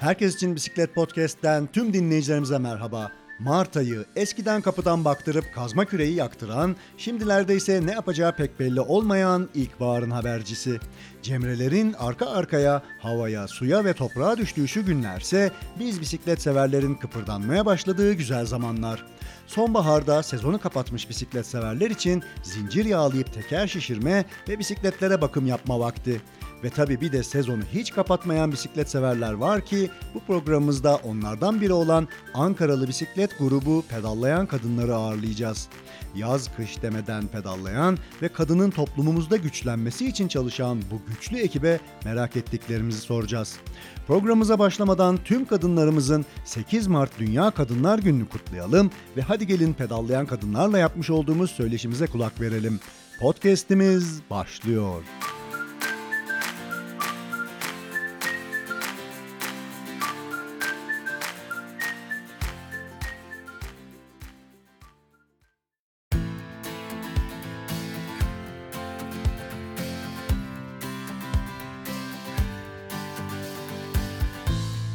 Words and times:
Herkes 0.00 0.34
için 0.34 0.56
Bisiklet 0.56 0.94
Podcast'ten 0.94 1.66
tüm 1.66 1.92
dinleyicilerimize 1.92 2.58
merhaba. 2.58 3.12
Mart 3.38 3.76
ayı 3.76 4.04
eskiden 4.16 4.60
kapıdan 4.60 5.04
baktırıp 5.04 5.44
kazma 5.54 5.84
küreği 5.84 6.14
yaktıran, 6.14 6.76
şimdilerde 6.96 7.56
ise 7.56 7.86
ne 7.86 7.92
yapacağı 7.92 8.36
pek 8.36 8.60
belli 8.60 8.80
olmayan 8.80 9.48
ilkbaharın 9.54 10.10
habercisi. 10.10 10.80
Cemrelerin 11.22 11.92
arka 11.92 12.26
arkaya 12.26 12.82
havaya, 12.98 13.48
suya 13.48 13.84
ve 13.84 13.92
toprağa 13.92 14.36
düştüğü 14.36 14.68
şu 14.68 14.86
günlerse 14.86 15.50
biz 15.78 16.00
bisiklet 16.00 16.42
severlerin 16.42 16.94
kıpırdanmaya 16.94 17.66
başladığı 17.66 18.12
güzel 18.12 18.46
zamanlar. 18.46 19.06
Sonbaharda 19.46 20.22
sezonu 20.22 20.60
kapatmış 20.60 21.08
bisiklet 21.08 21.46
severler 21.46 21.90
için 21.90 22.22
zincir 22.42 22.84
yağlayıp 22.84 23.34
teker 23.34 23.66
şişirme 23.66 24.24
ve 24.48 24.58
bisikletlere 24.58 25.20
bakım 25.20 25.46
yapma 25.46 25.80
vakti. 25.80 26.20
Ve 26.64 26.70
tabi 26.70 27.00
bir 27.00 27.12
de 27.12 27.22
sezonu 27.22 27.62
hiç 27.72 27.92
kapatmayan 27.92 28.52
bisiklet 28.52 28.90
severler 28.90 29.32
var 29.32 29.60
ki 29.60 29.90
bu 30.14 30.20
programımızda 30.20 30.96
onlardan 30.96 31.60
biri 31.60 31.72
olan 31.72 32.08
Ankaralı 32.34 32.88
bisiklet 32.88 33.38
grubu 33.38 33.84
pedallayan 33.88 34.46
kadınları 34.46 34.94
ağırlayacağız. 34.94 35.68
Yaz 36.14 36.56
kış 36.56 36.82
demeden 36.82 37.26
pedallayan 37.26 37.98
ve 38.22 38.28
kadının 38.28 38.70
toplumumuzda 38.70 39.36
güçlenmesi 39.36 40.06
için 40.06 40.28
çalışan 40.28 40.82
bu 40.90 41.00
güçlü 41.08 41.38
ekibe 41.38 41.80
merak 42.04 42.36
ettiklerimizi 42.36 43.00
soracağız. 43.00 43.56
Programımıza 44.06 44.58
başlamadan 44.58 45.18
tüm 45.24 45.44
kadınlarımızın 45.44 46.26
8 46.44 46.86
Mart 46.86 47.18
Dünya 47.18 47.50
Kadınlar 47.50 47.98
Günü'nü 47.98 48.28
kutlayalım 48.28 48.90
ve 49.16 49.22
hadi 49.22 49.46
gelin 49.46 49.72
pedallayan 49.72 50.26
kadınlarla 50.26 50.78
yapmış 50.78 51.10
olduğumuz 51.10 51.50
söyleşimize 51.50 52.06
kulak 52.06 52.40
verelim. 52.40 52.80
Podcast'imiz 53.20 54.20
başlıyor. 54.30 55.02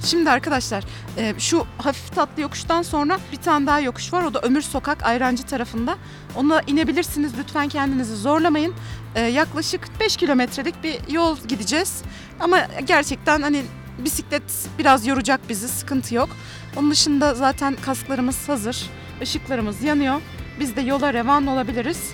Şimdi 0.06 0.30
arkadaşlar 0.30 0.84
e, 1.18 1.34
şu 1.40 1.66
hafif 1.78 2.16
tatlı 2.16 2.42
yokuştan 2.42 2.82
sonra 2.82 3.20
bir 3.32 3.38
tane 3.38 3.68
daha 3.68 3.80
yokuş 3.80 4.14
var. 4.14 4.24
O 4.24 4.34
da 4.34 4.42
Ömür 4.42 4.62
Sokak 4.62 5.04
Ayrancı 5.06 5.44
tarafında. 5.44 5.98
Ona 6.36 6.62
inebilirsiniz. 6.68 7.32
Lütfen 7.40 7.70
kendinizi 7.70 8.16
zorlamayın. 8.16 8.74
E, 9.16 9.22
yaklaşık 9.22 10.00
5 10.00 10.18
kilometrelik 10.18 10.84
bir 10.84 11.14
yol 11.14 11.38
gideceğiz. 11.48 12.04
Ama 12.40 12.68
gerçekten 12.86 13.42
hani 13.42 13.64
bisiklet 13.98 14.44
biraz 14.80 15.08
yoracak 15.08 15.50
bizi. 15.50 15.68
Sıkıntı 15.68 16.16
yok. 16.16 16.30
Onun 16.78 16.92
dışında 16.92 17.34
zaten 17.34 17.76
kasklarımız 17.86 18.50
hazır. 18.50 18.90
ışıklarımız 19.22 19.84
yanıyor. 19.84 20.22
Biz 20.60 20.76
de 20.76 20.82
yola 20.82 21.14
revan 21.14 21.48
olabiliriz. 21.48 22.14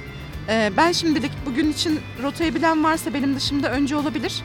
E, 0.50 0.72
ben 0.78 0.92
şimdilik 0.92 1.32
bugün 1.46 1.72
için 1.72 2.00
rotayı 2.24 2.56
bilen 2.56 2.84
varsa 2.84 3.14
benim 3.14 3.36
dışımda 3.36 3.72
önce 3.72 3.96
olabilir. 3.96 4.42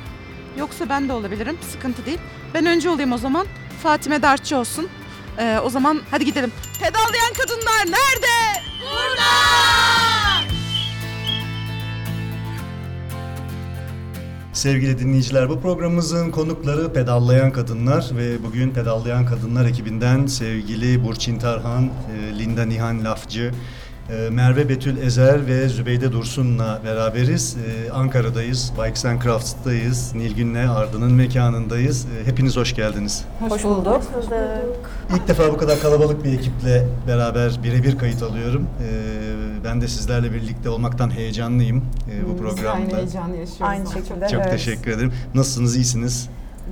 Yoksa 0.58 0.88
ben 0.88 1.08
de 1.08 1.12
olabilirim. 1.12 1.58
Sıkıntı 1.72 2.06
değil. 2.06 2.18
Ben 2.56 2.66
önce 2.66 2.90
olayım 2.90 3.12
o 3.12 3.18
zaman. 3.18 3.46
Fatime 3.82 4.22
Dartçı 4.22 4.56
olsun. 4.56 4.88
Ee, 5.38 5.58
o 5.64 5.70
zaman 5.70 6.00
hadi 6.10 6.24
gidelim. 6.24 6.52
Pedallayan 6.80 7.32
kadınlar 7.38 7.86
nerede? 7.86 8.62
Sevgili 14.52 14.98
dinleyiciler 14.98 15.48
bu 15.48 15.60
programımızın 15.60 16.30
konukları 16.30 16.92
pedallayan 16.92 17.52
kadınlar 17.52 18.10
ve 18.12 18.42
bugün 18.42 18.70
pedallayan 18.70 19.26
kadınlar 19.26 19.66
ekibinden 19.66 20.26
sevgili 20.26 21.04
Burçin 21.04 21.38
Tarhan, 21.38 21.84
e, 21.84 22.38
Linda 22.38 22.64
Nihan 22.64 23.04
Lafcı, 23.04 23.52
e, 24.10 24.30
Merve 24.30 24.68
Betül 24.68 24.96
Ezer 24.96 25.46
ve 25.46 25.68
Zübeyde 25.68 26.12
Dursun'la 26.12 26.80
beraberiz. 26.84 27.56
E, 27.56 27.90
Ankara'dayız, 27.90 28.72
Bikes 28.78 29.04
and 29.04 29.22
Crafts'tayız. 29.22 30.14
Nilgün'le 30.14 30.68
Arda'nın 30.68 31.12
mekanındayız. 31.12 32.06
Hepiniz 32.24 32.56
hoş 32.56 32.74
geldiniz. 32.74 33.24
Hoş 33.48 33.64
bulduk. 33.64 34.02
İlk 35.14 35.28
defa 35.28 35.52
bu 35.52 35.56
kadar 35.56 35.80
kalabalık 35.80 36.24
bir 36.24 36.32
ekiple 36.32 36.86
beraber 37.08 37.60
birebir 37.62 37.98
kayıt 37.98 38.22
alıyorum. 38.22 38.66
Ben 39.64 39.80
de 39.80 39.88
sizlerle 39.88 40.32
birlikte 40.32 40.68
olmaktan 40.68 41.10
heyecanlıyım 41.10 41.84
bu 42.26 42.32
Biz 42.32 42.38
programda. 42.38 42.72
aynı 42.72 42.96
heyecanı 42.96 43.36
yaşıyoruz. 43.36 43.60
Aynı 43.60 43.86
şekilde. 43.86 44.28
Çok 44.28 44.40
evet. 44.40 44.50
teşekkür 44.50 44.90
ederim. 44.90 45.12
Nasılsınız, 45.34 45.76
iyisiniz? 45.76 46.28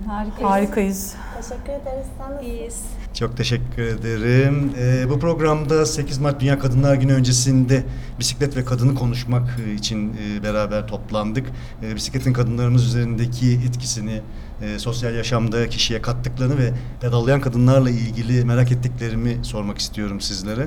Harikayız. 0.06 0.50
Harikayız. 0.50 1.14
Teşekkür 1.36 1.72
ederiz. 1.72 2.06
Sen 2.18 2.44
İyiyiz. 2.44 2.82
Çok 3.18 3.36
teşekkür 3.36 3.82
ederim. 3.82 4.72
Ee, 4.78 5.10
bu 5.10 5.18
programda 5.18 5.86
8 5.86 6.18
Mart 6.18 6.40
Dünya 6.40 6.58
Kadınlar 6.58 6.94
Günü 6.94 7.12
öncesinde 7.12 7.84
bisiklet 8.18 8.56
ve 8.56 8.64
kadını 8.64 8.94
konuşmak 8.94 9.58
e, 9.66 9.74
için 9.74 10.16
e, 10.16 10.42
beraber 10.42 10.86
toplandık. 10.88 11.46
E, 11.82 11.94
bisikletin 11.94 12.32
kadınlarımız 12.32 12.86
üzerindeki 12.86 13.60
etkisini, 13.68 14.20
e, 14.62 14.78
sosyal 14.78 15.14
yaşamda 15.14 15.68
kişiye 15.68 16.02
kattıklarını 16.02 16.58
ve 16.58 16.72
pedallayan 17.00 17.40
kadınlarla 17.40 17.90
ilgili 17.90 18.44
merak 18.44 18.72
ettiklerimi 18.72 19.38
sormak 19.42 19.78
istiyorum 19.78 20.20
sizlere. 20.20 20.66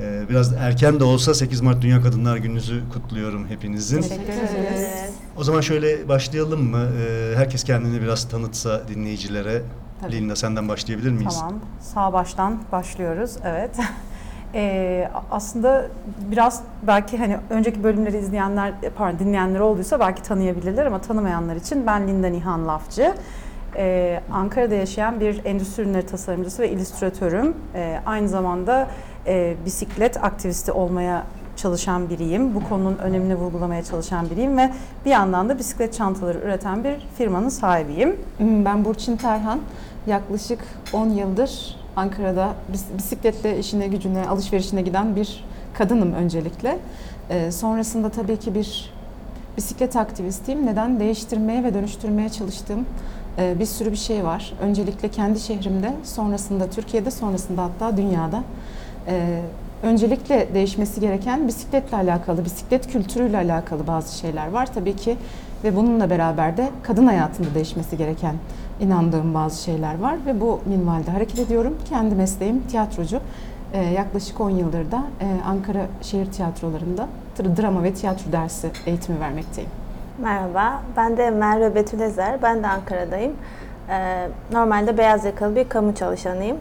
E, 0.00 0.22
biraz 0.30 0.52
erken 0.52 1.00
de 1.00 1.04
olsa 1.04 1.34
8 1.34 1.60
Mart 1.60 1.82
Dünya 1.82 2.02
Kadınlar 2.02 2.36
Günü'nüzü 2.36 2.82
kutluyorum 2.92 3.48
hepinizin. 3.48 4.02
Teşekkür 4.02 4.22
ederiz. 4.22 5.14
O 5.36 5.44
zaman 5.44 5.60
şöyle 5.60 6.08
başlayalım 6.08 6.70
mı? 6.70 6.88
E, 7.00 7.32
herkes 7.36 7.64
kendini 7.64 8.02
biraz 8.02 8.28
tanıtsa 8.28 8.88
dinleyicilere. 8.88 9.62
Tabii. 10.00 10.12
Linda 10.12 10.36
senden 10.36 10.68
başlayabilir 10.68 11.10
miyiz? 11.10 11.36
Tamam. 11.40 11.54
Sağ 11.80 12.12
baştan 12.12 12.58
başlıyoruz. 12.72 13.36
Evet. 13.44 13.70
Ee, 14.54 15.08
aslında 15.30 15.86
biraz 16.30 16.62
belki 16.82 17.18
hani 17.18 17.36
önceki 17.50 17.84
bölümleri 17.84 18.18
izleyenler, 18.18 18.72
pardon 18.96 19.18
dinleyenler 19.18 19.60
olduysa 19.60 20.00
belki 20.00 20.22
tanıyabilirler 20.22 20.86
ama 20.86 21.00
tanımayanlar 21.00 21.56
için 21.56 21.86
ben 21.86 22.08
Linda 22.08 22.26
Nihan 22.28 22.68
Lafcı. 22.68 23.14
Ee, 23.76 24.20
Ankara'da 24.32 24.74
yaşayan 24.74 25.20
bir 25.20 25.44
endüstri 25.44 25.82
ürünleri 25.82 26.06
tasarımcısı 26.06 26.62
ve 26.62 26.70
illüstratörüm. 26.70 27.54
Ee, 27.74 28.00
aynı 28.06 28.28
zamanda 28.28 28.88
e, 29.26 29.54
bisiklet 29.64 30.24
aktivisti 30.24 30.72
olmaya 30.72 31.24
çalışan 31.56 32.10
biriyim. 32.10 32.54
Bu 32.54 32.68
konunun 32.68 32.96
önemini 32.98 33.34
vurgulamaya 33.34 33.82
çalışan 33.84 34.30
biriyim 34.30 34.58
ve 34.58 34.70
bir 35.04 35.10
yandan 35.10 35.48
da 35.48 35.58
bisiklet 35.58 35.94
çantaları 35.94 36.38
üreten 36.38 36.84
bir 36.84 37.06
firmanın 37.18 37.48
sahibiyim. 37.48 38.16
Hmm, 38.38 38.64
Ben 38.64 38.84
Burçin 38.84 39.16
Terhan. 39.16 39.60
Yaklaşık 40.08 40.58
10 40.92 41.08
yıldır 41.08 41.76
Ankara'da 41.96 42.54
bis- 42.72 42.98
bisikletle 42.98 43.58
işine 43.58 43.86
gücüne, 43.88 44.28
alışverişine 44.28 44.82
giden 44.82 45.16
bir 45.16 45.44
kadınım 45.74 46.12
öncelikle. 46.12 46.78
Ee, 47.30 47.50
sonrasında 47.52 48.08
tabii 48.08 48.36
ki 48.36 48.54
bir 48.54 48.90
bisiklet 49.56 49.96
aktivistiyim. 49.96 50.66
Neden? 50.66 51.00
Değiştirmeye 51.00 51.64
ve 51.64 51.74
dönüştürmeye 51.74 52.28
çalıştığım 52.28 52.86
e, 53.38 53.58
bir 53.58 53.66
sürü 53.66 53.92
bir 53.92 53.96
şey 53.96 54.24
var. 54.24 54.52
Öncelikle 54.62 55.08
kendi 55.08 55.40
şehrimde, 55.40 55.92
sonrasında 56.04 56.70
Türkiye'de, 56.70 57.10
sonrasında 57.10 57.62
hatta 57.62 57.96
dünyada. 57.96 58.42
Ee, 59.06 59.40
öncelikle 59.82 60.48
değişmesi 60.54 61.00
gereken 61.00 61.48
bisikletle 61.48 61.96
alakalı, 61.96 62.44
bisiklet 62.44 62.86
kültürüyle 62.92 63.36
alakalı 63.36 63.86
bazı 63.86 64.18
şeyler 64.18 64.48
var 64.50 64.74
tabii 64.74 64.96
ki. 64.96 65.16
Ve 65.64 65.76
bununla 65.76 66.10
beraber 66.10 66.56
de 66.56 66.68
kadın 66.82 67.06
hayatında 67.06 67.54
değişmesi 67.54 67.96
gereken 67.96 68.34
inandığım 68.80 69.34
bazı 69.34 69.62
şeyler 69.62 69.98
var 69.98 70.16
ve 70.26 70.40
bu 70.40 70.60
minvalde 70.66 71.10
hareket 71.10 71.38
ediyorum. 71.38 71.76
Kendi 71.88 72.14
mesleğim 72.14 72.60
tiyatrocu. 72.60 73.20
Ee, 73.72 73.84
yaklaşık 73.84 74.40
10 74.40 74.50
yıldır 74.50 74.90
da 74.90 75.02
e, 75.20 75.26
Ankara 75.46 75.86
şehir 76.02 76.32
tiyatrolarında 76.32 77.08
tr- 77.38 77.62
drama 77.62 77.82
ve 77.82 77.94
tiyatro 77.94 78.32
dersi 78.32 78.70
eğitimi 78.86 79.20
vermekteyim. 79.20 79.70
Merhaba. 80.22 80.82
Ben 80.96 81.16
de 81.16 81.30
Merve 81.30 81.74
Betül 81.74 82.00
Ezer. 82.00 82.42
Ben 82.42 82.62
de 82.62 82.66
Ankara'dayım. 82.68 83.32
Ee, 83.90 84.28
normalde 84.52 84.98
beyaz 84.98 85.24
yakalı 85.24 85.56
bir 85.56 85.68
kamu 85.68 85.94
çalışanıyım. 85.94 86.56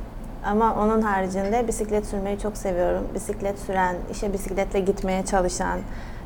Ama 0.46 0.76
onun 0.76 1.02
haricinde 1.02 1.68
bisiklet 1.68 2.06
sürmeyi 2.06 2.40
çok 2.40 2.58
seviyorum. 2.58 3.04
Bisiklet 3.16 3.60
süren, 3.60 3.96
işe 4.12 4.34
bisikletle 4.34 4.80
gitmeye 4.80 5.26
çalışan, 5.26 5.80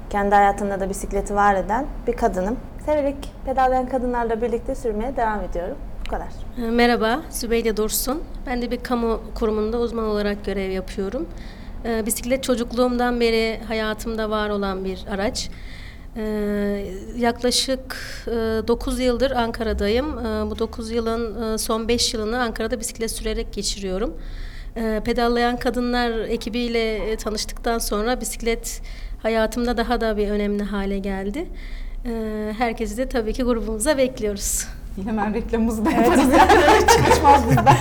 kendi 0.09 0.35
hayatında 0.35 0.79
da 0.79 0.89
bisikleti 0.89 1.35
var 1.35 1.55
eden 1.55 1.85
bir 2.07 2.13
kadınım. 2.13 2.55
Severek 2.85 3.15
pedallayan 3.45 3.89
kadınlarla 3.89 4.41
birlikte 4.41 4.75
sürmeye 4.75 5.17
devam 5.17 5.41
ediyorum. 5.41 5.77
Bu 6.05 6.09
kadar. 6.09 6.27
Merhaba, 6.71 7.21
Zübeyde 7.29 7.77
Dursun. 7.77 8.23
Ben 8.47 8.61
de 8.61 8.71
bir 8.71 8.83
kamu 8.83 9.21
kurumunda 9.35 9.79
uzman 9.79 10.05
olarak 10.05 10.45
görev 10.45 10.69
yapıyorum. 10.71 11.29
Ee, 11.85 12.05
Bisiklet 12.05 12.43
çocukluğumdan 12.43 13.19
beri 13.19 13.59
hayatımda 13.67 14.29
var 14.29 14.49
olan 14.49 14.85
bir 14.85 15.05
araç. 15.09 15.49
Ee, 16.17 16.85
yaklaşık 17.17 17.97
9 18.67 18.99
yıldır 18.99 19.31
Ankara'dayım. 19.31 20.17
Ee, 20.17 20.49
bu 20.51 20.59
9 20.59 20.91
yılın 20.91 21.53
e, 21.53 21.57
son 21.57 21.87
5 21.87 22.13
yılını 22.13 22.41
Ankara'da 22.41 22.79
bisiklet 22.79 23.11
sürerek 23.11 23.53
geçiriyorum. 23.53 24.17
Ee, 24.77 25.01
Pedallayan 25.05 25.57
Kadınlar 25.57 26.11
ekibiyle 26.11 26.95
e, 26.95 27.15
tanıştıktan 27.17 27.77
sonra 27.79 28.21
bisiklet 28.21 28.81
hayatımda 29.23 29.77
daha 29.77 30.01
da 30.01 30.17
bir 30.17 30.29
önemli 30.29 30.63
hale 30.63 30.99
geldi. 30.99 31.47
Ee, 32.05 32.53
Herkesi 32.57 32.97
de 32.97 33.09
tabii 33.09 33.33
ki 33.33 33.43
grubumuza 33.43 33.97
bekliyoruz. 33.97 34.67
Hemen 35.05 35.33
reklamımızı 35.33 35.85
da 35.85 35.91
yaparız 35.91 36.25
öyle 36.29 36.87
çıkışmaz 36.97 37.49
bizden. 37.49 37.77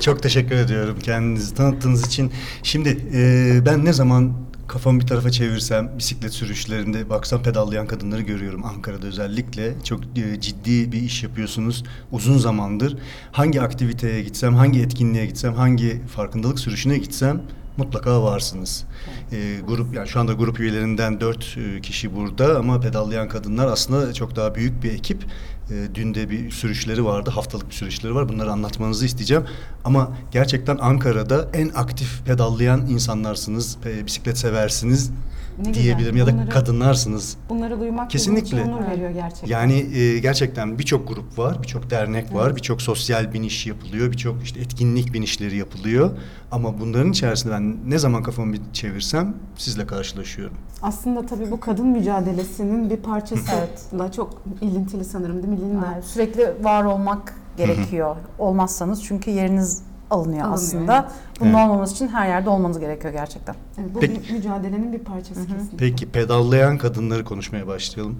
Çok 0.00 0.22
teşekkür 0.22 0.54
ediyorum 0.56 0.98
kendinizi 1.02 1.54
tanıttığınız 1.54 2.06
için. 2.06 2.32
Şimdi 2.62 2.88
e, 3.14 3.66
ben 3.66 3.84
ne 3.84 3.92
zaman 3.92 4.32
kafamı 4.68 5.00
bir 5.00 5.06
tarafa 5.06 5.30
çevirsem 5.30 5.90
bisiklet 5.98 6.32
sürüşlerinde 6.32 7.10
baksam 7.10 7.42
pedallayan 7.42 7.86
kadınları 7.86 8.22
görüyorum 8.22 8.64
Ankara'da 8.64 9.06
özellikle. 9.06 9.74
Çok 9.84 10.00
e, 10.16 10.40
ciddi 10.40 10.92
bir 10.92 11.02
iş 11.02 11.22
yapıyorsunuz 11.22 11.84
uzun 12.12 12.38
zamandır. 12.38 12.96
Hangi 13.32 13.60
aktiviteye 13.62 14.22
gitsem, 14.22 14.54
hangi 14.54 14.80
etkinliğe 14.82 15.26
gitsem, 15.26 15.54
hangi 15.54 16.02
farkındalık 16.06 16.58
sürüşüne 16.60 16.98
gitsem 16.98 17.42
mutlaka 17.76 18.22
varsınız. 18.22 18.84
E, 19.32 19.60
grup 19.66 19.94
yani 19.94 20.08
şu 20.08 20.20
anda 20.20 20.32
grup 20.32 20.60
üyelerinden 20.60 21.20
dört 21.20 21.56
e, 21.58 21.80
kişi 21.80 22.16
burada 22.16 22.58
ama 22.58 22.80
pedallayan 22.80 23.28
kadınlar 23.28 23.66
aslında 23.66 24.14
çok 24.14 24.36
daha 24.36 24.54
büyük 24.54 24.82
bir 24.82 24.92
ekip. 24.92 25.24
E, 25.70 25.94
dün 25.94 26.14
de 26.14 26.30
bir 26.30 26.50
sürüşleri 26.50 27.04
vardı, 27.04 27.30
haftalık 27.30 27.68
bir 27.68 27.74
sürüşleri 27.74 28.14
var. 28.14 28.28
Bunları 28.28 28.52
anlatmanızı 28.52 29.06
isteyeceğim. 29.06 29.44
Ama 29.84 30.16
gerçekten 30.32 30.78
Ankara'da 30.80 31.48
en 31.52 31.68
aktif 31.68 32.24
pedallayan 32.26 32.86
insanlarsınız, 32.86 33.76
e, 33.86 34.06
bisiklet 34.06 34.38
seversiniz 34.38 35.10
Ne 35.58 35.68
güzel. 35.68 35.82
diyebilirim 35.82 36.16
ya 36.16 36.26
da 36.26 36.32
Bunları- 36.32 36.48
kadınlarsınız. 36.48 37.36
Bunları 37.48 37.80
duymak 37.80 38.10
Kesinlikle. 38.10 38.62
onur 38.64 38.86
veriyor 38.90 39.10
gerçekten. 39.10 39.48
Yani 39.48 39.72
e, 39.96 40.18
gerçekten 40.18 40.78
birçok 40.78 41.08
grup 41.08 41.38
var, 41.38 41.62
birçok 41.62 41.90
dernek 41.90 42.34
var, 42.34 42.56
birçok 42.56 42.82
sosyal 42.82 43.32
biniş 43.32 43.66
yapılıyor, 43.66 44.12
birçok 44.12 44.42
işte 44.44 44.60
etkinlik 44.60 45.12
binişleri 45.14 45.56
yapılıyor. 45.56 46.10
Ama 46.50 46.80
bunların 46.80 47.10
içerisinde 47.10 47.52
ben 47.52 47.76
ne 47.90 47.98
zaman 47.98 48.22
kafamı 48.22 48.52
bir 48.52 48.60
çevirsem 48.72 49.34
sizle 49.56 49.86
karşılaşıyorum. 49.86 50.56
Aslında 50.82 51.26
tabii 51.26 51.50
bu 51.50 51.60
kadın 51.60 51.86
mücadelesinin 51.86 52.90
bir 52.90 52.96
parçasıyla 52.96 54.12
çok 54.16 54.42
ilintili 54.60 55.04
sanırım 55.04 55.42
değil 55.42 55.48
mi? 55.54 55.80
Yani 55.84 56.02
sürekli 56.02 56.64
var 56.64 56.84
olmak 56.84 57.34
gerekiyor. 57.56 58.16
Olmazsanız 58.38 59.04
çünkü 59.04 59.30
yeriniz 59.30 59.82
alınıyor, 60.10 60.38
Alınıyor, 60.40 60.54
aslında. 60.54 60.96
evet. 61.00 61.10
Bunun 61.40 61.50
Evet. 61.50 61.68
olmaması 61.68 61.94
için 61.94 62.08
her 62.08 62.28
yerde 62.28 62.50
olmanız 62.50 62.78
gerekiyor 62.80 63.12
gerçekten. 63.12 63.54
Evet, 63.80 63.94
bu 63.94 64.00
Peki- 64.00 64.22
bir 64.28 64.30
mücadelenin 64.32 64.92
bir 64.92 64.98
parçası 64.98 65.46
kesinlikle. 65.46 65.76
Peki 65.76 66.08
pedallayan 66.10 66.78
kadınları 66.78 67.24
konuşmaya 67.24 67.66
başlayalım. 67.66 68.16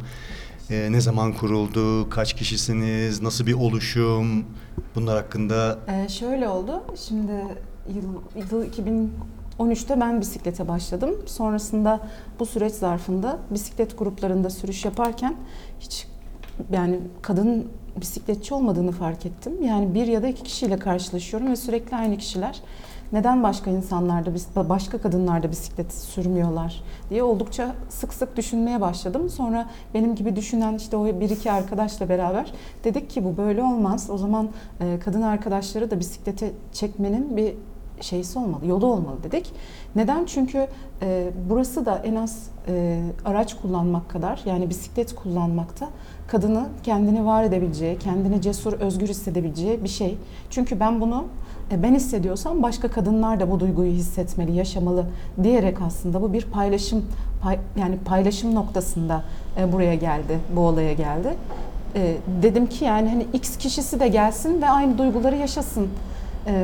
E, 0.70 0.92
ne 0.92 1.00
zaman 1.00 1.32
kuruldu, 1.32 2.10
kaç 2.10 2.34
kişisiniz, 2.34 3.22
nasıl 3.22 3.46
bir 3.46 3.52
oluşum, 3.54 4.44
bunlar 4.94 5.16
hakkında 5.16 5.78
Ee, 5.88 6.08
şöyle 6.08 6.48
oldu. 6.48 6.82
Şimdi 7.08 7.32
yıl, 7.94 8.04
yıl 8.52 8.64
2013'te 9.58 10.00
ben 10.00 10.20
bisiklete 10.20 10.68
başladım. 10.68 11.10
Sonrasında 11.26 12.00
bu 12.40 12.46
süreç 12.46 12.72
zarfında 12.72 13.38
bisiklet 13.50 13.98
gruplarında 13.98 14.50
sürüş 14.50 14.84
yaparken 14.84 15.36
hiç 15.80 16.06
yani 16.73 17.00
kadın 17.23 17.69
bisikletçi 18.00 18.55
olmadığını 18.55 18.93
fark 18.93 19.26
ettim. 19.26 19.62
Yani 19.62 19.94
bir 19.94 20.06
ya 20.06 20.23
da 20.23 20.29
iki 20.29 20.43
kişiyle 20.43 20.79
karşılaşıyorum 20.79 21.50
ve 21.50 21.56
sürekli 21.56 21.97
aynı 21.97 22.17
kişiler. 22.17 22.61
Neden 23.12 23.43
başka 23.43 23.70
insanlar 23.70 24.26
da 24.26 24.31
bis- 24.31 24.69
başka 24.69 24.99
kadınlar 24.99 25.43
da 25.43 25.50
bisiklet 25.50 25.94
sürmüyorlar 25.94 26.82
diye 27.11 27.23
oldukça 27.23 27.75
sık 27.88 28.14
sık 28.14 28.37
düşünmeye 28.37 28.81
başladım. 28.81 29.31
Sonra 29.31 29.67
benim 29.94 30.14
gibi 30.14 30.37
düşünen 30.37 30.75
işte 30.75 30.97
o 30.97 31.06
bir 31.06 31.31
iki 31.31 31.53
arkadaşla 31.53 32.08
beraber 32.08 32.53
dedik 32.85 33.11
ki 33.11 33.25
bu 33.25 33.37
böyle 33.37 33.62
olmaz. 33.62 34.11
O 34.11 34.19
zaman 34.19 34.49
e, 34.81 34.99
kadın 35.05 35.23
arkadaşları 35.23 35.91
da 35.91 36.00
bisiklete 36.00 36.53
çekmenin 36.73 37.37
bir 37.37 37.55
şeysi 38.00 38.38
olmalı, 38.38 38.67
yolu 38.67 38.87
olmalı 38.87 39.23
dedik. 39.23 39.53
Neden? 39.97 40.25
Çünkü 40.25 40.67
e, 41.03 41.31
burası 41.50 41.87
da 41.87 41.99
en 42.05 42.14
az 42.14 42.50
e, 42.69 43.03
araç 43.25 43.55
kullanmak 43.55 44.08
kadar 44.11 44.41
yani 44.47 44.70
bisiklet 44.70 45.14
kullanmakta 45.14 45.88
kadını 46.28 46.67
kendini 46.82 47.26
var 47.26 47.44
edebileceği, 47.44 47.99
kendini 47.99 48.43
cesur, 48.43 48.73
özgür 48.73 49.06
hissedebileceği 49.06 49.84
bir 49.84 49.88
şey. 49.88 50.19
Çünkü 50.50 50.81
ben 50.81 51.00
bunu 51.00 51.25
e, 51.73 51.82
ben 51.82 51.94
hissediyorsam 51.94 52.62
başka 52.62 52.88
kadınlar 52.88 53.40
da 53.40 53.50
bu 53.50 53.61
duyguyu 53.61 53.93
hissetmeli, 53.93 54.52
yaşamalı 54.52 55.05
diyerek 55.43 55.82
aslında 55.82 56.23
bu 56.23 56.32
bir 56.32 56.44
paylaşım 56.44 57.05
pay- 57.43 57.58
yani 57.81 57.99
paylaşım 58.05 58.55
noktasında 58.55 59.23
e, 59.61 59.73
buraya 59.73 59.94
geldi, 59.94 60.38
bu 60.56 60.61
olaya 60.61 60.93
geldi. 60.93 61.34
E, 61.94 62.17
dedim 62.43 62.67
ki 62.67 62.84
yani 62.84 63.08
hani 63.08 63.26
X 63.32 63.56
kişisi 63.56 64.00
de 64.00 64.08
gelsin 64.08 64.62
ve 64.62 64.70
aynı 64.70 64.99
duyguları 64.99 65.37
yaşasın. 65.37 65.88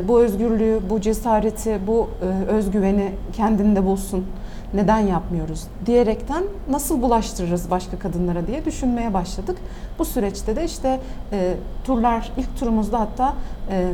Bu 0.09 0.21
özgürlüğü, 0.21 0.81
bu 0.91 1.01
cesareti, 1.01 1.79
bu 1.87 2.09
özgüveni 2.49 3.13
kendinde 3.33 3.87
bulsun. 3.87 4.27
Neden 4.75 4.99
yapmıyoruz 4.99 5.65
diyerekten 5.87 6.45
nasıl 6.71 7.03
bulaştırırız 7.03 7.71
başka 7.71 7.99
kadınlara 7.99 8.47
diye 8.47 8.65
düşünmeye 8.65 9.15
başladık. 9.15 9.59
Bu 9.99 10.05
süreçte 10.05 10.57
de 10.57 10.65
işte 10.65 11.01
e, 11.33 11.55
turlar 11.85 12.33
ilk 12.37 12.59
turumuzda 12.59 13.01
hatta 13.01 13.35
e, 13.71 13.93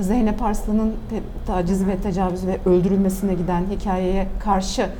Zeynep 0.00 0.42
Arslan'ın 0.42 0.94
taciz 1.46 1.86
ve 1.86 1.96
tecavüz 1.96 2.46
ve 2.46 2.58
öldürülmesine 2.66 3.34
giden 3.34 3.64
hikayeye 3.70 4.28
karşı 4.40 4.90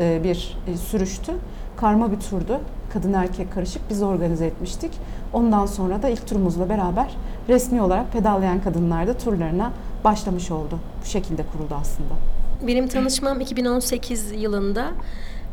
e, 0.00 0.20
bir 0.24 0.56
e, 0.66 0.76
sürüştü. 0.76 1.32
Karma 1.76 2.12
bir 2.12 2.20
turdu. 2.20 2.60
Kadın 2.92 3.12
erkek 3.12 3.52
karışık 3.52 3.82
biz 3.90 4.02
organize 4.02 4.46
etmiştik. 4.46 4.92
Ondan 5.32 5.66
sonra 5.66 6.02
da 6.02 6.08
ilk 6.08 6.26
turumuzla 6.26 6.68
beraber 6.68 7.16
resmi 7.48 7.82
olarak 7.82 8.12
pedallayan 8.12 8.60
kadınlar 8.60 9.06
da 9.06 9.18
turlarına 9.18 9.72
başlamış 10.04 10.50
oldu. 10.50 10.78
Bu 11.02 11.06
şekilde 11.06 11.42
kuruldu 11.42 11.74
aslında. 11.80 12.37
Benim 12.66 12.88
tanışmam 12.88 13.40
2018 13.40 14.32
yılında 14.32 14.92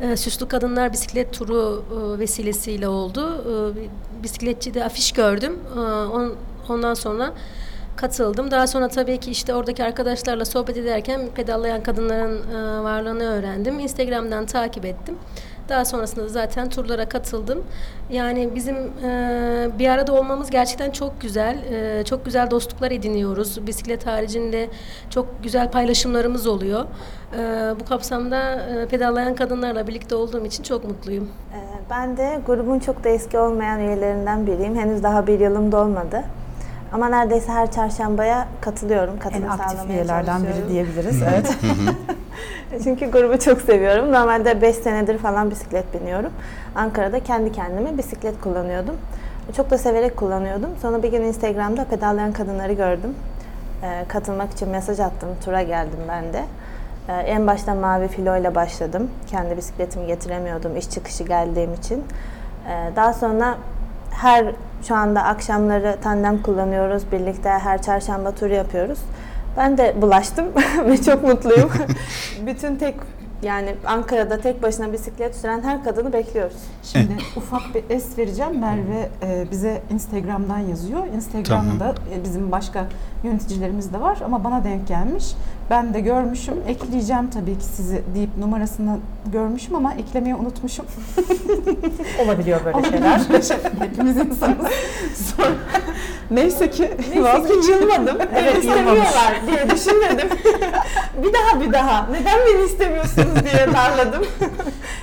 e, 0.00 0.16
Süslü 0.16 0.48
Kadınlar 0.48 0.92
Bisiklet 0.92 1.32
Turu 1.32 1.84
e, 1.90 2.18
vesilesiyle 2.18 2.88
oldu. 2.88 3.44
E, 4.18 4.22
bisikletçide 4.22 4.84
afiş 4.84 5.12
gördüm. 5.12 5.58
E, 5.76 5.80
on, 5.80 6.34
ondan 6.68 6.94
sonra 6.94 7.32
katıldım. 7.96 8.50
Daha 8.50 8.66
sonra 8.66 8.88
tabii 8.88 9.20
ki 9.20 9.30
işte 9.30 9.54
oradaki 9.54 9.84
arkadaşlarla 9.84 10.44
sohbet 10.44 10.76
ederken 10.76 11.28
pedallayan 11.34 11.82
kadınların 11.82 12.50
e, 12.50 12.82
varlığını 12.82 13.24
öğrendim. 13.24 13.78
Instagram'dan 13.78 14.46
takip 14.46 14.84
ettim. 14.84 15.18
Daha 15.68 15.84
sonrasında 15.84 16.24
da 16.24 16.28
zaten 16.28 16.68
turlara 16.68 17.08
katıldım. 17.08 17.64
Yani 18.10 18.54
bizim 18.54 18.76
e, 18.76 19.68
bir 19.78 19.88
arada 19.88 20.12
olmamız 20.12 20.50
gerçekten 20.50 20.90
çok 20.90 21.20
güzel. 21.20 21.58
E, 21.72 22.04
çok 22.04 22.24
güzel 22.24 22.50
dostluklar 22.50 22.90
ediniyoruz. 22.90 23.66
Bisiklet 23.66 24.06
haricinde 24.06 24.68
çok 25.10 25.42
güzel 25.42 25.70
paylaşımlarımız 25.70 26.46
oluyor. 26.46 26.84
E, 27.38 27.40
bu 27.80 27.84
kapsamda 27.84 28.52
e, 28.54 28.86
pedallayan 28.88 29.34
kadınlarla 29.34 29.86
birlikte 29.86 30.14
olduğum 30.14 30.46
için 30.46 30.62
çok 30.62 30.84
mutluyum. 30.84 31.28
Ee, 31.54 31.58
Ben 31.90 32.16
de 32.16 32.40
grubun 32.46 32.78
çok 32.78 33.04
da 33.04 33.08
eski 33.08 33.38
olmayan 33.38 33.80
üyelerinden 33.80 34.46
biriyim. 34.46 34.76
Henüz 34.76 35.02
daha 35.02 35.26
bir 35.26 35.40
yılım 35.40 35.72
dolmadı. 35.72 36.24
Ama 36.96 37.08
neredeyse 37.08 37.52
her 37.52 37.70
çarşambaya 37.70 38.48
katılıyorum. 38.60 39.14
En 39.14 39.18
Katılım 39.18 39.50
aktif 39.50 39.70
sağlamaya 39.70 39.94
üyelerden 39.94 40.42
biri 40.42 40.68
diyebiliriz. 40.68 41.22
Evet. 41.22 41.56
Çünkü 42.84 43.10
grubu 43.10 43.38
çok 43.38 43.60
seviyorum. 43.60 44.12
Normalde 44.12 44.62
5 44.62 44.76
senedir 44.76 45.18
falan 45.18 45.50
bisiklet 45.50 45.94
biniyorum. 45.94 46.32
Ankara'da 46.74 47.20
kendi 47.20 47.52
kendime 47.52 47.98
bisiklet 47.98 48.40
kullanıyordum. 48.40 48.96
Çok 49.56 49.70
da 49.70 49.78
severek 49.78 50.16
kullanıyordum. 50.16 50.70
Sonra 50.82 51.02
bir 51.02 51.10
gün 51.10 51.20
Instagram'da 51.22 51.84
pedallayan 51.84 52.32
kadınları 52.32 52.72
gördüm. 52.72 53.14
Ee, 53.82 54.04
katılmak 54.08 54.52
için 54.52 54.68
mesaj 54.68 55.00
attım. 55.00 55.28
Tura 55.44 55.62
geldim 55.62 56.00
ben 56.08 56.32
de. 56.32 56.44
Ee, 57.08 57.12
en 57.12 57.46
başta 57.46 57.74
mavi 57.74 58.08
filo 58.08 58.36
ile 58.36 58.54
başladım. 58.54 59.10
Kendi 59.26 59.56
bisikletimi 59.56 60.06
getiremiyordum 60.06 60.76
iş 60.76 60.90
çıkışı 60.90 61.24
geldiğim 61.24 61.74
için. 61.74 62.04
Ee, 62.68 62.90
daha 62.96 63.12
sonra 63.12 63.54
her 64.16 64.46
şu 64.88 64.94
anda 64.94 65.22
akşamları 65.22 65.96
tandem 66.02 66.42
kullanıyoruz. 66.42 67.12
Birlikte 67.12 67.48
her 67.48 67.82
çarşamba 67.82 68.30
tur 68.30 68.50
yapıyoruz. 68.50 68.98
Ben 69.56 69.78
de 69.78 69.94
bulaştım 70.02 70.46
ve 70.86 71.02
çok 71.02 71.22
mutluyum. 71.22 71.70
Bütün 72.46 72.76
tek 72.76 72.94
yani 73.42 73.74
Ankara'da 73.86 74.40
tek 74.40 74.62
başına 74.62 74.92
bisiklet 74.92 75.36
süren 75.36 75.62
her 75.62 75.84
kadını 75.84 76.12
bekliyoruz. 76.12 76.56
Şimdi 76.82 77.16
ufak 77.36 77.74
bir 77.74 77.84
es 77.90 78.18
vereceğim. 78.18 78.60
Merve 78.60 79.08
e, 79.22 79.50
bize 79.50 79.82
Instagram'dan 79.90 80.58
yazıyor. 80.58 81.06
Instagram'da 81.06 81.94
e, 82.14 82.24
bizim 82.24 82.52
başka 82.52 82.84
yöneticilerimiz 83.26 83.92
de 83.92 84.00
var 84.00 84.18
ama 84.24 84.44
bana 84.44 84.64
denk 84.64 84.88
gelmiş. 84.88 85.24
Ben 85.70 85.94
de 85.94 86.00
görmüşüm. 86.00 86.54
Ekleyeceğim 86.68 87.30
tabii 87.30 87.58
ki 87.58 87.64
sizi 87.64 88.02
deyip 88.14 88.36
numarasını 88.38 88.98
görmüşüm 89.32 89.74
ama 89.74 89.94
eklemeyi 89.94 90.34
unutmuşum. 90.34 90.86
Olabiliyor 92.24 92.60
böyle 92.64 92.82
şeyler. 92.90 93.20
Hepimiz 93.78 94.16
insanız. 94.16 94.66
Sonra, 95.14 95.48
neyse 96.30 96.70
ki 96.70 96.90
Neyse 97.14 97.60
ki 97.60 97.70
yılmadım. 97.70 98.16
Evet, 98.34 98.58
istemiyorlar 98.58 99.34
diye 99.46 99.70
düşünmedim. 99.70 100.28
bir 101.22 101.32
daha 101.34 101.60
bir 101.60 101.72
daha. 101.72 102.06
Neden 102.10 102.38
beni 102.46 102.64
istemiyorsunuz 102.66 103.44
diye 103.44 103.66
darladım. 103.74 104.22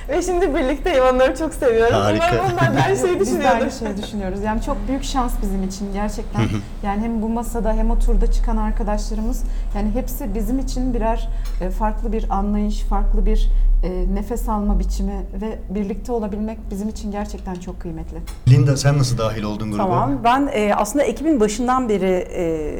Ve 0.08 0.22
şimdi 0.22 0.54
birlikteyim. 0.54 1.04
Onları 1.14 1.36
çok 1.36 1.54
seviyorum. 1.54 1.94
Harika. 1.94 2.26
Umarım 2.32 2.52
onlar 2.52 2.76
da 2.76 2.80
aynı 2.86 2.96
şeyi 2.96 3.20
Biz 3.20 3.40
de 3.40 3.50
aynı 3.50 3.66
düşünüyordur. 3.66 3.78
şeyi 3.78 4.02
düşünüyoruz. 4.06 4.42
Yani 4.42 4.62
çok 4.62 4.76
büyük 4.88 5.04
şans 5.04 5.32
bizim 5.42 5.62
için 5.62 5.92
gerçekten. 5.92 6.42
yani 6.82 7.02
hem 7.02 7.22
bu 7.22 7.28
masada 7.28 7.72
hem 7.72 7.90
o 7.90 7.98
turda 8.14 8.32
çıkan 8.32 8.56
arkadaşlarımız 8.56 9.42
yani 9.76 9.90
hepsi 9.90 10.34
bizim 10.34 10.58
için 10.58 10.94
birer 10.94 11.28
e, 11.60 11.70
farklı 11.70 12.12
bir 12.12 12.26
anlayış, 12.30 12.80
farklı 12.80 13.26
bir 13.26 13.50
e, 13.82 14.14
nefes 14.14 14.48
alma 14.48 14.78
biçimi 14.78 15.26
ve 15.40 15.58
birlikte 15.70 16.12
olabilmek 16.12 16.58
bizim 16.70 16.88
için 16.88 17.10
gerçekten 17.12 17.54
çok 17.54 17.80
kıymetli. 17.80 18.16
Linda 18.48 18.76
sen 18.76 18.98
nasıl 18.98 19.18
dahil 19.18 19.42
oldun 19.42 19.70
gruba? 19.70 19.82
Tamam. 19.82 20.20
Ben 20.24 20.50
e, 20.52 20.74
aslında 20.74 21.04
ekibin 21.04 21.40
başından 21.40 21.88
beri 21.88 22.28
e, 22.36 22.76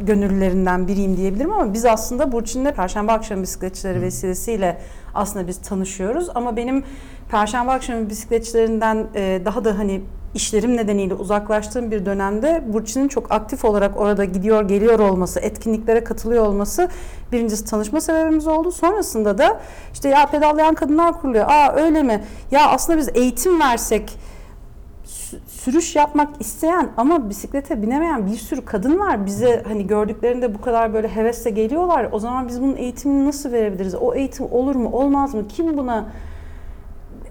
gönüllülerinden 0.00 0.88
biriyim 0.88 1.16
diyebilirim 1.16 1.52
ama 1.52 1.74
biz 1.74 1.84
aslında 1.84 2.32
Burçin'le 2.32 2.72
Perşembe 2.72 3.12
akşamı 3.12 3.42
bisikletçileri 3.42 4.02
vesilesiyle 4.02 4.78
aslında 5.14 5.46
biz 5.46 5.58
tanışıyoruz. 5.58 6.28
Ama 6.34 6.56
benim 6.56 6.84
Perşembe 7.30 7.70
akşamı 7.70 8.10
bisikletçilerinden 8.10 9.06
e, 9.14 9.42
daha 9.44 9.64
da 9.64 9.78
hani 9.78 10.02
işlerim 10.34 10.76
nedeniyle 10.76 11.14
uzaklaştığım 11.14 11.90
bir 11.90 12.06
dönemde 12.06 12.64
Burçin'in 12.66 13.08
çok 13.08 13.32
aktif 13.32 13.64
olarak 13.64 13.96
orada 14.00 14.24
gidiyor 14.24 14.68
geliyor 14.68 14.98
olması, 14.98 15.40
etkinliklere 15.40 16.04
katılıyor 16.04 16.46
olması 16.46 16.88
birincisi 17.32 17.64
tanışma 17.64 18.00
sebebimiz 18.00 18.46
oldu. 18.46 18.72
Sonrasında 18.72 19.38
da 19.38 19.60
işte 19.92 20.08
ya 20.08 20.26
pedallayan 20.26 20.74
kadınlar 20.74 21.20
kuruluyor. 21.20 21.44
Aa 21.48 21.72
öyle 21.76 22.02
mi? 22.02 22.24
Ya 22.50 22.68
aslında 22.68 22.98
biz 22.98 23.08
eğitim 23.14 23.60
versek 23.60 24.18
sü- 25.06 25.38
sürüş 25.48 25.96
yapmak 25.96 26.40
isteyen 26.40 26.88
ama 26.96 27.28
bisiklete 27.30 27.82
binemeyen 27.82 28.26
bir 28.26 28.36
sürü 28.36 28.64
kadın 28.64 28.98
var. 28.98 29.26
Bize 29.26 29.62
hani 29.68 29.86
gördüklerinde 29.86 30.54
bu 30.54 30.60
kadar 30.60 30.94
böyle 30.94 31.08
hevesle 31.08 31.50
geliyorlar. 31.50 32.08
O 32.12 32.18
zaman 32.18 32.48
biz 32.48 32.62
bunun 32.62 32.76
eğitimini 32.76 33.26
nasıl 33.26 33.52
verebiliriz? 33.52 33.94
O 33.94 34.14
eğitim 34.14 34.46
olur 34.52 34.74
mu, 34.74 34.90
olmaz 34.92 35.34
mı? 35.34 35.48
Kim 35.48 35.76
buna 35.76 36.04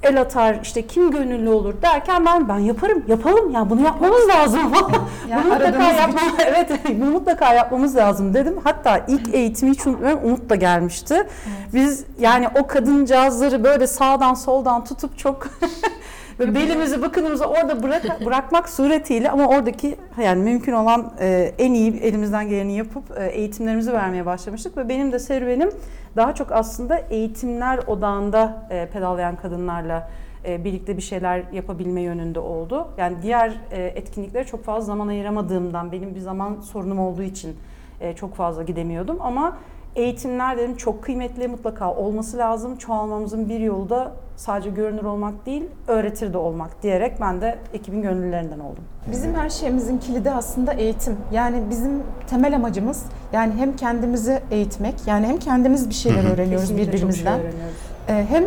el 0.04 0.22
atar, 0.22 0.60
işte 0.64 0.88
kim 0.88 1.12
gönüllü 1.12 1.50
olur 1.50 1.74
derken 1.82 2.26
ben 2.26 2.50
ben 2.50 2.60
yaparım, 2.60 3.04
yapalım 3.08 3.52
ya 3.52 3.70
bunu 3.70 3.82
yapmamız 3.82 4.28
lazım. 4.28 4.60
Yani 5.30 5.44
bunu 5.46 5.54
mutlaka 5.54 5.84
yapmam, 5.94 6.24
evet 6.46 6.70
bunu 7.00 7.12
mutlaka 7.12 7.54
yapmamız 7.54 7.96
lazım 7.96 8.34
dedim. 8.34 8.60
Hatta 8.64 9.06
ilk 9.08 9.36
eğitimi 9.36 9.72
hiç 9.72 9.88
unutmuyorum 9.88 10.20
Umut 10.24 10.50
da 10.50 10.56
gelmişti. 10.56 11.28
Biz 11.74 12.04
yani 12.20 12.48
o 12.60 12.68
kadıncağızları 12.68 13.64
böyle 13.64 13.88
sağdan 13.88 14.34
soldan 14.34 14.84
tutup 14.84 15.18
çok 15.18 15.48
ve 16.40 16.56
belimizi 16.56 17.02
bıkınımızı 17.02 17.46
orada 17.46 17.84
bırak, 17.84 18.04
bırakmak 18.26 18.70
suretiyle 18.70 19.32
ama 19.32 19.48
oradaki 19.48 19.96
yani 20.24 20.44
mümkün 20.44 20.74
olan 20.74 21.14
e, 21.20 21.54
en 21.58 21.74
iyi 21.74 22.00
elimizden 22.00 22.50
geleni 22.50 22.78
yapıp 22.78 23.18
e, 23.18 23.26
eğitimlerimizi 23.26 23.94
vermeye 23.94 24.26
başlamıştık. 24.26 24.78
Ve 24.78 24.90
benim 24.90 25.12
de 25.12 25.20
serüvenim 25.20 25.72
daha 26.16 26.36
çok 26.36 26.52
aslında 26.52 26.98
eğitimler 26.98 27.78
odağında 27.78 28.68
e, 28.70 28.90
pedallayan 28.94 29.36
kadınlarla 29.36 30.10
e, 30.46 30.64
birlikte 30.64 30.98
bir 30.98 31.02
şeyler 31.02 31.44
yapabilme 31.54 32.02
yönünde 32.02 32.40
oldu. 32.40 32.88
Yani 32.98 33.18
diğer 33.22 33.54
e, 33.72 33.84
etkinliklere 33.84 34.44
çok 34.44 34.64
fazla 34.64 34.86
zaman 34.86 35.08
ayıramadığımdan 35.08 35.92
benim 35.92 36.16
bir 36.16 36.20
zaman 36.20 36.60
sorunum 36.62 37.00
olduğu 37.00 37.24
için 37.24 37.56
e, 38.02 38.16
çok 38.16 38.36
fazla 38.36 38.64
gidemiyordum. 38.64 39.18
Ama 39.22 39.58
eğitimler 39.96 40.58
dedim 40.58 40.76
çok 40.76 41.04
kıymetli 41.04 41.48
mutlaka 41.48 41.94
olması 41.94 42.38
lazım. 42.38 42.76
Çoğalmamızın 42.78 43.50
bir 43.50 43.60
yolu 43.60 43.90
da 43.90 44.12
sadece 44.36 44.70
görünür 44.70 45.04
olmak 45.04 45.46
değil, 45.46 45.64
öğretir 45.88 46.34
de 46.34 46.38
olmak 46.38 46.84
diyerek 46.84 47.22
ben 47.22 47.42
de 47.42 47.58
ekibin 47.74 48.02
gönüllülerinden 48.02 48.60
oldum. 48.60 48.84
Bizim 49.12 49.36
her 49.36 49.50
şeyimizin 49.50 49.98
kilidi 49.98 50.32
aslında 50.32 50.74
eğitim. 50.74 51.18
Yani 51.32 51.58
bizim 51.70 52.04
temel 52.30 52.56
amacımız 52.56 53.04
yani 53.34 53.54
hem 53.58 53.76
kendimizi 53.76 54.40
eğitmek 54.52 54.96
yani 55.08 55.28
hem 55.28 55.38
kendimiz 55.38 55.90
bir 55.90 55.94
şeyler 55.94 56.34
öğreniyoruz 56.34 56.68
Kesinlikle 56.68 56.86
çok 56.86 56.92
şey 56.92 56.98
birbirimizden. 57.00 57.40
öğreniyoruz. 57.40 57.76
Ee, 58.10 58.26
hem 58.30 58.44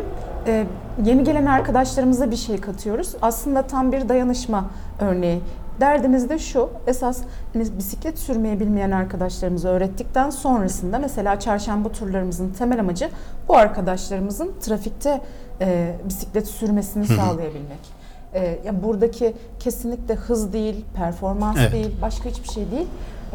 e, 0.47 0.65
yeni 1.05 1.25
gelen 1.25 1.47
arkadaşlarımıza 1.47 2.31
bir 2.31 2.37
şey 2.37 2.61
katıyoruz. 2.61 3.15
Aslında 3.23 3.63
tam 3.63 3.93
bir 3.93 4.09
dayanışma 4.09 4.65
örneği. 5.01 5.41
Derdimiz 5.81 6.29
de 6.29 6.39
şu, 6.39 6.71
esas 6.87 7.19
hani 7.53 7.79
bisiklet 7.79 8.19
sürmeyi 8.19 8.61
bilmeyen 8.61 8.91
arkadaşlarımıza 8.91 9.69
öğrettikten 9.69 10.31
sonrasında 10.31 10.99
mesela 10.99 11.41
çarşamba 11.41 11.93
turlarımızın 11.93 12.51
temel 12.51 12.81
amacı 12.81 13.11
bu 13.49 13.57
arkadaşlarımızın 13.57 14.53
trafikte 14.61 15.21
e, 15.61 15.95
bisiklet 16.09 16.49
sürmesini 16.49 17.07
sağlayabilmek. 17.07 18.05
E, 18.35 18.59
ya 18.67 18.83
buradaki 18.83 19.35
kesinlikle 19.59 20.15
hız 20.15 20.53
değil, 20.53 20.85
performans 20.97 21.57
Evet. 21.61 21.73
değil, 21.73 21.97
başka 22.03 22.29
hiçbir 22.29 22.49
şey 22.49 22.71
değil. 22.71 22.87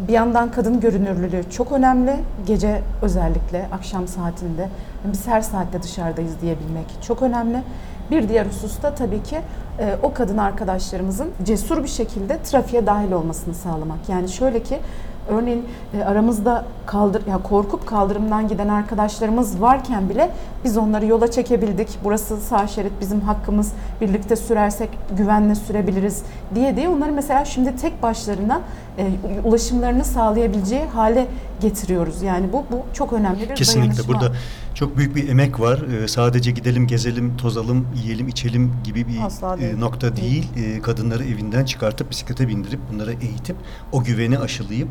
Bir 0.07 0.13
yandan 0.13 0.51
kadın 0.51 0.79
görünürlülüğü 0.79 1.43
çok 1.51 1.71
önemli. 1.71 2.15
Gece 2.45 2.81
özellikle 3.01 3.67
akşam 3.71 4.07
saatinde 4.07 4.69
biz 5.05 5.27
her 5.27 5.41
saatte 5.41 5.83
dışarıdayız 5.83 6.41
diyebilmek 6.41 6.85
çok 7.01 7.21
önemli. 7.21 7.63
Bir 8.11 8.29
diğer 8.29 8.45
hususta 8.45 8.95
tabii 8.95 9.23
ki 9.23 9.37
o 10.03 10.13
kadın 10.13 10.37
arkadaşlarımızın 10.37 11.29
cesur 11.43 11.83
bir 11.83 11.87
şekilde 11.87 12.41
trafiğe 12.43 12.85
dahil 12.85 13.11
olmasını 13.11 13.53
sağlamak. 13.53 14.09
Yani 14.09 14.29
şöyle 14.29 14.63
ki 14.63 14.79
örneğin 15.29 15.65
e, 15.93 16.03
aramızda 16.03 16.65
kaldır 16.85 17.27
ya 17.27 17.37
korkup 17.43 17.87
kaldırımdan 17.87 18.47
giden 18.47 18.67
arkadaşlarımız 18.67 19.61
varken 19.61 20.09
bile 20.09 20.31
biz 20.63 20.77
onları 20.77 21.05
yola 21.05 21.31
çekebildik. 21.31 21.99
Burası 22.03 22.37
sağ 22.37 22.67
şerit 22.67 22.91
bizim 23.01 23.21
hakkımız. 23.21 23.73
Birlikte 24.01 24.35
sürersek 24.35 24.89
güvenle 25.17 25.55
sürebiliriz 25.55 26.23
diye 26.55 26.75
diye 26.75 26.89
onları 26.89 27.11
mesela 27.11 27.45
şimdi 27.45 27.75
tek 27.75 28.03
başlarına 28.03 28.55
e, 28.57 28.88
ulaşımlarını 29.43 30.05
sağlayabileceği 30.05 30.85
hale 30.85 31.27
getiriyoruz. 31.61 32.21
Yani 32.21 32.53
bu 32.53 32.65
bu 32.71 32.85
çok 32.93 33.13
önemli 33.13 33.49
bir 33.49 33.55
Kesinlikle 33.55 33.91
dayanışma. 33.91 34.13
burada 34.13 34.35
çok 34.73 34.97
büyük 34.97 35.15
bir 35.15 35.29
emek 35.29 35.59
var. 35.59 35.79
Ee, 36.03 36.07
sadece 36.07 36.51
gidelim, 36.51 36.87
gezelim, 36.87 37.37
tozalım, 37.37 37.87
yiyelim, 38.03 38.27
içelim 38.27 38.71
gibi 38.83 39.07
bir 39.07 39.21
Asla 39.25 39.55
e, 39.55 39.59
değil. 39.59 39.77
nokta 39.77 40.15
değil. 40.15 40.47
Ee, 40.57 40.81
kadınları 40.81 41.23
evinden 41.23 41.65
çıkartıp 41.65 42.09
bisiklete 42.11 42.47
bindirip 42.47 42.79
bunları 42.93 43.11
eğitip 43.13 43.55
o 43.91 44.03
güveni 44.03 44.39
aşılayıp 44.39 44.87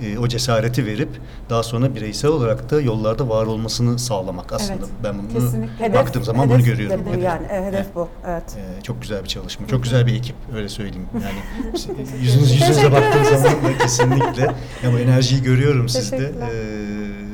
Evet. 0.00 0.14
e, 0.16 0.18
o 0.18 0.28
cesareti 0.28 0.86
verip 0.86 1.08
daha 1.50 1.62
sonra 1.62 1.94
bireysel 1.94 2.30
olarak 2.30 2.70
da 2.70 2.80
yollarda 2.80 3.28
var 3.28 3.46
olmasını 3.46 3.98
sağlamak 3.98 4.52
aslında. 4.52 4.72
Evet, 4.78 4.88
Ben 5.04 5.18
bunu 5.18 5.28
kesinlikle. 5.28 5.94
baktığım 5.94 6.24
zaman 6.24 6.44
hedef 6.44 6.56
bunu 6.56 6.64
görüyorum. 6.64 7.00
bu 7.06 7.10
Evet. 7.14 7.22
yani, 7.24 7.46
e, 7.46 7.64
hedef 7.66 7.94
bu. 7.94 8.08
Evet. 8.26 8.56
Ee, 8.78 8.82
çok 8.82 9.02
güzel 9.02 9.22
bir 9.22 9.28
çalışma. 9.28 9.66
Çok 9.66 9.82
güzel 9.82 10.06
bir 10.06 10.14
ekip 10.14 10.36
öyle 10.54 10.68
söyleyeyim. 10.68 11.06
Yani 11.14 11.72
yüzünüz 12.22 12.52
yüzünüze 12.52 12.92
baktığım 12.92 13.24
zaman 13.24 13.35
kesinlikle 13.78 14.42
ya 14.82 14.92
bu 14.92 14.98
enerjiyi 14.98 15.42
görüyorum 15.42 15.88
sizde. 15.88 16.16
Ee, 16.16 17.26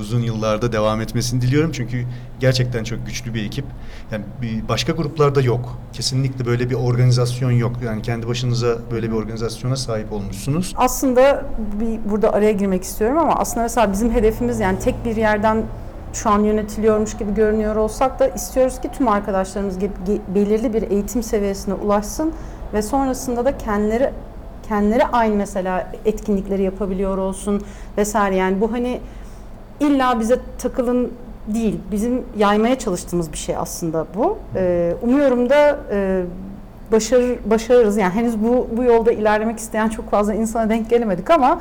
uzun 0.00 0.20
yıllarda 0.20 0.72
devam 0.72 1.00
etmesini 1.00 1.40
diliyorum 1.40 1.72
çünkü 1.72 2.04
gerçekten 2.40 2.84
çok 2.84 3.06
güçlü 3.06 3.34
bir 3.34 3.46
ekip. 3.46 3.64
Yani 4.12 4.24
bir 4.42 4.68
başka 4.68 4.92
gruplarda 4.92 5.40
yok. 5.40 5.78
Kesinlikle 5.92 6.46
böyle 6.46 6.70
bir 6.70 6.74
organizasyon 6.74 7.50
yok. 7.50 7.72
Yani 7.84 8.02
kendi 8.02 8.28
başınıza 8.28 8.76
böyle 8.90 9.10
bir 9.10 9.16
organizasyona 9.16 9.76
sahip 9.76 10.12
olmuşsunuz. 10.12 10.74
Aslında 10.76 11.44
bir 11.80 12.10
burada 12.10 12.32
araya 12.32 12.52
girmek 12.52 12.82
istiyorum 12.82 13.18
ama 13.18 13.34
aslında 13.34 13.62
mesela 13.62 13.92
bizim 13.92 14.10
hedefimiz 14.10 14.60
yani 14.60 14.78
tek 14.78 15.04
bir 15.04 15.16
yerden 15.16 15.62
şu 16.12 16.30
an 16.30 16.44
yönetiliyormuş 16.44 17.16
gibi 17.16 17.34
görünüyor 17.34 17.76
olsak 17.76 18.18
da 18.18 18.28
istiyoruz 18.28 18.80
ki 18.80 18.90
tüm 18.98 19.08
arkadaşlarımız 19.08 19.78
ge- 19.78 20.20
belirli 20.34 20.74
bir 20.74 20.90
eğitim 20.90 21.22
seviyesine 21.22 21.74
ulaşsın 21.74 22.32
ve 22.72 22.82
sonrasında 22.82 23.44
da 23.44 23.58
kendileri 23.58 24.10
kendileri 24.72 25.06
aynı 25.06 25.34
mesela 25.34 25.92
etkinlikleri 26.04 26.62
yapabiliyor 26.62 27.18
olsun 27.18 27.62
vesaire 27.98 28.36
yani 28.36 28.60
bu 28.60 28.72
hani 28.72 29.00
illa 29.80 30.20
bize 30.20 30.38
takılın 30.58 31.12
değil 31.48 31.80
bizim 31.90 32.22
yaymaya 32.36 32.78
çalıştığımız 32.78 33.32
bir 33.32 33.38
şey 33.38 33.56
aslında 33.56 34.06
bu. 34.14 34.38
Ee, 34.56 34.94
umuyorum 35.02 35.50
da 35.50 35.78
e, 35.92 36.22
başarır 36.92 37.38
başarırız 37.44 37.96
yani 37.96 38.14
henüz 38.14 38.44
bu 38.44 38.68
bu 38.76 38.84
yolda 38.84 39.12
ilerlemek 39.12 39.58
isteyen 39.58 39.88
çok 39.88 40.10
fazla 40.10 40.34
insana 40.34 40.68
denk 40.68 40.90
gelemedik 40.90 41.30
ama 41.30 41.60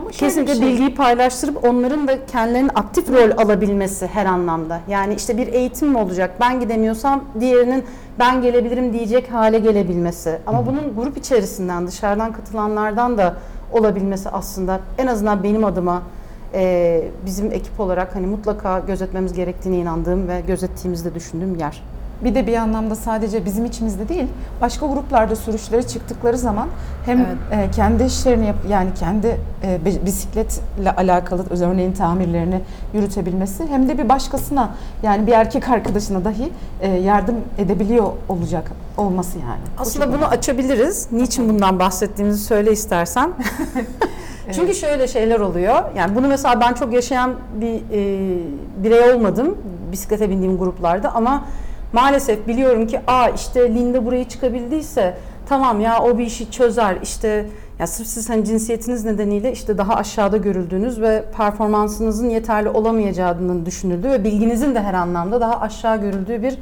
Ama 0.00 0.12
şöyle 0.12 0.28
Kesinlikle 0.28 0.54
şey- 0.54 0.66
bilgiyi 0.66 0.94
paylaştırıp 0.94 1.64
onların 1.64 2.08
da 2.08 2.26
kendilerinin 2.26 2.70
aktif 2.74 3.08
rol 3.12 3.30
alabilmesi 3.44 4.06
her 4.06 4.26
anlamda. 4.26 4.80
Yani 4.88 5.14
işte 5.14 5.36
bir 5.36 5.46
eğitim 5.46 5.88
mi 5.88 5.98
olacak? 5.98 6.30
Ben 6.40 6.60
gidemiyorsam 6.60 7.24
diğerinin 7.40 7.84
ben 8.18 8.42
gelebilirim 8.42 8.92
diyecek 8.92 9.32
hale 9.32 9.58
gelebilmesi. 9.58 10.38
Ama 10.46 10.66
bunun 10.66 10.94
grup 10.96 11.16
içerisinden, 11.16 11.86
dışarıdan 11.86 12.32
katılanlardan 12.32 13.18
da 13.18 13.34
olabilmesi 13.72 14.28
aslında 14.30 14.80
en 14.98 15.06
azından 15.06 15.42
benim 15.42 15.64
adıma 15.64 16.02
e, 16.54 17.02
bizim 17.26 17.52
ekip 17.52 17.80
olarak 17.80 18.14
hani 18.16 18.26
mutlaka 18.26 18.78
gözetmemiz 18.78 19.32
gerektiğine 19.32 19.78
inandığım 19.78 20.28
ve 20.28 20.40
gözettiğimizi 20.46 21.04
de 21.04 21.14
düşündüğüm 21.14 21.54
yer. 21.56 21.82
Bir 22.24 22.34
de 22.34 22.46
bir 22.46 22.56
anlamda 22.56 22.94
sadece 22.94 23.44
bizim 23.44 23.64
içimizde 23.64 24.08
değil, 24.08 24.26
başka 24.60 24.86
gruplarda 24.86 25.36
sürüşlere 25.36 25.82
çıktıkları 25.82 26.38
zaman 26.38 26.68
hem 27.06 27.20
e, 27.20 27.70
kendi 27.74 28.04
işlerini 28.04 28.46
yap, 28.46 28.56
yani 28.68 28.90
kendi 28.94 29.26
e, 29.64 29.84
bi- 29.84 30.06
bisikletle 30.06 30.90
alakalı 30.96 31.44
örneğin 31.64 31.92
tamirlerini 31.92 32.60
yürütebilmesi 32.94 33.66
hem 33.66 33.88
de 33.88 33.98
bir 33.98 34.08
başkasına 34.08 34.70
yani 35.02 35.26
bir 35.26 35.32
erkek 35.32 35.68
arkadaşına 35.68 36.24
dahi 36.24 36.52
e, 36.80 36.88
yardım 36.88 37.34
edebiliyor 37.58 38.12
olacak 38.28 38.70
olması 38.96 39.38
yani. 39.38 39.60
Aslında 39.78 40.06
bunu 40.08 40.14
önemli. 40.16 40.26
açabiliriz. 40.26 41.08
Niçin 41.12 41.48
bundan 41.48 41.78
bahsettiğimizi 41.78 42.44
söyle 42.44 42.72
istersen. 42.72 43.30
Çünkü 44.52 44.74
şöyle 44.74 45.08
şeyler 45.08 45.40
oluyor. 45.40 45.82
Yani 45.96 46.14
bunu 46.14 46.28
mesela 46.28 46.60
ben 46.60 46.72
çok 46.72 46.92
yaşayan 46.92 47.30
bir 47.60 47.74
e, 47.74 48.38
birey 48.82 49.12
olmadım 49.14 49.58
bisiklete 49.92 50.30
bindiğim 50.30 50.58
gruplarda 50.58 51.14
ama 51.14 51.44
maalesef 51.92 52.48
biliyorum 52.48 52.86
ki 52.86 53.00
aa 53.06 53.28
işte 53.28 53.74
Linda 53.74 54.06
burayı 54.06 54.24
çıkabildiyse 54.28 55.14
tamam 55.48 55.80
ya 55.80 56.02
o 56.02 56.18
bir 56.18 56.26
işi 56.26 56.50
çözer 56.50 56.96
işte 57.02 57.46
Ya 57.78 57.86
sırf 57.86 58.06
siz 58.06 58.30
hani 58.30 58.44
cinsiyetiniz 58.44 59.04
nedeniyle 59.04 59.52
işte 59.52 59.78
daha 59.78 59.94
aşağıda 59.94 60.36
görüldüğünüz 60.36 61.00
ve 61.00 61.24
performansınızın 61.36 62.28
yeterli 62.30 62.68
olamayacağının 62.68 63.66
düşünüldüğü 63.66 64.08
ve 64.10 64.24
bilginizin 64.24 64.74
de 64.74 64.80
her 64.80 64.94
anlamda 64.94 65.40
daha 65.40 65.60
aşağı 65.60 66.00
görüldüğü 66.00 66.42
bir 66.42 66.58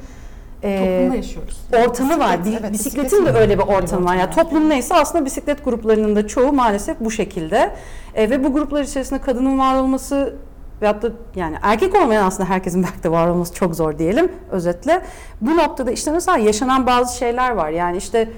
e, 0.62 0.70
yaşıyoruz. 1.16 1.58
ortamı 1.86 2.18
var. 2.18 2.38
Bisiklet, 2.38 2.60
Bi- 2.60 2.60
evet, 2.60 2.72
bisikletin 2.72 3.26
de 3.26 3.30
öyle 3.30 3.58
bir 3.58 3.62
ortamı 3.64 4.04
var. 4.06 4.14
Yani 4.16 4.28
var. 4.28 4.34
toplum 4.34 4.68
neyse 4.68 4.94
aslında 4.94 5.24
bisiklet 5.24 5.64
gruplarının 5.64 6.16
da 6.16 6.26
çoğu 6.26 6.52
maalesef 6.52 7.00
bu 7.00 7.10
şekilde. 7.10 7.70
E, 8.14 8.30
ve 8.30 8.44
bu 8.44 8.52
gruplar 8.52 8.82
içerisinde 8.82 9.20
kadının 9.20 9.58
var 9.58 9.74
olması 9.74 10.34
veyahut 10.82 11.02
da 11.02 11.08
yani 11.36 11.56
erkek 11.62 11.94
olmayan 12.02 12.26
aslında 12.26 12.48
herkesin 12.48 12.82
belki 12.82 13.02
de 13.02 13.10
var 13.10 13.28
olması 13.28 13.54
çok 13.54 13.74
zor 13.74 13.98
diyelim 13.98 14.32
özetle. 14.50 15.02
Bu 15.40 15.56
noktada 15.56 15.90
işte 15.90 16.10
mesela 16.10 16.38
yaşanan 16.38 16.86
bazı 16.86 17.16
şeyler 17.18 17.50
var. 17.50 17.70
Yani 17.70 17.96
işte 17.96 18.28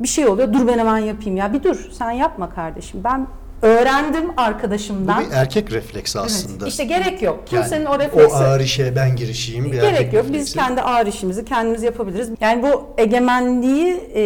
bir 0.00 0.08
şey 0.08 0.26
oluyor 0.26 0.52
dur 0.52 0.66
ben 0.66 0.78
hemen 0.78 0.98
yapayım 0.98 1.36
ya 1.36 1.52
bir 1.52 1.62
dur 1.62 1.88
sen 1.92 2.10
yapma 2.10 2.50
kardeşim 2.50 3.00
ben 3.04 3.26
öğrendim 3.62 4.28
Bu 4.28 4.40
arkadaşımdan. 4.40 5.24
bir 5.24 5.32
erkek 5.36 5.72
refleksi 5.72 6.20
aslında. 6.20 6.66
İşte 6.66 6.84
gerek 6.84 7.22
yok. 7.22 7.46
Kimsenin 7.46 7.84
yani 7.84 7.94
o 7.96 7.98
refleksi 7.98 8.34
o 8.36 8.38
ağır 8.38 8.60
işe 8.60 8.96
ben 8.96 9.16
girişeyim 9.16 9.64
bir 9.64 9.72
Gerek 9.80 10.12
yok. 10.12 10.24
Biz 10.24 10.32
refleksi. 10.32 10.54
kendi 10.54 10.80
ağır 10.82 11.06
işimizi 11.06 11.44
kendimiz 11.44 11.82
yapabiliriz. 11.82 12.30
Yani 12.40 12.62
bu 12.62 12.84
egemenliği 12.98 13.94
e, 14.14 14.22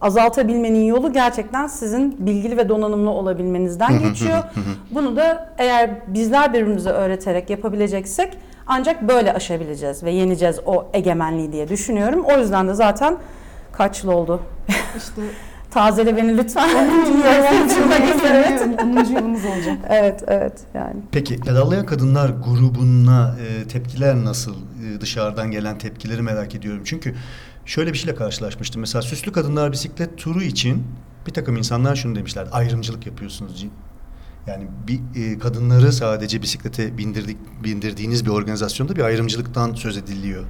azaltabilmenin 0.00 0.84
yolu 0.84 1.12
gerçekten 1.12 1.66
sizin 1.66 2.26
bilgili 2.26 2.56
ve 2.56 2.68
donanımlı 2.68 3.10
olabilmenizden 3.10 3.98
geçiyor. 3.98 4.42
Bunu 4.90 5.16
da 5.16 5.54
eğer 5.58 5.90
bizler 6.06 6.52
birbirimize 6.52 6.90
öğreterek 6.90 7.50
yapabileceksek 7.50 8.38
ancak 8.66 9.02
böyle 9.08 9.32
aşabileceğiz 9.32 10.02
ve 10.02 10.10
yeneceğiz 10.10 10.60
o 10.66 10.86
egemenliği 10.92 11.52
diye 11.52 11.68
düşünüyorum. 11.68 12.24
O 12.24 12.38
yüzden 12.38 12.68
de 12.68 12.74
zaten 12.74 13.16
kaç 13.72 14.04
yıl 14.04 14.12
oldu? 14.12 14.40
İşte 14.96 15.22
Tazele 15.70 16.16
beni 16.16 16.38
lütfen. 16.38 16.68
10. 18.82 19.04
yılımız 19.14 19.44
olacak. 19.44 19.78
evet, 19.88 20.24
evet 20.26 20.52
yani. 20.74 20.96
Peki 21.12 21.40
pedallayan 21.40 21.86
kadınlar 21.86 22.28
grubuna 22.28 23.34
e, 23.40 23.68
tepkiler 23.68 24.16
nasıl? 24.16 24.54
E, 24.54 25.00
dışarıdan 25.00 25.50
gelen 25.50 25.78
tepkileri 25.78 26.22
merak 26.22 26.54
ediyorum. 26.54 26.82
Çünkü 26.84 27.14
şöyle 27.66 27.92
bir 27.92 27.98
şeyle 27.98 28.14
karşılaşmıştım. 28.14 28.80
Mesela 28.80 29.02
süslü 29.02 29.32
kadınlar 29.32 29.72
bisiklet 29.72 30.18
turu 30.18 30.42
için 30.42 30.84
bir 31.26 31.32
takım 31.32 31.56
insanlar 31.56 31.96
şunu 31.96 32.14
demişler. 32.14 32.48
Ayrımcılık 32.52 33.06
yapıyorsunuz. 33.06 33.66
Yani 34.46 34.66
bir 34.88 35.00
e, 35.16 35.38
kadınları 35.38 35.92
sadece 35.92 36.42
bisiklete 36.42 36.98
bindirdik 36.98 37.36
bindirdiğiniz 37.64 38.26
bir 38.26 38.30
organizasyonda 38.30 38.96
bir 38.96 39.02
ayrımcılıktan 39.02 39.74
söz 39.74 39.96
ediliyor. 39.96 40.44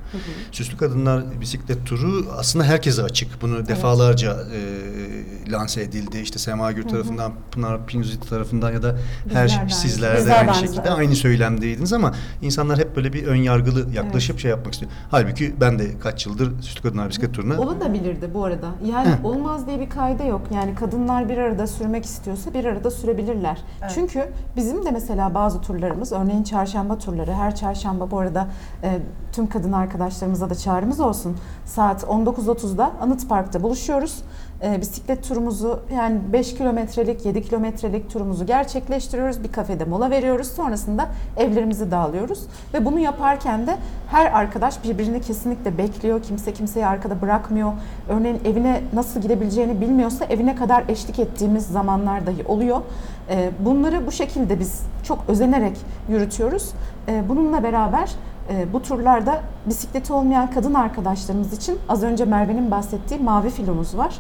Süslü 0.53 0.77
kadınlar 0.77 1.41
bisiklet 1.41 1.87
turu 1.87 2.27
aslında 2.39 2.65
herkese 2.65 3.03
açık. 3.03 3.43
Bunu 3.43 3.69
defalarca 3.69 4.33
e, 4.33 5.51
lanse 5.53 5.83
edildi. 5.83 6.19
İşte 6.19 6.39
Sema 6.39 6.73
Gür 6.73 6.83
tarafından, 6.83 7.33
Pınar 7.51 7.87
Pinzit 7.87 8.31
tarafından 8.31 8.73
ya 8.73 8.83
da 8.83 8.97
her 9.33 9.45
Bizlerden. 9.45 9.69
sizler 9.69 10.15
de 10.15 10.19
Bizlerden 10.19 10.49
aynı 10.49 10.55
de, 10.55 10.67
şekilde 10.67 10.81
evet. 10.81 10.99
aynı 10.99 11.15
söylemdeydiniz 11.17 11.93
ama 11.93 12.15
insanlar 12.43 12.79
hep 12.79 12.97
böyle 12.97 13.13
bir 13.13 13.27
ön 13.27 13.37
yargılı 13.37 13.95
yaklaşıp 13.95 14.39
şey 14.39 14.51
yapmak 14.51 14.73
istiyor. 14.73 14.93
Halbuki 15.11 15.55
ben 15.61 15.79
de 15.79 15.99
kaç 15.99 16.27
yıldır 16.27 16.63
Süslü 16.63 16.83
Kadınlar 16.83 17.09
Bisiklet 17.09 17.35
Turu'na 17.35 17.61
Olabilirdi 17.61 18.31
bu 18.35 18.45
arada. 18.45 18.71
Yani 18.85 19.15
olmaz 19.25 19.67
diye 19.67 19.81
bir 19.81 19.91
kaide 19.91 20.25
yok. 20.25 20.43
Yani 20.55 20.75
kadınlar 20.75 21.29
bir 21.29 21.39
arada 21.39 21.67
sürmek 21.67 22.05
istiyorsa 22.05 22.55
bir 22.55 22.65
arada 22.65 22.91
sürebilirler. 22.91 23.59
Çünkü 23.95 24.29
bizim 24.57 24.85
de 24.85 24.91
mesela 24.91 25.35
bazı 25.35 25.61
turlarımız, 25.61 26.13
örneğin 26.13 26.43
çarşamba 26.43 26.99
turları, 26.99 27.33
her 27.33 27.57
çarşamba 27.57 28.11
bu 28.11 28.19
arada 28.19 28.47
e, 28.83 28.99
tüm 29.33 29.47
kadın 29.47 29.73
arkadaşlarımıza 29.73 30.51
da 30.51 30.55
çağrımız 30.55 31.01
olsun. 31.01 31.37
Saat 31.65 32.03
19.30'da 32.03 32.91
Anıt 33.01 33.29
Park'ta 33.29 33.63
buluşuyoruz. 33.63 34.23
E, 34.63 34.81
bisiklet 34.81 35.29
turumuzu 35.29 35.81
yani 35.95 36.21
5 36.33 36.55
kilometrelik, 36.55 37.27
7 37.27 37.43
kilometrelik 37.43 38.11
turumuzu 38.11 38.47
gerçekleştiriyoruz. 38.47 39.45
Bir 39.45 39.53
kafede 39.53 39.85
mola 39.85 40.11
veriyoruz. 40.11 40.47
Sonrasında 40.47 41.09
evlerimizi 41.37 41.91
dağılıyoruz. 41.91 42.47
Ve 42.75 42.85
bunu 42.85 42.99
yaparken 42.99 43.67
de 43.67 43.77
her 44.11 44.33
arkadaş 44.33 44.85
birbirini 44.85 45.21
kesinlikle 45.21 45.79
bekliyor. 45.79 46.23
Kimse 46.23 46.53
kimseyi 46.53 46.87
arkada 46.87 47.21
bırakmıyor. 47.21 47.73
Örneğin 48.09 48.41
evine 48.45 48.83
nasıl 48.93 49.21
gidebileceğini 49.21 49.81
bilmiyorsa 49.81 50.25
evine 50.25 50.57
kadar 50.57 50.85
eşlik 50.89 51.19
ettiğimiz 51.19 51.67
zamanlar 51.67 52.27
dahi 52.27 52.45
oluyor. 52.49 52.81
E, 53.31 53.51
bunları 53.61 54.07
bu 54.07 54.13
şekilde 54.13 54.61
biz 54.61 54.83
çok 55.03 55.19
özenerek 55.29 55.77
yürütüyoruz. 56.09 56.71
E, 57.09 57.29
bununla 57.29 57.63
beraber 57.63 58.11
e, 58.51 58.73
bu 58.73 58.83
turlarda 58.83 59.41
bisikleti 59.67 60.13
olmayan 60.13 60.51
kadın 60.51 60.75
arkadaşlarımız 60.75 61.53
için 61.53 61.79
az 61.89 62.03
önce 62.03 62.25
Merve'nin 62.25 62.71
bahsettiği 62.71 63.21
mavi 63.21 63.51
filomuz 63.51 63.97
var. 63.97 64.19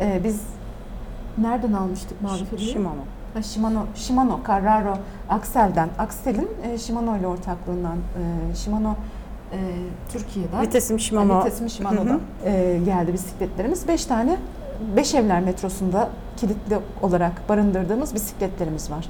E, 0.00 0.20
biz 0.24 0.40
nereden 1.38 1.72
almıştık 1.72 2.22
mavi 2.22 2.44
filoyu? 2.44 2.68
Shimano. 2.68 3.00
Ha, 3.34 3.42
Shimano, 3.42 3.86
Shimano 3.94 4.40
Carraro 4.48 4.94
Axel'den. 5.28 5.88
Axel'in 5.98 6.48
e, 6.62 6.78
Shimano 6.78 7.16
ile 7.16 7.26
ortaklığından 7.26 7.96
e, 7.96 8.54
Shimano 8.56 8.94
e, 9.52 9.58
Türkiye'den. 10.12 10.62
Vitesim 10.62 11.00
Shimano. 11.00 11.40
Vitesim 11.40 11.68
Shimano'dan 11.70 12.20
e, 12.44 12.80
geldi 12.84 13.12
bisikletlerimiz. 13.12 13.88
5 13.88 14.04
tane 14.04 14.36
Beş 14.96 15.14
Evler 15.14 15.40
metrosunda 15.40 16.08
kilitli 16.36 16.78
olarak 17.02 17.48
barındırdığımız 17.48 18.14
bisikletlerimiz 18.14 18.90
var. 18.90 19.08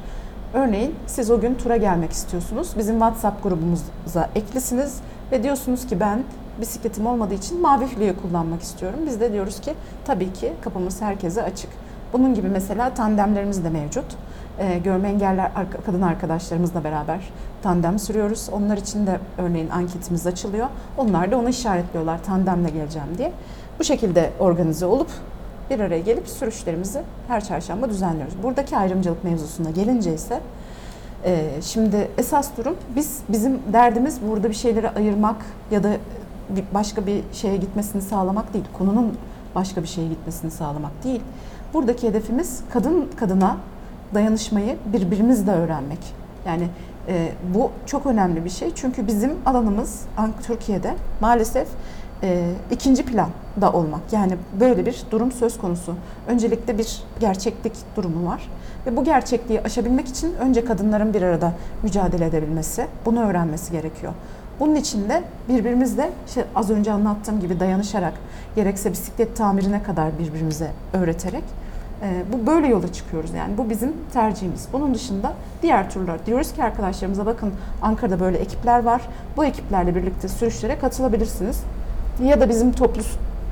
Örneğin 0.55 0.95
siz 1.07 1.31
o 1.31 1.41
gün 1.41 1.55
tura 1.55 1.77
gelmek 1.77 2.13
istiyorsunuz. 2.13 2.73
Bizim 2.79 2.95
WhatsApp 2.95 3.43
grubumuza 3.43 4.29
eklisiniz 4.35 4.99
ve 5.33 5.43
diyorsunuz 5.43 5.87
ki 5.87 6.01
ben 6.01 6.23
bisikletim 6.61 7.07
olmadığı 7.07 7.35
için 7.35 7.61
mavi 7.61 7.87
filoyu 7.87 8.23
kullanmak 8.23 8.63
istiyorum. 8.63 8.99
Biz 9.07 9.21
de 9.21 9.33
diyoruz 9.33 9.61
ki 9.61 9.75
tabii 10.05 10.33
ki 10.33 10.53
kapımız 10.65 11.03
herkese 11.03 11.43
açık. 11.43 11.71
Bunun 12.13 12.35
gibi 12.35 12.49
mesela 12.49 12.95
tandemlerimiz 12.95 13.65
de 13.65 13.71
mevcut. 13.71 14.05
Ee, 14.59 14.79
görme 14.79 15.09
engelli 15.09 15.41
arka- 15.41 15.81
kadın 15.87 16.03
arkadaşlarımızla 16.03 16.85
beraber 16.85 17.21
tandem 17.63 17.99
sürüyoruz. 17.99 18.49
Onlar 18.53 18.77
için 18.77 19.07
de 19.07 19.19
örneğin 19.39 19.69
anketimiz 19.71 20.27
açılıyor. 20.27 20.67
Onlar 20.99 21.31
da 21.31 21.39
onu 21.39 21.49
işaretliyorlar 21.49 22.23
tandemle 22.25 22.71
geleceğim 22.71 23.09
diye. 23.19 23.33
Bu 23.79 23.85
şekilde 23.85 24.31
organize 24.39 24.87
olup 24.87 25.09
bir 25.71 25.81
araya 25.81 26.01
gelip 26.01 26.29
sürüşlerimizi 26.29 27.03
her 27.29 27.45
çarşamba 27.45 27.91
düzenliyoruz. 27.91 28.35
Buradaki 28.43 28.77
ayrımcılık 28.77 29.25
mevzusuna 29.25 29.71
gelince 29.71 30.15
ise 30.15 30.41
e, 31.25 31.51
şimdi 31.63 32.09
esas 32.19 32.57
durum 32.57 32.77
biz 32.97 33.21
bizim 33.29 33.59
derdimiz 33.73 34.19
burada 34.29 34.49
bir 34.49 34.55
şeyleri 34.55 34.91
ayırmak 34.91 35.37
ya 35.71 35.83
da 35.83 35.91
bir 36.49 36.65
başka 36.75 37.07
bir 37.07 37.23
şeye 37.33 37.57
gitmesini 37.57 38.03
sağlamak 38.03 38.55
değil. 38.55 38.65
Konunun 38.79 39.17
başka 39.55 39.83
bir 39.83 39.89
şeye 39.89 40.09
gitmesini 40.09 40.51
sağlamak 40.51 41.05
değil. 41.05 41.21
Buradaki 41.75 42.09
hedefimiz 42.09 42.61
kadın 42.73 43.09
kadına 43.17 43.57
dayanışmayı 44.15 44.77
birbirimizle 44.93 45.53
öğrenmek. 45.53 45.99
Yani 46.47 46.69
e, 47.09 47.33
bu 47.55 47.71
çok 47.87 48.07
önemli 48.07 48.45
bir 48.45 48.51
şey 48.51 48.71
çünkü 48.75 49.07
bizim 49.07 49.33
alanımız 49.47 50.03
Türkiye'de 50.47 50.95
maalesef 51.21 51.69
e, 52.23 52.51
ikinci 52.71 53.05
planda 53.05 53.73
olmak. 53.73 54.01
Yani 54.13 54.37
böyle 54.61 54.87
bir 54.87 55.03
durum 55.11 55.33
söz 55.33 55.59
konusu. 55.59 55.95
Öncelikle 56.29 56.79
bir 56.79 57.03
gerçeklik 57.21 57.73
durumu 57.97 58.29
var. 58.29 58.51
Ve 58.87 58.97
bu 58.97 59.05
gerçekliği 59.05 59.61
aşabilmek 59.61 60.09
için 60.09 60.35
önce 60.35 60.65
kadınların 60.65 61.15
bir 61.15 61.23
arada 61.23 61.53
mücadele 61.83 62.27
edebilmesi, 62.27 62.87
bunu 63.07 63.25
öğrenmesi 63.25 63.73
gerekiyor. 63.73 64.13
Bunun 64.61 64.75
için 64.75 65.09
de 65.09 65.23
birbirimizle 65.49 66.11
işte 66.27 66.45
az 66.55 66.71
önce 66.71 66.93
anlattığım 66.93 67.41
gibi 67.41 67.61
dayanışarak, 67.61 68.15
gerekse 68.57 68.93
bisiklet 68.93 69.37
tamirine 69.37 69.83
kadar 69.83 70.19
birbirimize 70.19 70.71
öğreterek 70.93 71.45
e, 72.03 72.25
bu 72.33 72.47
böyle 72.47 72.67
yola 72.67 72.93
çıkıyoruz 72.93 73.31
yani. 73.35 73.59
Bu 73.59 73.71
bizim 73.71 73.93
tercihimiz. 74.13 74.69
Bunun 74.73 74.95
dışında 74.95 75.33
diğer 75.63 75.91
turlar 75.91 76.27
diyoruz 76.27 76.53
ki 76.53 76.65
arkadaşlarımıza 76.65 77.27
bakın 77.27 77.53
Ankara'da 77.83 78.21
böyle 78.21 78.39
ekipler 78.39 78.83
var. 78.83 79.03
Bu 79.37 79.45
ekiplerle 79.45 79.95
birlikte 79.95 80.29
sürüşlere 80.29 80.79
katılabilirsiniz. 80.79 81.61
Ya 82.23 82.41
da 82.41 82.49
bizim 82.49 82.73
toplu 82.73 83.03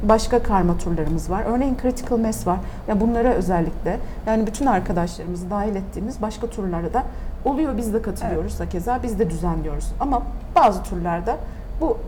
başka 0.02 0.42
karma 0.42 0.78
turlarımız 0.78 1.30
var. 1.30 1.42
Örneğin 1.46 1.76
Critical 1.82 2.18
Mass 2.18 2.46
var. 2.46 2.58
Ya 2.88 3.00
bunlara 3.00 3.28
özellikle 3.28 3.98
yani 4.26 4.46
bütün 4.46 4.66
arkadaşlarımızı 4.66 5.50
dahil 5.50 5.76
ettiğimiz 5.76 6.22
başka 6.22 6.46
turlara 6.46 6.92
da 6.94 7.02
oluyor. 7.44 7.76
Biz 7.76 7.94
de 7.94 8.02
katılıyoruz 8.02 8.58
da 8.58 8.68
keza 8.68 9.00
biz 9.02 9.18
de 9.18 9.30
düzenliyoruz. 9.30 9.92
Ama 10.00 10.22
bazı 10.56 10.82
turlarda 10.82 11.36
bu 11.80 11.98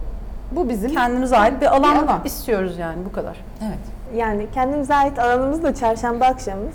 bu 0.53 0.69
bizim 0.69 0.91
Kendimize 0.95 1.37
ait 1.37 1.61
bir 1.61 1.67
alan, 1.77 1.95
Bir 1.95 2.03
alan. 2.09 2.21
istiyoruz 2.25 2.79
yani 2.79 2.97
bu 3.09 3.13
kadar. 3.13 3.37
Evet. 3.63 3.79
Yani 4.17 4.47
kendimize 4.55 4.95
ait 4.95 5.19
alanımız 5.19 5.63
da 5.63 5.75
çarşamba 5.75 6.25
akşamımız. 6.25 6.75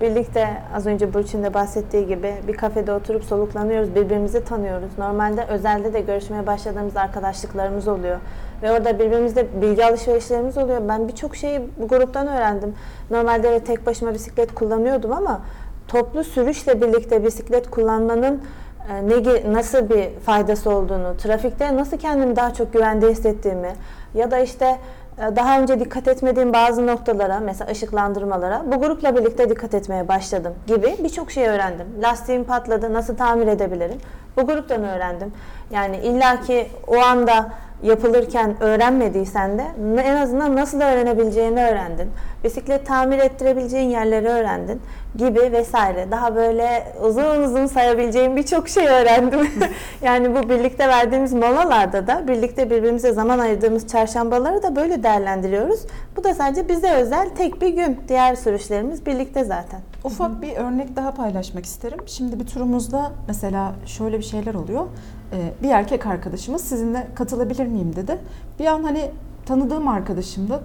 Birlikte 0.00 0.48
az 0.76 0.86
önce 0.86 1.14
Burçin 1.14 1.42
de 1.44 1.54
bahsettiği 1.54 2.06
gibi 2.06 2.34
bir 2.48 2.56
kafede 2.56 2.92
oturup 2.92 3.24
soluklanıyoruz, 3.24 3.94
birbirimizi 3.94 4.44
tanıyoruz. 4.44 4.90
Normalde 4.98 5.44
özelde 5.44 5.92
de 5.92 6.00
görüşmeye 6.00 6.46
başladığımız 6.46 6.96
arkadaşlıklarımız 6.96 7.88
oluyor. 7.88 8.18
Ve 8.62 8.72
orada 8.72 8.98
birbirimizle 8.98 9.46
bilgi 9.62 9.84
alışverişlerimiz 9.86 10.58
oluyor. 10.58 10.80
Ben 10.88 11.08
birçok 11.08 11.36
şeyi 11.36 11.60
bu 11.76 11.88
gruptan 11.88 12.26
öğrendim. 12.26 12.74
Normalde 13.10 13.50
de 13.50 13.64
tek 13.64 13.86
başıma 13.86 14.14
bisiklet 14.14 14.54
kullanıyordum 14.54 15.12
ama 15.12 15.40
toplu 15.88 16.24
sürüşle 16.24 16.80
birlikte 16.80 17.24
bisiklet 17.24 17.70
kullanmanın 17.70 18.42
e, 18.90 19.08
ne 19.08 19.52
nasıl 19.52 19.88
bir 19.88 20.10
faydası 20.26 20.70
olduğunu, 20.70 21.16
trafikte 21.16 21.76
nasıl 21.76 21.96
kendimi 21.98 22.36
daha 22.36 22.54
çok 22.54 22.72
güvende 22.72 23.10
hissettiğimi 23.10 23.72
ya 24.14 24.30
da 24.30 24.38
işte 24.38 24.78
e, 25.18 25.36
daha 25.36 25.60
önce 25.60 25.80
dikkat 25.80 26.08
etmediğim 26.08 26.52
bazı 26.52 26.86
noktalara, 26.86 27.40
mesela 27.40 27.70
ışıklandırmalara 27.70 28.62
bu 28.72 28.80
grupla 28.80 29.16
birlikte 29.16 29.50
dikkat 29.50 29.74
etmeye 29.74 30.08
başladım 30.08 30.54
gibi 30.66 30.96
birçok 31.04 31.30
şey 31.30 31.48
öğrendim. 31.48 31.86
Lastiğim 32.02 32.44
patladı, 32.44 32.92
nasıl 32.92 33.16
tamir 33.16 33.46
edebilirim? 33.46 33.98
Bu 34.36 34.46
gruptan 34.46 34.84
öğrendim. 34.84 35.32
Yani 35.70 35.96
illaki 35.96 36.66
o 36.86 36.98
anda 36.98 37.50
yapılırken 37.82 38.62
öğrenmediysen 38.62 39.58
de 39.58 39.64
en 40.02 40.16
azından 40.16 40.56
nasıl 40.56 40.80
öğrenebileceğini 40.80 41.60
öğrendin. 41.60 42.10
Bisiklet 42.44 42.86
tamir 42.86 43.18
ettirebileceğin 43.18 43.90
yerleri 43.90 44.28
öğrendin 44.28 44.80
gibi 45.16 45.40
vesaire. 45.52 46.10
Daha 46.10 46.36
böyle 46.36 46.92
uzun 47.02 47.42
uzun 47.42 47.66
sayabileceğim 47.66 48.36
birçok 48.36 48.68
şey 48.68 48.88
öğrendim. 48.88 49.50
yani 50.02 50.34
bu 50.34 50.48
birlikte 50.48 50.88
verdiğimiz 50.88 51.32
molalarda 51.32 52.06
da 52.06 52.28
birlikte 52.28 52.70
birbirimize 52.70 53.12
zaman 53.12 53.38
ayırdığımız 53.38 53.86
çarşambaları 53.86 54.62
da 54.62 54.76
böyle 54.76 55.02
değerlendiriyoruz. 55.02 55.80
Bu 56.16 56.24
da 56.24 56.34
sadece 56.34 56.68
bize 56.68 56.90
özel 56.90 57.28
tek 57.38 57.60
bir 57.60 57.68
gün. 57.68 58.00
Diğer 58.08 58.34
sürüşlerimiz 58.34 59.06
birlikte 59.06 59.44
zaten. 59.44 59.80
Ufak 60.04 60.42
bir 60.42 60.56
örnek 60.56 60.96
daha 60.96 61.10
paylaşmak 61.14 61.64
isterim. 61.64 61.98
Şimdi 62.06 62.40
bir 62.40 62.46
turumuzda 62.46 63.12
mesela 63.28 63.72
şöyle 63.86 64.18
bir 64.18 64.24
şeyler 64.24 64.54
oluyor. 64.54 64.86
Ee, 65.32 65.52
bir 65.62 65.70
erkek 65.70 66.06
arkadaşımız 66.06 66.64
sizinle 66.64 67.06
katılabilir 67.14 67.66
miyim 67.66 67.96
dedi. 67.96 68.18
Bir 68.58 68.66
an 68.66 68.82
hani 68.82 69.10
tanıdığım 69.46 69.88
arkadaşımdı 69.88 70.60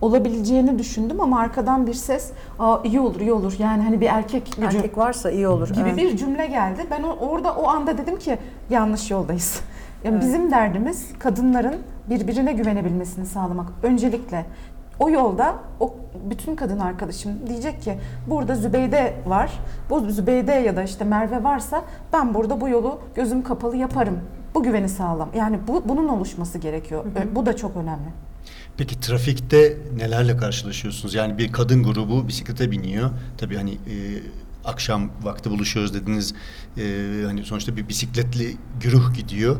olabileceğini 0.00 0.78
düşündüm 0.78 1.20
ama 1.20 1.38
arkadan 1.40 1.86
bir 1.86 1.94
ses 1.94 2.30
Aa, 2.58 2.78
iyi 2.84 3.00
olur 3.00 3.20
iyi 3.20 3.32
olur 3.32 3.54
yani 3.58 3.82
hani 3.82 4.00
bir 4.00 4.06
erkek 4.06 4.46
gücü 4.60 4.76
Erkek 4.76 4.98
varsa 4.98 5.30
iyi 5.30 5.48
olur. 5.48 5.68
gibi 5.68 5.88
evet. 5.88 5.96
bir 5.96 6.16
cümle 6.16 6.46
geldi. 6.46 6.86
Ben 6.90 7.02
o- 7.02 7.16
orada 7.28 7.54
o 7.54 7.68
anda 7.68 7.98
dedim 7.98 8.18
ki 8.18 8.38
yanlış 8.70 9.10
yoldayız. 9.10 9.60
Yani 10.04 10.20
bizim 10.20 10.50
derdimiz 10.50 11.06
kadınların 11.18 11.74
birbirine 12.10 12.52
güvenebilmesini 12.52 13.26
sağlamak. 13.26 13.66
Öncelikle 13.82 14.46
o 14.98 15.10
yolda 15.10 15.54
o 15.80 15.94
bütün 16.30 16.56
kadın 16.56 16.78
arkadaşım 16.78 17.32
diyecek 17.48 17.82
ki 17.82 17.98
burada 18.26 18.54
Zübeyde 18.54 19.16
var. 19.26 19.52
Bu 19.90 20.10
Zübeyde 20.10 20.52
ya 20.52 20.76
da 20.76 20.82
işte 20.82 21.04
Merve 21.04 21.44
varsa 21.44 21.84
ben 22.12 22.34
burada 22.34 22.60
bu 22.60 22.68
yolu 22.68 23.00
gözüm 23.14 23.42
kapalı 23.42 23.76
yaparım. 23.76 24.18
Bu 24.54 24.62
güveni 24.62 24.88
sağlam. 24.88 25.28
Yani 25.36 25.58
bu 25.68 25.82
bunun 25.88 26.08
oluşması 26.08 26.58
gerekiyor. 26.58 27.04
Ö- 27.04 27.34
Bu 27.34 27.46
da 27.46 27.56
çok 27.56 27.76
önemli. 27.76 28.08
Peki 28.76 29.00
trafikte 29.00 29.76
nelerle 29.96 30.36
karşılaşıyorsunuz? 30.36 31.14
Yani 31.14 31.38
bir 31.38 31.52
kadın 31.52 31.82
grubu 31.82 32.28
bisiklete 32.28 32.70
biniyor. 32.70 33.10
Tabii 33.38 33.56
hani 33.56 33.70
e, 33.72 33.76
akşam 34.64 35.10
vakti 35.22 35.50
buluşuyoruz 35.50 35.94
dediniz. 35.94 36.34
E, 36.78 36.82
hani 37.26 37.44
sonuçta 37.44 37.76
bir 37.76 37.88
bisikletli 37.88 38.56
güruh 38.80 39.14
gidiyor. 39.14 39.56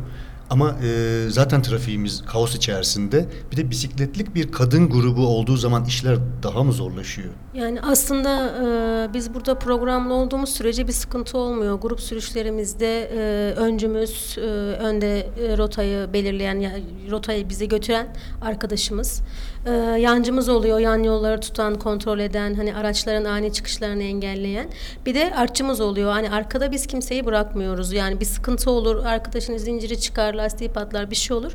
Ama 0.50 0.76
e, 0.85 1.20
zaten 1.28 1.62
trafiğimiz 1.62 2.22
kaos 2.26 2.54
içerisinde. 2.54 3.26
Bir 3.52 3.57
de 3.57 3.70
bisikletlik 3.70 4.35
bir 4.35 4.52
kadın 4.52 4.90
grubu 4.90 5.26
olduğu 5.26 5.57
zaman 5.57 5.85
işler 5.85 6.18
daha 6.42 6.64
mı 6.64 6.72
zorlaşıyor? 6.72 7.28
Yani 7.54 7.80
aslında 7.80 8.48
e, 8.48 9.14
biz 9.14 9.35
burada 9.35 9.59
programlı 9.59 10.14
olduğumuz 10.14 10.48
sürece 10.48 10.88
bir 10.88 10.92
sıkıntı 10.92 11.38
olmuyor. 11.38 11.74
Grup 11.80 12.00
sürüşlerimizde 12.00 13.11
e, 13.16 13.54
öncümüz, 13.54 14.38
e, 14.38 14.40
önde 14.40 15.18
e, 15.20 15.57
rotayı 15.59 16.12
belirleyen, 16.12 16.61
ya, 16.61 16.70
rotayı 17.11 17.48
bize 17.48 17.66
götüren 17.66 18.16
arkadaşımız. 18.40 19.22
E, 19.66 19.70
yancımız 20.00 20.48
oluyor, 20.48 20.79
yan 20.79 21.03
yolları 21.03 21.40
tutan, 21.40 21.79
kontrol 21.79 22.18
eden, 22.18 22.55
hani 22.55 22.74
araçların 22.74 23.24
ani 23.24 23.53
çıkışlarını 23.53 24.03
engelleyen. 24.03 24.66
Bir 25.07 25.14
de 25.14 25.35
artçımız 25.35 25.81
oluyor. 25.81 26.12
Hani 26.12 26.31
arkada 26.31 26.72
biz 26.72 26.87
kimseyi 26.87 27.27
bırakmıyoruz. 27.27 27.92
Yani 27.92 28.20
bir 28.20 28.24
sıkıntı 28.24 28.70
olur, 28.70 29.05
arkadaşın 29.05 29.57
zinciri 29.57 30.00
çıkar, 30.00 30.35
lastiği 30.35 30.70
patlar, 30.70 31.11
bir 31.11 31.16
şey 31.16 31.37
olur. 31.37 31.53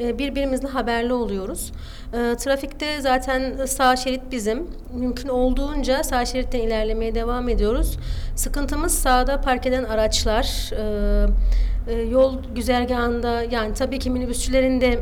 E, 0.00 0.18
birbirimizle 0.18 0.68
haberli 0.68 1.12
oluyoruz. 1.12 1.72
E, 2.12 2.36
trafikte 2.36 3.00
zaten 3.00 3.66
sağ 3.66 3.96
şerit 3.96 4.22
bizim. 4.30 4.66
Mümkün 4.94 5.28
olduğunca 5.28 6.04
sağ 6.04 6.26
şeritten 6.26 6.60
ilerlemeye 6.60 7.14
devam 7.14 7.48
ediyoruz. 7.48 7.98
Sıkıntımız 8.36 8.94
sağda 8.94 9.40
park 9.40 9.66
eden 9.66 9.84
araçlar. 9.84 10.70
E, 11.88 11.92
yol 12.10 12.34
güzergahında 12.54 13.42
yani 13.42 13.74
tabii 13.74 13.98
ki 13.98 14.10
minibüsçülerin 14.10 14.80
de 14.80 15.00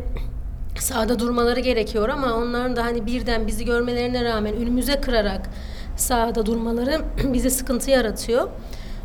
sağda 0.83 1.19
durmaları 1.19 1.61
gerekiyor 1.61 2.09
ama 2.09 2.35
onların 2.35 2.77
da 2.77 2.85
hani 2.85 3.07
birden 3.07 3.47
bizi 3.47 3.65
görmelerine 3.65 4.25
rağmen 4.25 4.57
önümüze 4.57 5.01
kırarak 5.01 5.51
sağda 5.97 6.47
durmaları 6.47 7.01
bize 7.33 7.51
sıkıntı 7.51 7.91
yaratıyor. 7.91 8.49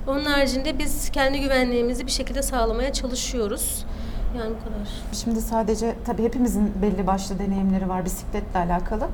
Onun 0.08 0.26
haricinde 0.26 0.80
biz 0.80 1.10
kendi 1.10 1.42
güvenliğimizi 1.42 2.06
bir 2.06 2.12
şekilde 2.12 2.42
sağlamaya 2.42 2.94
çalışıyoruz. 2.94 3.86
Yani 4.38 4.50
bu 4.50 4.64
kadar. 4.64 4.88
Şimdi 5.24 5.42
sadece 5.42 5.96
tabii 6.06 6.24
hepimizin 6.24 6.72
belli 6.82 7.08
başlı 7.08 7.40
deneyimleri 7.40 7.90
var 7.90 8.06
bisikletle 8.06 8.60
alakalı. 8.60 9.08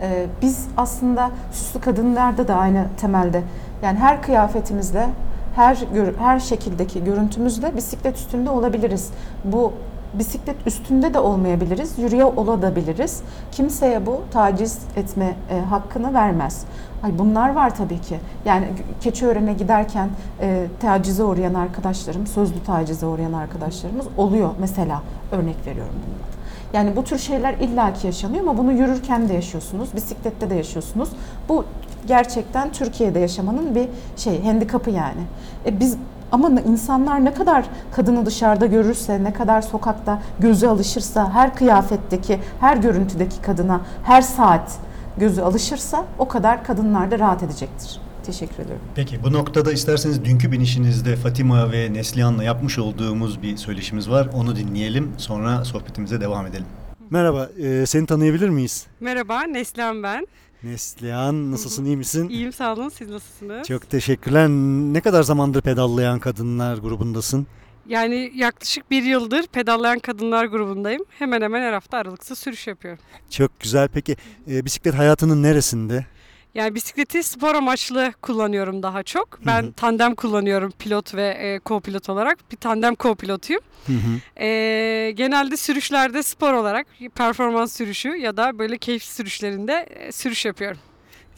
Ee, 0.00 0.26
biz 0.42 0.66
aslında 0.76 1.30
süslü 1.52 1.80
kadınlarda 1.80 2.48
da 2.48 2.54
aynı 2.54 2.86
temelde 3.00 3.42
yani 3.82 3.98
her 3.98 4.22
kıyafetimizle 4.22 5.08
her 5.56 5.78
her 6.18 6.40
şekildeki 6.40 7.04
görüntümüzle 7.04 7.76
bisiklet 7.76 8.16
üstünde 8.16 8.50
olabiliriz. 8.50 9.10
Bu 9.44 9.72
bisiklet 10.18 10.56
üstünde 10.66 11.14
de 11.14 11.18
olmayabiliriz, 11.18 11.98
yürüye 11.98 12.24
olabiliriz. 12.24 13.22
Kimseye 13.52 14.06
bu 14.06 14.20
taciz 14.30 14.78
etme 14.96 15.36
e, 15.50 15.60
hakkını 15.60 16.14
vermez. 16.14 16.64
Ay 17.02 17.18
bunlar 17.18 17.54
var 17.54 17.76
tabii 17.76 18.00
ki. 18.00 18.20
Yani 18.44 18.68
Keçiören'e 19.00 19.52
giderken 19.52 20.08
e, 20.40 20.66
tacize 20.80 21.24
uğrayan 21.24 21.54
arkadaşlarım, 21.54 22.26
sözlü 22.26 22.62
tacize 22.62 23.06
uğrayan 23.06 23.32
arkadaşlarımız 23.32 24.06
oluyor 24.16 24.50
mesela. 24.58 25.02
Örnek 25.32 25.56
veriyorum 25.66 25.94
bundan. 25.94 26.34
Yani 26.72 26.96
bu 26.96 27.04
tür 27.04 27.18
şeyler 27.18 27.54
illaki 27.54 28.06
yaşanıyor 28.06 28.42
ama 28.42 28.58
bunu 28.58 28.72
yürürken 28.72 29.28
de 29.28 29.34
yaşıyorsunuz, 29.34 29.88
bisiklette 29.96 30.50
de 30.50 30.54
yaşıyorsunuz. 30.54 31.08
Bu 31.48 31.64
gerçekten 32.06 32.72
Türkiye'de 32.72 33.18
yaşamanın 33.18 33.74
bir 33.74 33.88
şey, 34.16 34.44
handikapı 34.44 34.90
yani. 34.90 35.20
E 35.66 35.80
biz 35.80 35.96
ama 36.34 36.60
insanlar 36.60 37.24
ne 37.24 37.34
kadar 37.34 37.64
kadını 37.92 38.26
dışarıda 38.26 38.66
görürse, 38.66 39.24
ne 39.24 39.32
kadar 39.32 39.62
sokakta 39.62 40.22
gözü 40.38 40.66
alışırsa, 40.66 41.30
her 41.32 41.54
kıyafetteki, 41.54 42.40
her 42.60 42.76
görüntüdeki 42.76 43.42
kadına, 43.42 43.80
her 44.04 44.22
saat 44.22 44.78
gözü 45.18 45.42
alışırsa 45.42 46.04
o 46.18 46.28
kadar 46.28 46.64
kadınlar 46.64 47.10
da 47.10 47.18
rahat 47.18 47.42
edecektir. 47.42 48.00
Teşekkür 48.26 48.54
ediyorum. 48.54 48.82
Peki 48.94 49.22
bu 49.22 49.32
noktada 49.32 49.72
isterseniz 49.72 50.24
dünkü 50.24 50.52
binişinizde 50.52 51.16
Fatima 51.16 51.72
ve 51.72 51.92
Neslihan'la 51.92 52.44
yapmış 52.44 52.78
olduğumuz 52.78 53.42
bir 53.42 53.56
söyleşimiz 53.56 54.10
var. 54.10 54.28
Onu 54.34 54.56
dinleyelim 54.56 55.12
sonra 55.16 55.64
sohbetimize 55.64 56.20
devam 56.20 56.46
edelim. 56.46 56.66
Merhaba, 57.10 57.48
e, 57.62 57.86
seni 57.86 58.06
tanıyabilir 58.06 58.48
miyiz? 58.48 58.86
Merhaba, 59.00 59.42
Neslihan 59.42 60.02
ben. 60.02 60.26
Neslihan, 60.64 61.52
nasılsın, 61.52 61.84
iyi 61.84 61.96
misin? 61.96 62.28
İyiyim 62.28 62.52
sağ 62.52 62.72
olun, 62.72 62.88
siz 62.88 63.10
nasılsınız? 63.10 63.68
Çok 63.68 63.90
teşekkürler. 63.90 64.48
Ne 64.48 65.00
kadar 65.00 65.22
zamandır 65.22 65.62
pedallayan 65.62 66.18
kadınlar 66.18 66.76
grubundasın? 66.78 67.46
Yani 67.86 68.32
yaklaşık 68.34 68.90
bir 68.90 69.02
yıldır 69.02 69.46
pedallayan 69.46 69.98
kadınlar 69.98 70.44
grubundayım. 70.44 71.04
Hemen 71.18 71.40
hemen 71.42 71.60
her 71.60 71.72
hafta 71.72 71.98
aralıksız 71.98 72.38
sürüş 72.38 72.66
yapıyorum. 72.66 73.02
Çok 73.30 73.60
güzel. 73.60 73.88
Peki 73.88 74.16
e, 74.50 74.64
bisiklet 74.64 74.94
hayatının 74.94 75.42
neresinde? 75.42 76.06
Yani 76.54 76.74
bisikleti 76.74 77.22
spor 77.22 77.54
amaçlı 77.54 78.12
kullanıyorum 78.22 78.82
daha 78.82 79.02
çok. 79.02 79.46
Ben 79.46 79.72
tandem 79.72 80.14
kullanıyorum 80.14 80.72
pilot 80.78 81.14
ve 81.14 81.28
e, 81.28 81.56
co-pilot 81.56 82.12
olarak. 82.12 82.38
Bir 82.52 82.56
tandem 82.56 82.94
co-pilotuyum. 82.94 83.60
Hı 83.86 83.92
hı. 83.92 84.42
E, 84.44 85.10
genelde 85.10 85.56
sürüşlerde 85.56 86.22
spor 86.22 86.52
olarak 86.52 86.86
performans 87.14 87.76
sürüşü 87.76 88.08
ya 88.08 88.36
da 88.36 88.58
böyle 88.58 88.78
keyif 88.78 89.02
sürüşlerinde 89.02 89.72
e, 89.90 90.12
sürüş 90.12 90.44
yapıyorum. 90.44 90.78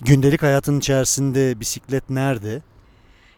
Gündelik 0.00 0.42
hayatın 0.42 0.78
içerisinde 0.78 1.60
bisiklet 1.60 2.10
nerede? 2.10 2.62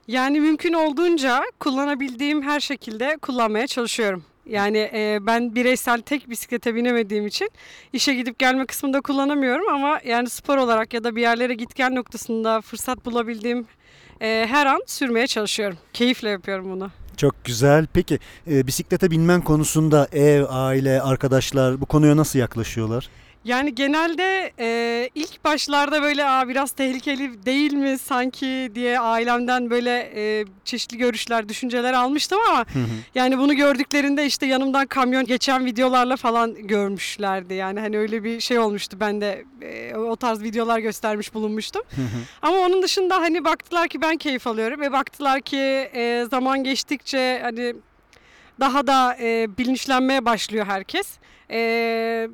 Yani 0.09 0.41
mümkün 0.41 0.73
olduğunca 0.73 1.43
kullanabildiğim 1.61 2.43
her 2.43 2.61
şekilde 2.61 3.17
kullanmaya 3.23 3.67
çalışıyorum. 3.67 4.25
Yani 4.49 4.91
e, 4.95 5.19
ben 5.21 5.55
bireysel 5.55 6.01
tek 6.01 6.31
bisiklete 6.31 6.75
binemediğim 6.75 7.27
için 7.27 7.51
işe 7.93 8.15
gidip 8.15 8.39
gelme 8.39 8.67
kısmında 8.67 9.01
kullanamıyorum 9.01 9.69
ama 9.69 10.01
yani 10.05 10.31
spor 10.31 10.57
olarak 10.57 10.95
ya 10.95 11.05
da 11.05 11.17
bir 11.17 11.23
yerlere 11.23 11.55
git 11.55 11.75
gel 11.75 11.91
noktasında 11.91 12.61
fırsat 12.61 13.05
bulabildiğim 13.05 13.67
e, 14.21 14.47
her 14.49 14.67
an 14.67 14.83
sürmeye 14.87 15.27
çalışıyorum. 15.27 15.79
Keyifle 15.93 16.29
yapıyorum 16.29 16.71
bunu. 16.71 16.91
Çok 17.17 17.45
güzel. 17.45 17.87
Peki 17.93 18.19
e, 18.51 18.67
bisiklete 18.67 19.11
binmen 19.11 19.41
konusunda 19.41 20.09
ev, 20.13 20.45
aile, 20.49 21.03
arkadaşlar 21.03 21.81
bu 21.81 21.87
konuya 21.87 22.17
nasıl 22.17 22.39
yaklaşıyorlar? 22.39 23.09
Yani 23.49 23.75
genelde 23.75 24.53
e, 24.59 25.11
ilk 25.15 25.45
başlarda 25.45 26.03
böyle 26.03 26.25
Aa, 26.25 26.49
biraz 26.49 26.71
tehlikeli 26.71 27.47
değil 27.47 27.73
mi 27.73 27.99
sanki 27.99 28.73
diye 28.75 29.01
ailemden 29.01 29.71
böyle 29.71 30.13
e, 30.15 30.45
çeşitli 30.65 30.97
görüşler, 30.99 31.49
düşünceler 31.49 31.93
almıştım 31.93 32.39
ama 32.49 32.65
yani 33.15 33.39
bunu 33.39 33.55
gördüklerinde 33.55 34.27
işte 34.27 34.47
yanımdan 34.47 34.87
kamyon 34.87 35.25
geçen 35.27 35.65
videolarla 35.65 36.17
falan 36.17 36.55
görmüşlerdi. 36.55 37.55
Yani 37.55 37.81
hani 37.81 37.99
öyle 37.99 38.25
bir 38.25 38.41
şey 38.41 38.59
olmuştu. 38.59 38.97
Ben 39.01 39.21
de 39.21 39.45
e, 39.63 39.97
o 39.97 40.17
tarz 40.17 40.43
videolar 40.43 40.79
göstermiş 40.79 41.35
bulunmuştum. 41.35 41.83
ama 42.43 42.57
onun 42.57 42.83
dışında 42.83 43.17
hani 43.17 43.45
baktılar 43.45 43.89
ki 43.89 44.03
ben 44.03 44.17
keyif 44.17 44.47
alıyorum 44.47 44.81
ve 44.81 44.93
baktılar 44.93 45.41
ki 45.41 45.59
e, 45.95 46.27
zaman 46.31 46.65
geçtikçe 46.65 47.41
hani 47.43 47.75
daha 48.61 48.87
da 48.87 49.17
e, 49.21 49.49
bilinçlenmeye 49.59 50.25
başlıyor 50.25 50.67
herkes. 50.67 51.19
E, 51.51 52.29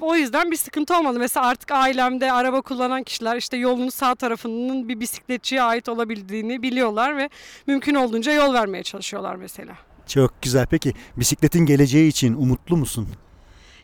o 0.00 0.16
yüzden 0.16 0.50
bir 0.50 0.56
sıkıntı 0.56 0.98
olmadı. 0.98 1.18
Mesela 1.18 1.46
artık 1.46 1.70
ailemde 1.70 2.32
araba 2.32 2.60
kullanan 2.60 3.02
kişiler 3.02 3.36
işte 3.36 3.56
yolun 3.56 3.88
sağ 3.88 4.14
tarafının 4.14 4.88
bir 4.88 5.00
bisikletçiye 5.00 5.62
ait 5.62 5.88
olabildiğini 5.88 6.62
biliyorlar 6.62 7.16
ve 7.16 7.30
mümkün 7.66 7.94
olduğunca 7.94 8.32
yol 8.32 8.54
vermeye 8.54 8.82
çalışıyorlar 8.82 9.34
mesela. 9.34 9.74
Çok 10.06 10.42
güzel. 10.42 10.66
Peki 10.70 10.92
bisikletin 11.16 11.66
geleceği 11.66 12.08
için 12.08 12.34
umutlu 12.34 12.76
musun? 12.76 13.08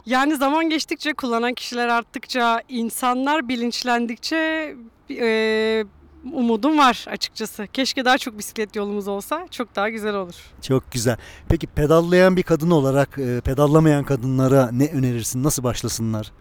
Yani 0.06 0.36
zaman 0.36 0.70
geçtikçe 0.70 1.12
kullanan 1.12 1.54
kişiler 1.54 1.88
arttıkça 1.88 2.62
insanlar 2.68 3.48
bilinçlendikçe 3.48 4.74
e, 5.10 5.84
umudum 6.32 6.78
var 6.78 7.04
açıkçası. 7.08 7.66
Keşke 7.72 8.04
daha 8.04 8.18
çok 8.18 8.38
bisiklet 8.38 8.76
yolumuz 8.76 9.08
olsa 9.08 9.46
çok 9.50 9.76
daha 9.76 9.88
güzel 9.90 10.14
olur. 10.14 10.34
Çok 10.62 10.92
güzel. 10.92 11.16
Peki 11.48 11.66
pedallayan 11.66 12.36
bir 12.36 12.42
kadın 12.42 12.70
olarak 12.70 13.18
e, 13.18 13.40
pedallamayan 13.40 14.04
kadınlara 14.04 14.70
ne 14.72 14.86
önerirsin? 14.86 15.44
Nasıl 15.44 15.62
başlasınlar? 15.62 16.32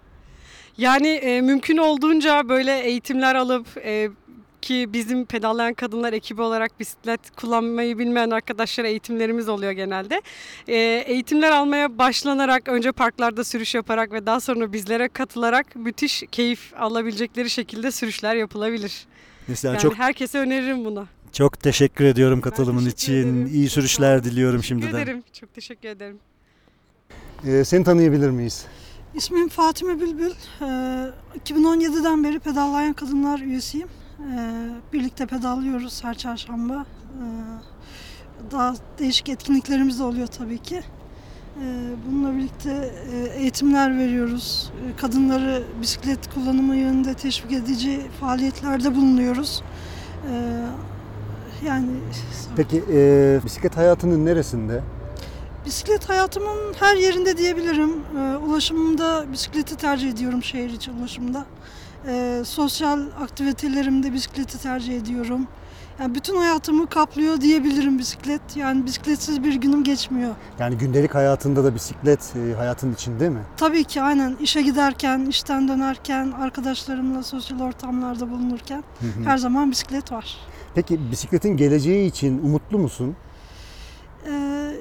Yani 0.77 1.07
e, 1.07 1.41
mümkün 1.41 1.77
olduğunca 1.77 2.49
böyle 2.49 2.79
eğitimler 2.79 3.35
alıp 3.35 3.67
e, 3.77 4.09
ki 4.65 4.93
bizim 4.93 5.25
pedallayan 5.25 5.73
kadınlar 5.73 6.13
ekibi 6.13 6.41
olarak 6.41 6.79
bisiklet 6.79 7.35
kullanmayı 7.35 7.97
bilmeyen 7.97 8.29
arkadaşlara 8.29 8.87
eğitimlerimiz 8.87 9.49
oluyor 9.49 9.71
genelde. 9.71 10.21
E, 10.67 10.75
eğitimler 11.07 11.51
almaya 11.51 11.97
başlanarak 11.97 12.67
önce 12.67 12.91
parklarda 12.91 13.43
sürüş 13.43 13.75
yaparak 13.75 14.11
ve 14.11 14.25
daha 14.25 14.39
sonra 14.39 14.73
bizlere 14.73 15.07
katılarak 15.07 15.75
müthiş 15.75 16.23
keyif 16.31 16.73
alabilecekleri 16.77 17.49
şekilde 17.49 17.91
sürüşler 17.91 18.35
yapılabilir. 18.35 19.07
Mesela 19.47 19.73
Yani 19.73 19.81
çok 19.81 19.95
herkese 19.97 20.39
öneririm 20.39 20.85
bunu. 20.85 21.07
çok 21.31 21.59
teşekkür 21.59 22.05
ediyorum 22.05 22.41
katılımın 22.41 22.79
teşekkür 22.79 22.97
için. 22.97 23.13
ederim. 23.13 23.47
İyi 23.53 23.69
sürüşler 23.69 24.23
diliyorum 24.23 24.61
Teşekkür 24.61 24.81
şimdiden. 24.81 25.01
ederim. 25.01 25.23
Çok 25.39 25.53
teşekkür 25.53 25.89
ederim. 25.89 26.19
Ee, 27.45 27.63
seni 27.65 27.83
tanıyabilir 27.83 28.29
miyiz? 28.29 28.65
İsmim 29.15 29.49
Fatime 29.49 29.99
Bülbül. 30.01 30.31
Ee, 30.61 30.65
2017'den 31.45 32.23
beri 32.23 32.39
Pedallayan 32.39 32.93
Kadınlar 32.93 33.39
üyesiyim. 33.39 33.87
Ee, 34.19 34.69
birlikte 34.93 35.25
pedallıyoruz 35.25 36.03
her 36.03 36.17
çarşamba. 36.17 36.85
Ee, 36.85 38.51
daha 38.51 38.75
değişik 38.99 39.29
etkinliklerimiz 39.29 39.99
de 39.99 40.03
oluyor 40.03 40.27
tabii 40.27 40.57
ki. 40.57 40.81
Ee, 41.61 41.95
bununla 42.07 42.37
birlikte 42.37 42.91
e, 43.13 43.39
eğitimler 43.39 43.97
veriyoruz. 43.97 44.71
Ee, 44.73 44.95
Kadınları 45.01 45.63
bisiklet 45.81 46.33
kullanımı 46.33 46.75
yönünde 46.75 47.13
teşvik 47.13 47.51
edici 47.51 48.01
faaliyetlerde 48.19 48.95
bulunuyoruz. 48.95 49.63
Ee, 50.31 50.61
yani 51.65 51.87
Peki 52.55 52.83
e, 52.93 53.39
bisiklet 53.45 53.77
hayatının 53.77 54.25
neresinde? 54.25 54.81
Bisiklet 55.65 56.09
hayatımın 56.09 56.73
her 56.79 56.95
yerinde 56.95 57.37
diyebilirim. 57.37 57.91
Ulaşımda 58.47 59.25
bisikleti 59.31 59.75
tercih 59.75 60.09
ediyorum 60.11 60.43
şehir 60.43 60.69
içi 60.69 60.91
ulaşımda. 60.91 61.45
Sosyal 62.43 62.99
aktivitelerimde 63.21 64.13
bisikleti 64.13 64.61
tercih 64.61 64.97
ediyorum. 64.97 65.47
Yani 65.99 66.15
bütün 66.15 66.35
hayatımı 66.35 66.87
kaplıyor 66.87 67.41
diyebilirim 67.41 67.99
bisiklet. 67.99 68.41
Yani 68.55 68.85
bisikletsiz 68.85 69.43
bir 69.43 69.53
günüm 69.53 69.83
geçmiyor. 69.83 70.35
Yani 70.59 70.77
gündelik 70.77 71.15
hayatında 71.15 71.63
da 71.63 71.75
bisiklet 71.75 72.33
e, 72.35 72.53
hayatın 72.53 72.93
içinde 72.93 73.29
mi? 73.29 73.39
Tabii 73.57 73.83
ki 73.83 74.01
aynen 74.01 74.35
işe 74.41 74.61
giderken, 74.61 75.25
işten 75.25 75.67
dönerken, 75.67 76.31
arkadaşlarımla 76.31 77.23
sosyal 77.23 77.59
ortamlarda 77.59 78.31
bulunurken 78.31 78.83
her 79.25 79.37
zaman 79.37 79.71
bisiklet 79.71 80.11
var. 80.11 80.37
Peki 80.75 81.11
bisikletin 81.11 81.57
geleceği 81.57 82.07
için 82.07 82.39
umutlu 82.43 82.77
musun? 82.77 83.15
Ee, 84.27 84.71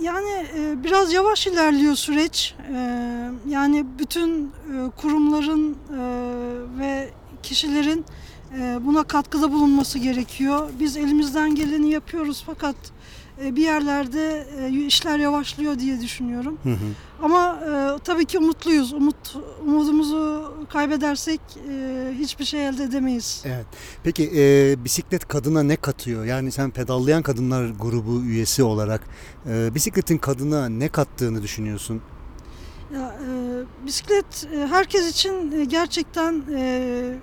yani 0.00 0.46
e, 0.58 0.84
biraz 0.84 1.12
yavaş 1.12 1.46
ilerliyor 1.46 1.94
süreç. 1.94 2.54
Ee, 2.72 3.30
yani 3.48 3.86
bütün 3.98 4.46
e, 4.46 4.90
kurumların 4.96 5.72
e, 5.72 6.00
ve 6.78 7.08
kişilerin 7.42 7.98
e, 8.00 8.27
buna 8.80 9.02
katkıda 9.02 9.52
bulunması 9.52 9.98
gerekiyor. 9.98 10.70
Biz 10.80 10.96
elimizden 10.96 11.54
geleni 11.54 11.90
yapıyoruz 11.90 12.42
fakat 12.46 12.76
e, 13.44 13.56
bir 13.56 13.62
yerlerde 13.62 14.46
e, 14.60 14.86
işler 14.86 15.18
yavaşlıyor 15.18 15.78
diye 15.78 16.00
düşünüyorum. 16.00 16.58
Ama 17.22 17.60
e, 17.66 17.98
tabii 18.04 18.24
ki 18.24 18.38
umutluyuz. 18.38 18.92
Umut 18.92 19.36
umudumuzu 19.62 20.54
kaybedersek 20.72 21.40
hiçbir 22.18 22.44
şey 22.44 22.68
elde 22.68 22.84
edemeyiz. 22.84 23.42
Evet. 23.46 23.66
Peki 24.02 24.30
e, 24.36 24.74
bisiklet 24.84 25.28
kadına 25.28 25.62
ne 25.62 25.76
katıyor? 25.76 26.24
Yani 26.24 26.52
sen 26.52 26.70
pedallayan 26.70 27.22
kadınlar 27.22 27.70
grubu 27.80 28.22
üyesi 28.22 28.62
olarak 28.62 29.00
e, 29.50 29.74
bisikletin 29.74 30.18
kadına 30.18 30.68
ne 30.68 30.88
kattığını 30.88 31.42
düşünüyorsun? 31.42 32.00
Ya, 32.94 33.16
e, 33.28 33.86
bisiklet 33.86 34.48
herkes 34.68 35.10
için 35.10 35.68
gerçekten 35.68 36.42
e, 36.54 37.14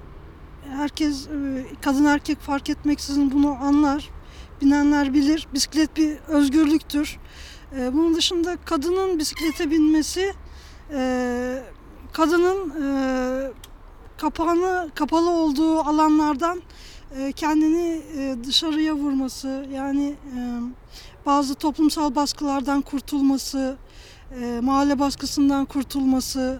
herkes 0.72 1.28
e, 1.28 1.66
kadın 1.82 2.06
erkek 2.06 2.40
fark 2.40 2.70
etmeksizin 2.70 3.32
bunu 3.32 3.58
anlar. 3.62 4.10
Binenler 4.62 5.14
bilir. 5.14 5.48
Bisiklet 5.54 5.98
bir 5.98 6.18
özgürlüktür. 6.28 7.18
E, 7.78 7.94
bunun 7.94 8.16
dışında 8.16 8.58
kadının 8.66 9.20
bisiklete 9.20 9.72
binmesi 9.72 10.34
e, 10.92 11.64
kadının 12.14 12.74
kapağını 14.18 14.90
kapalı 14.96 15.30
olduğu 15.30 15.80
alanlardan 15.80 16.62
kendini 17.36 18.02
dışarıya 18.44 18.94
vurması 18.94 19.66
yani 19.74 20.16
bazı 21.26 21.56
toplumsal 21.56 22.16
baskılardan 22.16 22.82
kurtulması, 22.82 23.78
mahalle 24.62 25.00
baskısından 25.00 25.66
kurtulması, 25.66 26.60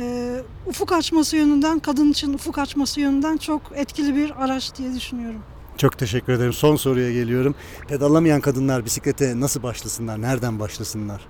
e, 0.00 0.42
ufuk 0.66 0.92
açması 0.92 1.36
yönünden, 1.36 1.78
kadın 1.78 2.10
için 2.10 2.34
ufuk 2.34 2.58
açması 2.58 3.00
yönünden 3.00 3.36
çok 3.36 3.62
etkili 3.74 4.16
bir 4.16 4.44
araç 4.44 4.74
diye 4.78 4.94
düşünüyorum. 4.94 5.40
Çok 5.78 5.98
teşekkür 5.98 6.32
ederim. 6.32 6.52
Son 6.52 6.76
soruya 6.76 7.12
geliyorum. 7.12 7.54
Pedallamayan 7.88 8.40
kadınlar 8.40 8.84
bisiklete 8.84 9.40
nasıl 9.40 9.62
başlasınlar? 9.62 10.22
Nereden 10.22 10.60
başlasınlar? 10.60 11.26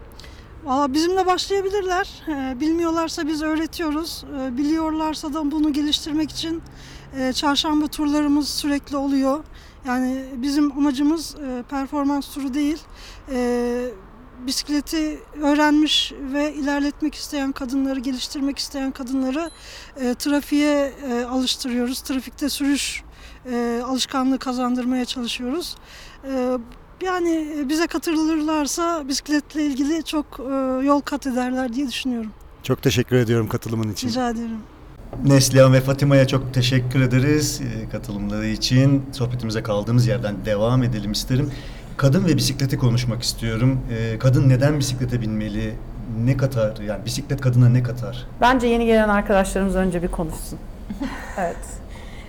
Valla 0.64 0.92
bizimle 0.92 1.26
başlayabilirler. 1.26 2.22
E, 2.28 2.60
bilmiyorlarsa 2.60 3.26
biz 3.26 3.42
öğretiyoruz. 3.42 4.24
E, 4.40 4.56
biliyorlarsa 4.56 5.34
da 5.34 5.50
bunu 5.50 5.72
geliştirmek 5.72 6.30
için 6.30 6.62
e, 7.18 7.32
çarşamba 7.32 7.86
turlarımız 7.86 8.48
sürekli 8.48 8.96
oluyor. 8.96 9.44
Yani 9.86 10.24
bizim 10.36 10.72
amacımız 10.72 11.34
e, 11.34 11.62
performans 11.70 12.34
turu 12.34 12.54
değil. 12.54 12.78
E, 14.42 14.46
bisikleti 14.46 15.18
öğrenmiş 15.42 16.12
ve 16.32 16.54
ilerletmek 16.54 17.14
isteyen 17.14 17.52
kadınları, 17.52 18.00
geliştirmek 18.00 18.58
isteyen 18.58 18.90
kadınları 18.90 19.50
e, 20.00 20.14
trafiğe 20.14 20.92
e, 21.10 21.24
alıştırıyoruz. 21.24 22.00
Trafikte 22.00 22.48
sürüş 22.48 23.02
e, 23.50 23.82
alışkanlığı 23.86 24.38
kazandırmaya 24.38 25.04
çalışıyoruz. 25.04 25.76
E, 26.24 26.58
yani 27.04 27.48
bize 27.68 27.86
katılırlarsa 27.86 29.08
bisikletle 29.08 29.66
ilgili 29.66 30.04
çok 30.04 30.40
e, 30.40 30.52
yol 30.86 31.00
kat 31.00 31.26
ederler 31.26 31.72
diye 31.72 31.88
düşünüyorum. 31.88 32.30
Çok 32.62 32.82
teşekkür 32.82 33.16
ediyorum 33.16 33.48
katılımın 33.48 33.92
için. 33.92 34.08
Rica 34.08 34.30
ederim. 34.30 34.58
Neslihan 35.24 35.72
ve 35.72 35.80
Fatima'ya 35.80 36.26
çok 36.26 36.54
teşekkür 36.54 37.00
ederiz 37.00 37.60
e, 37.60 37.88
katılımları 37.88 38.46
için. 38.46 39.02
Sohbetimize 39.12 39.62
kaldığımız 39.62 40.06
yerden 40.06 40.34
devam 40.44 40.82
edelim 40.82 41.12
isterim. 41.12 41.50
Kadın 41.96 42.26
ve 42.26 42.36
bisikleti 42.36 42.78
konuşmak 42.78 43.22
istiyorum. 43.22 43.80
E, 43.98 44.18
Kadın 44.18 44.48
neden 44.48 44.78
bisiklete 44.78 45.20
binmeli? 45.20 45.74
Ne 46.24 46.36
katar? 46.36 46.76
Yani 46.76 47.04
bisiklet 47.04 47.40
kadına 47.40 47.68
ne 47.68 47.82
katar? 47.82 48.26
Bence 48.40 48.66
yeni 48.66 48.86
gelen 48.86 49.08
arkadaşlarımız 49.08 49.76
önce 49.76 50.02
bir 50.02 50.08
konuşsun. 50.08 50.58
evet. 51.38 51.56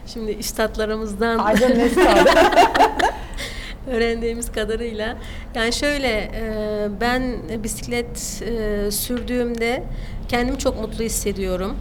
Şimdi 0.07 0.31
üstadlarımızdan 0.31 1.37
Aydın 1.37 1.69
Neslihan. 1.69 2.27
öğrendiğimiz 3.87 4.51
kadarıyla 4.51 5.17
yani 5.55 5.73
şöyle 5.73 6.07
e, 6.07 6.87
ben 7.01 7.23
bisiklet 7.63 8.43
e, 8.47 8.91
sürdüğümde 8.91 9.83
kendimi 10.27 10.57
çok 10.59 10.81
mutlu 10.81 11.03
hissediyorum. 11.03 11.77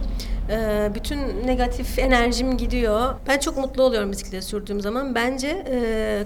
E, 0.49 0.89
bütün 0.95 1.47
negatif 1.47 1.99
enerjim 1.99 2.57
gidiyor. 2.57 3.13
Ben 3.27 3.39
çok 3.39 3.57
mutlu 3.57 3.83
oluyorum 3.83 4.11
bisiklet 4.11 4.43
sürdüğüm 4.43 4.81
zaman. 4.81 5.15
Bence 5.15 5.65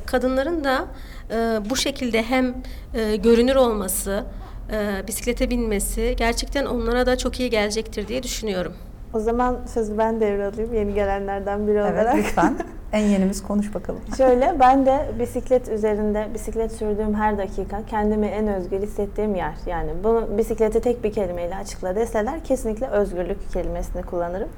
kadınların 0.06 0.64
da 0.64 0.86
e, 1.32 1.60
bu 1.70 1.76
şekilde 1.76 2.24
hem 2.24 2.56
e, 2.94 3.16
görünür 3.16 3.56
olması, 3.56 4.24
e, 4.72 5.08
bisiklete 5.08 5.50
binmesi 5.50 6.16
gerçekten 6.18 6.66
onlara 6.66 7.06
da 7.06 7.18
çok 7.18 7.40
iyi 7.40 7.50
gelecektir 7.50 8.08
diye 8.08 8.24
düşünüyorum. 8.24 8.74
O 9.14 9.20
zaman 9.20 9.58
sözü 9.74 9.98
ben 9.98 10.22
devralayım 10.22 10.74
yeni 10.74 10.94
gelenlerden 10.94 11.68
biri 11.68 11.78
evet 11.78 11.94
olarak. 11.94 12.16
lütfen. 12.16 12.58
En 12.94 13.00
yenimiz 13.08 13.44
konuş 13.44 13.74
bakalım. 13.74 14.02
Şöyle 14.18 14.56
ben 14.60 14.86
de 14.86 15.12
bisiklet 15.20 15.70
üzerinde 15.70 16.28
bisiklet 16.34 16.72
sürdüğüm 16.72 17.16
her 17.16 17.38
dakika 17.38 17.82
kendimi 17.90 18.28
en 18.28 18.48
özgür 18.48 18.82
hissettiğim 18.82 19.36
yer. 19.36 19.54
Yani 19.66 19.92
bunu 20.04 20.38
bisikleti 20.38 20.82
tek 20.82 21.04
bir 21.04 21.14
kelimeyle 21.14 21.56
açıkla 21.56 21.96
deseler 21.96 22.44
kesinlikle 22.44 22.88
özgürlük 22.88 23.52
kelimesini 23.54 24.02
kullanırım. 24.02 24.50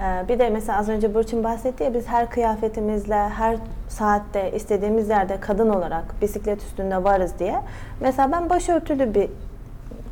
Ee, 0.00 0.28
bir 0.28 0.38
de 0.38 0.50
mesela 0.50 0.78
az 0.78 0.88
önce 0.88 1.14
Burçin 1.14 1.44
bahsetti 1.44 1.84
ya 1.84 1.94
biz 1.94 2.06
her 2.06 2.30
kıyafetimizle, 2.30 3.28
her 3.28 3.56
saatte, 3.88 4.52
istediğimiz 4.52 5.08
yerde 5.08 5.40
kadın 5.40 5.68
olarak 5.68 6.04
bisiklet 6.22 6.62
üstünde 6.62 7.04
varız 7.04 7.32
diye. 7.38 7.56
Mesela 8.00 8.32
ben 8.32 8.50
başörtülü 8.50 9.14
bir 9.14 9.28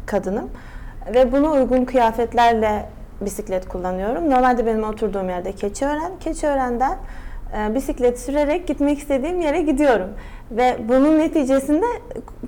kadınım. 0.07 0.51
Ve 1.15 1.33
buna 1.33 1.51
uygun 1.51 1.85
kıyafetlerle 1.85 2.87
bisiklet 3.21 3.69
kullanıyorum. 3.69 4.31
Normalde 4.31 4.67
benim 4.67 4.85
oturduğum 4.85 5.29
yerde 5.29 5.53
Keçiören. 5.53 6.13
Keçiören'den 6.21 6.97
e, 7.57 7.75
bisiklet 7.75 8.21
sürerek 8.21 8.67
gitmek 8.67 8.99
istediğim 8.99 9.41
yere 9.41 9.63
gidiyorum. 9.63 10.09
Ve 10.51 10.77
bunun 10.89 11.19
neticesinde 11.19 11.87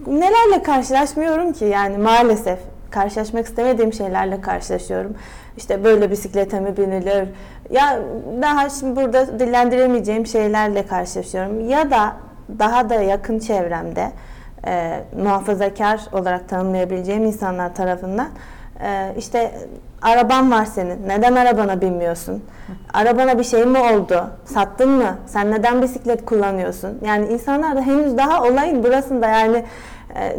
nelerle 0.07 0.63
karşılaşmıyorum 0.63 1.53
ki 1.53 1.65
yani 1.65 1.99
maalesef 1.99 2.59
karşılaşmak 2.91 3.47
istemediğim 3.47 3.93
şeylerle 3.93 4.41
karşılaşıyorum. 4.41 5.15
İşte 5.57 5.85
böyle 5.85 6.11
bisiklete 6.11 6.61
mi 6.61 6.77
binilir? 6.77 7.29
Ya 7.71 7.99
daha 8.43 8.71
şimdi 8.71 8.97
burada 8.97 9.39
dillendiremeyeceğim 9.39 10.27
şeylerle 10.27 10.87
karşılaşıyorum. 10.87 11.69
Ya 11.69 11.91
da 11.91 12.13
daha 12.59 12.91
da 12.91 12.95
yakın 12.95 13.39
çevremde 13.39 14.13
e, 14.67 15.01
muhafazakar 15.23 16.01
olarak 16.13 16.49
tanımlayabileceğim 16.49 17.25
insanlar 17.25 17.75
tarafından 17.75 18.29
e, 18.83 19.13
işte 19.19 19.53
araban 20.03 20.51
var 20.51 20.65
senin. 20.65 21.09
Neden 21.09 21.35
arabana 21.35 21.81
binmiyorsun? 21.81 22.45
Arabana 22.95 23.39
bir 23.39 23.45
şey 23.45 23.65
mi 23.65 23.79
oldu? 23.79 24.31
Sattın 24.45 24.91
mı? 24.91 25.17
Sen 25.27 25.51
neden 25.51 25.83
bisiklet 25.83 26.25
kullanıyorsun? 26.25 26.99
Yani 27.05 27.27
insanlar 27.27 27.77
da 27.77 27.81
henüz 27.81 28.19
daha 28.19 28.43
olayın 28.43 28.85
burasında 28.85 29.27
yani 29.27 29.65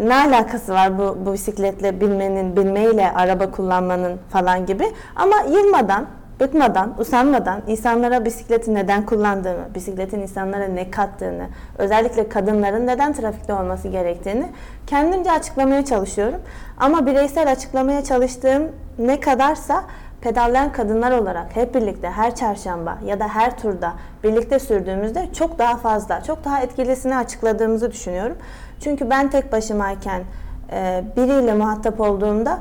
ne 0.08 0.16
alakası 0.16 0.74
var 0.74 1.00
bu, 1.00 1.18
bu 1.26 1.34
bisikletle 1.34 2.02
binmenin, 2.02 2.56
binmeyle 2.56 3.12
araba 3.12 3.52
kullanmanın 3.52 4.20
falan 4.30 4.66
gibi. 4.66 4.88
Ama 5.16 5.36
yılmadan, 5.52 6.06
bıkmadan, 6.40 6.94
usanmadan 7.00 7.62
insanlara 7.68 8.26
bisikleti 8.26 8.74
neden 8.74 9.06
kullandığını, 9.06 9.76
bisikletin 9.76 10.20
insanlara 10.20 10.68
ne 10.68 10.92
kattığını, 10.92 11.48
özellikle 11.78 12.30
kadınların 12.30 12.88
neden 12.88 13.13
trafikte 13.13 13.54
olması 13.54 13.88
gerektiğini 13.88 14.46
kendimce 14.88 15.32
açıklamaya 15.32 15.86
çalışıyorum. 15.86 16.40
Ama 16.78 17.06
bireysel 17.06 17.52
açıklamaya 17.52 18.04
çalıştığım 18.04 18.63
ne 19.00 19.20
kadarsa 19.20 19.84
pedallayan 20.22 20.72
kadınlar 20.72 21.12
olarak 21.12 21.56
hep 21.56 21.76
birlikte 21.76 22.10
her 22.10 22.36
çarşamba 22.36 22.98
ya 23.06 23.20
da 23.20 23.28
her 23.28 23.58
turda 23.58 23.94
birlikte 24.24 24.60
sürdüğümüzde 24.60 25.34
çok 25.34 25.60
daha 25.60 25.78
fazla, 25.78 26.24
çok 26.24 26.46
daha 26.46 26.62
etkilisini 26.62 27.16
açıkladığımızı 27.16 27.92
düşünüyorum. 27.92 28.38
Çünkü 28.80 29.10
ben 29.10 29.30
tek 29.30 29.52
başımayken 29.52 30.24
e, 30.72 31.04
biriyle 31.18 31.54
muhatap 31.54 32.02
olduğumda 32.02 32.60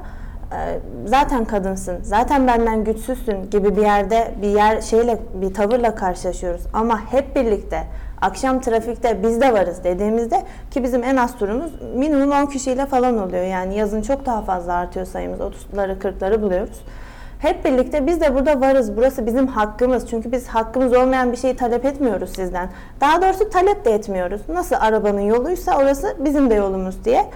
e, 0.52 0.78
zaten 1.06 1.44
kadınsın, 1.44 1.98
zaten 2.02 2.46
benden 2.46 2.84
güçsüzsün 2.84 3.50
gibi 3.50 3.76
bir 3.76 3.82
yerde 3.82 4.34
bir 4.42 4.48
yer 4.48 4.80
şeyle 4.80 5.18
bir 5.34 5.54
tavırla 5.54 5.94
karşılaşıyoruz. 5.94 6.62
Ama 6.72 7.00
hep 7.12 7.36
birlikte 7.36 7.84
akşam 8.20 8.60
trafikte 8.60 9.22
biz 9.22 9.40
de 9.40 9.52
varız 9.52 9.84
dediğimizde 9.84 10.42
ki 10.70 10.82
bizim 10.82 11.04
en 11.04 11.16
az 11.16 11.38
turumuz 11.38 11.72
minimum 11.94 12.32
10 12.32 12.46
kişiyle 12.46 12.86
falan 12.86 13.18
oluyor. 13.18 13.44
Yani 13.44 13.78
yazın 13.78 14.02
çok 14.02 14.26
daha 14.26 14.42
fazla 14.42 14.72
artıyor 14.72 15.06
sayımız. 15.06 15.40
30'ları 15.40 15.98
40'ları 15.98 16.42
buluyoruz. 16.42 16.80
Hep 17.38 17.64
birlikte 17.64 18.06
biz 18.06 18.20
de 18.20 18.34
burada 18.34 18.60
varız. 18.60 18.96
Burası 18.96 19.26
bizim 19.26 19.46
hakkımız. 19.46 20.10
Çünkü 20.10 20.32
biz 20.32 20.48
hakkımız 20.48 20.92
olmayan 20.92 21.32
bir 21.32 21.36
şeyi 21.36 21.56
talep 21.56 21.84
etmiyoruz 21.84 22.30
sizden. 22.36 22.70
Daha 23.00 23.22
doğrusu 23.22 23.50
talep 23.50 23.84
de 23.84 23.90
etmiyoruz. 23.90 24.40
Nasıl 24.48 24.76
arabanın 24.80 25.20
yoluysa 25.20 25.78
orası 25.78 26.16
bizim 26.18 26.50
de 26.50 26.54
yolumuz 26.54 27.04
diye. 27.04 27.26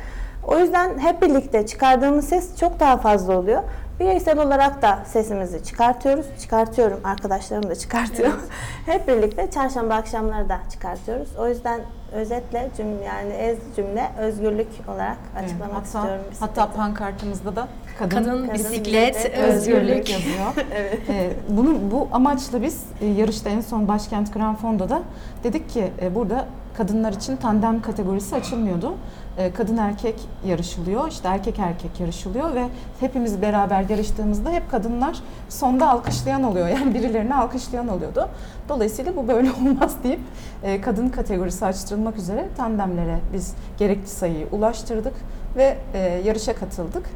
O 0.46 0.58
yüzden 0.58 0.98
hep 0.98 1.22
birlikte 1.22 1.66
çıkardığımız 1.66 2.28
ses 2.28 2.56
çok 2.56 2.80
daha 2.80 2.96
fazla 2.96 3.38
oluyor. 3.38 3.62
Bireysel 4.00 4.38
olarak 4.38 4.82
da 4.82 4.98
sesimizi 5.06 5.64
çıkartıyoruz. 5.64 6.26
Çıkartıyorum. 6.40 7.00
Arkadaşlarım 7.04 7.70
da 7.70 7.74
çıkartıyor. 7.74 8.32
hep 8.86 9.08
birlikte 9.08 9.50
çarşamba 9.50 9.94
akşamları 9.94 10.48
da 10.48 10.58
çıkartıyoruz. 10.72 11.28
O 11.38 11.48
yüzden 11.48 11.80
özetle 12.12 12.70
cümle 12.76 13.04
yani 13.04 13.32
ez 13.32 13.58
cümle 13.76 14.10
özgürlük 14.18 14.68
olarak 14.88 15.16
açıklamak 15.36 15.74
hatta, 15.76 15.84
istiyorum. 15.84 16.24
bisikleti. 16.30 16.60
hatta 16.60 16.72
pankartımızda 16.76 17.56
da 17.56 17.68
kadın, 17.98 18.16
Kadın, 18.24 18.50
bisiklet, 18.54 19.14
bisiklet, 19.14 19.38
özgürlük. 19.38 20.10
yazıyor. 20.10 20.54
evet. 20.74 20.98
Ee, 21.08 21.30
bunu 21.48 21.78
bu 21.90 22.08
amaçla 22.12 22.62
biz 22.62 22.84
e, 23.00 23.06
yarışta 23.06 23.50
en 23.50 23.60
son 23.60 23.88
Başkent 23.88 24.34
Grand 24.34 24.56
Fondo'da 24.56 25.02
dedik 25.44 25.70
ki 25.70 25.90
e, 26.02 26.14
burada 26.14 26.46
kadınlar 26.76 27.12
için 27.12 27.36
tandem 27.36 27.82
kategorisi 27.82 28.36
açılmıyordu. 28.36 28.94
E, 29.40 29.52
kadın 29.52 29.76
erkek 29.76 30.14
yarışılıyor, 30.46 31.08
işte 31.08 31.28
erkek 31.28 31.58
erkek 31.58 32.00
yarışılıyor 32.00 32.54
ve 32.54 32.68
hepimiz 33.00 33.42
beraber 33.42 33.88
yarıştığımızda 33.88 34.50
hep 34.50 34.70
kadınlar 34.70 35.16
sonda 35.48 35.88
alkışlayan 35.88 36.42
oluyor. 36.42 36.68
Yani 36.80 36.94
birilerini 36.94 37.34
alkışlayan 37.34 37.88
oluyordu. 37.88 38.28
Dolayısıyla 38.68 39.16
bu 39.16 39.28
böyle 39.28 39.52
olmaz 39.60 39.96
deyip 40.04 40.20
e, 40.62 40.80
kadın 40.80 41.08
kategorisi 41.08 41.66
açtırılmak 41.66 42.16
üzere 42.16 42.48
tandemlere 42.56 43.18
biz 43.32 43.54
gerekli 43.78 44.08
sayıyı 44.08 44.46
ulaştırdık 44.52 45.14
ve 45.56 45.78
e, 45.94 45.98
yarışa 46.24 46.54
katıldık. 46.54 47.10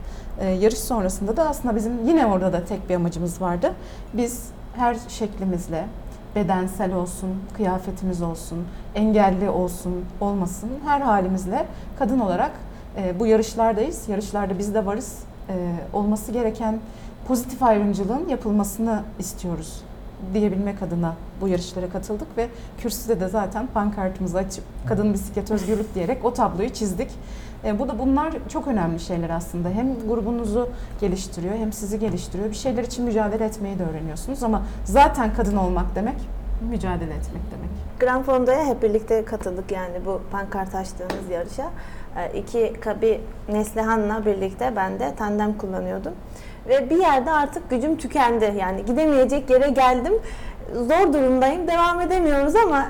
Yarış 0.61 0.79
sonrasında 0.79 1.37
da 1.37 1.49
aslında 1.49 1.77
bizim 1.77 2.09
yine 2.09 2.27
orada 2.27 2.53
da 2.53 2.65
tek 2.65 2.89
bir 2.89 2.95
amacımız 2.95 3.41
vardı. 3.41 3.73
Biz 4.15 4.49
her 4.77 4.97
şeklimizle, 5.09 5.85
bedensel 6.35 6.95
olsun, 6.95 7.31
kıyafetimiz 7.57 8.23
olsun, 8.23 8.59
engelli 8.95 9.51
olsun, 9.51 10.05
olmasın 10.21 10.71
her 10.85 11.01
halimizle 11.01 11.67
kadın 11.99 12.21
olarak 12.21 12.53
e, 12.97 13.21
bu 13.21 13.27
yarışlardayız. 13.27 14.09
Yarışlarda 14.09 14.59
biz 14.59 14.75
de 14.75 14.87
varız. 14.87 15.19
E, 15.49 15.55
olması 15.93 16.33
gereken 16.33 16.79
pozitif 17.29 17.63
ayrımcılığın 17.63 18.29
yapılmasını 18.29 19.03
istiyoruz 19.19 19.83
diyebilmek 20.35 20.83
adına 20.83 21.15
bu 21.41 21.49
yarışlara 21.49 21.89
katıldık 21.89 22.29
ve 22.37 22.49
kürsüde 22.79 23.21
de 23.21 23.29
zaten 23.29 23.67
pankartımızı 23.67 24.39
açıp 24.39 24.65
kadın 24.87 25.15
bisiklet 25.15 25.51
özgürlük 25.51 25.95
diyerek 25.95 26.25
o 26.25 26.33
tabloyu 26.33 26.71
çizdik. 26.71 27.11
E, 27.65 27.79
bu 27.79 27.89
da 27.89 27.99
bunlar 27.99 28.35
çok 28.49 28.69
önemli 28.69 29.01
şeyler 29.01 29.31
aslında. 29.31 29.69
Hem 29.69 30.09
grubunuzu 30.09 30.69
geliştiriyor 31.01 31.55
hem 31.55 31.73
sizi 31.73 31.99
geliştiriyor. 31.99 32.51
Bir 32.51 32.55
şeyler 32.55 32.85
için 32.85 33.05
mücadele 33.05 33.45
etmeyi 33.45 33.79
de 33.79 33.85
öğreniyorsunuz 33.85 34.43
ama 34.43 34.63
zaten 34.85 35.35
kadın 35.35 35.57
olmak 35.57 35.95
demek 35.95 36.17
mücadele 36.71 37.15
etmek 37.15 37.43
demek. 37.51 38.01
Grand 38.01 38.25
Fondo'ya 38.25 38.67
hep 38.67 38.83
birlikte 38.83 39.25
katıldık 39.25 39.73
yani 39.73 40.07
bu 40.07 40.21
pankart 40.33 40.75
açtığımız 40.75 41.31
yarışa. 41.31 41.71
Ee, 42.17 42.39
İki 42.39 42.73
bir 43.03 43.21
Neslihan'la 43.49 44.27
birlikte 44.27 44.73
ben 44.77 45.01
de 45.01 45.15
tandem 45.15 45.59
kullanıyordum. 45.59 46.13
Ve 46.69 46.91
bir 46.91 46.97
yerde 46.97 47.31
artık 47.31 47.71
gücüm 47.71 47.97
tükendi. 47.97 48.55
Yani 48.59 48.85
gidemeyecek 48.85 49.51
yere 49.51 49.69
geldim. 49.69 50.13
Zor 50.75 51.13
durumdayım. 51.13 51.69
Devam 51.69 52.01
edemiyoruz 52.01 52.57
ama 52.57 52.87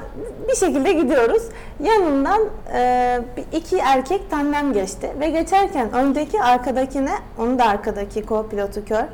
bir 0.49 0.57
şekilde 0.57 0.93
gidiyoruz. 0.93 1.43
Yanından 1.81 2.41
e, 2.75 3.21
iki 3.53 3.79
erkek 3.79 4.31
tandem 4.31 4.73
geçti. 4.73 5.13
Ve 5.21 5.31
geçerken 5.31 5.93
öndeki 5.93 6.43
arkadakine, 6.43 7.13
onun 7.39 7.59
da 7.59 7.65
arkadaki 7.65 8.23
co-pilotu 8.23 8.85
kör. 8.85 9.05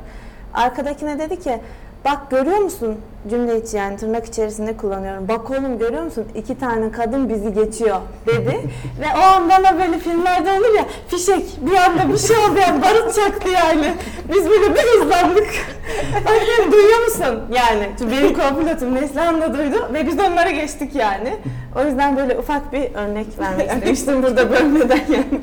Arkadakine 0.53 1.19
dedi 1.19 1.39
ki 1.39 1.59
Bak 2.05 2.31
görüyor 2.31 2.57
musun 2.57 2.97
cümle 3.29 3.61
içi 3.61 3.77
yani 3.77 3.97
tırnak 3.97 4.25
içerisinde 4.25 4.77
kullanıyorum. 4.77 5.27
Bak 5.27 5.51
oğlum 5.51 5.79
görüyor 5.79 6.03
musun 6.03 6.25
iki 6.35 6.59
tane 6.59 6.91
kadın 6.91 7.29
bizi 7.29 7.53
geçiyor 7.53 7.97
dedi. 8.25 8.61
Ve 9.01 9.05
o 9.17 9.19
an 9.19 9.49
bana 9.49 9.79
böyle 9.79 9.99
filmlerde 9.99 10.51
olur 10.51 10.75
ya 10.77 10.85
fişek 11.07 11.45
bir 11.61 11.75
anda 11.75 12.13
bir 12.13 12.17
şey 12.17 12.37
oldu 12.37 12.59
yani 12.61 12.81
barut 12.81 13.15
çaktı 13.15 13.49
yani. 13.49 13.93
Biz 14.33 14.49
böyle 14.49 14.75
bir 14.75 14.79
hızlandık. 14.79 15.47
Bakın 16.25 16.71
duyuyor 16.71 17.03
musun 17.05 17.39
yani? 17.55 17.89
Çünkü 17.99 18.11
benim 18.11 18.33
kompilotum 18.33 18.95
Neslihan 18.95 19.41
da 19.41 19.53
duydu 19.53 19.89
ve 19.93 20.07
biz 20.07 20.19
onlara 20.19 20.51
geçtik 20.51 20.95
yani. 20.95 21.35
O 21.75 21.85
yüzden 21.85 22.17
böyle 22.17 22.37
ufak 22.37 22.73
bir 22.73 22.95
örnek 22.95 23.27
vermek 23.39 23.67
istemiştim 23.73 24.23
burada 24.23 24.49
bölmeden 24.51 25.01
yani. 25.09 25.41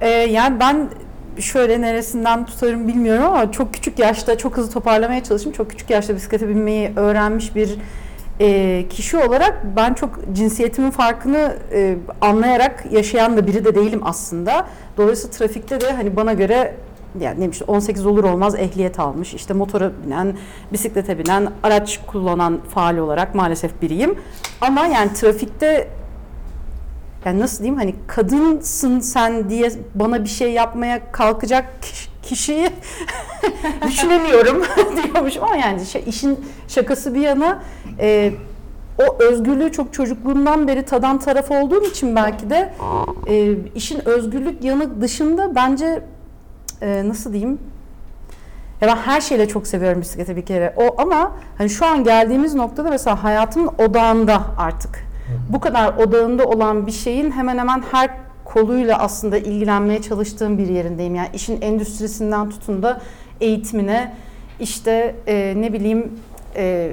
Ee, 0.00 0.08
yani 0.08 0.60
ben 0.60 0.88
şöyle 1.40 1.80
neresinden 1.80 2.46
tutarım 2.46 2.88
bilmiyorum 2.88 3.24
ama 3.24 3.52
çok 3.52 3.74
küçük 3.74 3.98
yaşta 3.98 4.38
çok 4.38 4.56
hızlı 4.56 4.72
toparlamaya 4.72 5.24
çalıştım. 5.24 5.52
Çok 5.52 5.70
küçük 5.70 5.90
yaşta 5.90 6.14
bisiklete 6.14 6.48
binmeyi 6.48 6.92
öğrenmiş 6.96 7.56
bir 7.56 7.78
e, 8.40 8.84
kişi 8.90 9.16
olarak 9.16 9.62
ben 9.76 9.94
çok 9.94 10.18
cinsiyetimin 10.32 10.90
farkını 10.90 11.56
e, 11.72 11.96
anlayarak 12.20 12.84
yaşayan 12.90 13.36
da 13.36 13.46
biri 13.46 13.64
de 13.64 13.74
değilim 13.74 14.00
aslında. 14.04 14.66
Dolayısıyla 14.96 15.30
trafikte 15.30 15.80
de 15.80 15.92
hani 15.92 16.16
bana 16.16 16.32
göre 16.32 16.74
yani 17.20 17.40
ne 17.40 17.48
işte 17.48 17.64
18 17.64 18.06
olur 18.06 18.24
olmaz 18.24 18.54
ehliyet 18.54 18.98
almış. 18.98 19.34
işte 19.34 19.54
motora 19.54 19.92
binen, 20.06 20.36
bisiklete 20.72 21.18
binen, 21.18 21.52
araç 21.62 22.00
kullanan 22.06 22.60
faal 22.74 22.96
olarak 22.96 23.34
maalesef 23.34 23.82
biriyim. 23.82 24.14
Ama 24.60 24.86
yani 24.86 25.12
trafikte 25.12 25.88
yani 27.24 27.40
nasıl 27.40 27.58
diyeyim 27.58 27.76
hani 27.76 27.94
kadınsın 28.06 29.00
sen 29.00 29.50
diye 29.50 29.72
bana 29.94 30.24
bir 30.24 30.28
şey 30.28 30.52
yapmaya 30.52 31.12
kalkacak 31.12 31.64
kiş- 31.82 32.08
kişiyi 32.22 32.70
düşünemiyorum 33.86 34.62
diyormuşum 35.04 35.44
ama 35.44 35.56
yani 35.56 35.86
şey, 35.86 36.04
işin 36.06 36.40
şakası 36.68 37.14
bir 37.14 37.20
yana 37.20 37.62
e, 38.00 38.32
o 38.98 39.22
özgürlüğü 39.22 39.72
çok 39.72 39.92
çocukluğumdan 39.92 40.68
beri 40.68 40.82
tadan 40.84 41.18
taraf 41.18 41.50
olduğum 41.50 41.84
için 41.84 42.16
belki 42.16 42.50
de 42.50 42.74
e, 43.26 43.54
işin 43.74 44.08
özgürlük 44.08 44.64
yanı 44.64 45.00
dışında 45.00 45.54
bence 45.54 46.02
e, 46.82 47.08
nasıl 47.08 47.32
diyeyim 47.32 47.58
ya 48.80 48.88
ben 48.88 48.96
her 48.96 49.20
şeyle 49.20 49.48
çok 49.48 49.66
seviyorum 49.66 50.00
bisikleti 50.00 50.36
bir 50.36 50.46
kere. 50.46 50.74
O 50.76 51.00
ama 51.02 51.32
hani 51.58 51.70
şu 51.70 51.86
an 51.86 52.04
geldiğimiz 52.04 52.54
noktada 52.54 52.90
mesela 52.90 53.24
hayatımın 53.24 53.70
odağında 53.78 54.42
artık. 54.58 55.11
Bu 55.48 55.60
kadar 55.60 55.96
odağında 55.96 56.46
olan 56.46 56.86
bir 56.86 56.92
şeyin 56.92 57.30
hemen 57.30 57.58
hemen 57.58 57.82
her 57.92 58.10
koluyla 58.44 58.98
aslında 58.98 59.38
ilgilenmeye 59.38 60.02
çalıştığım 60.02 60.58
bir 60.58 60.68
yerindeyim. 60.68 61.14
Yani 61.14 61.28
işin 61.34 61.60
endüstrisinden 61.60 62.50
tutun 62.50 62.82
da 62.82 63.00
eğitimine 63.40 64.14
işte 64.60 65.14
e, 65.26 65.54
ne 65.56 65.72
bileyim 65.72 66.12
e, 66.56 66.92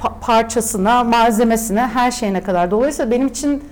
pa- 0.00 0.20
parçasına, 0.20 1.04
malzemesine, 1.04 1.86
her 1.86 2.10
şeyine 2.10 2.42
kadar. 2.42 2.70
Dolayısıyla 2.70 3.10
benim 3.10 3.26
için 3.26 3.64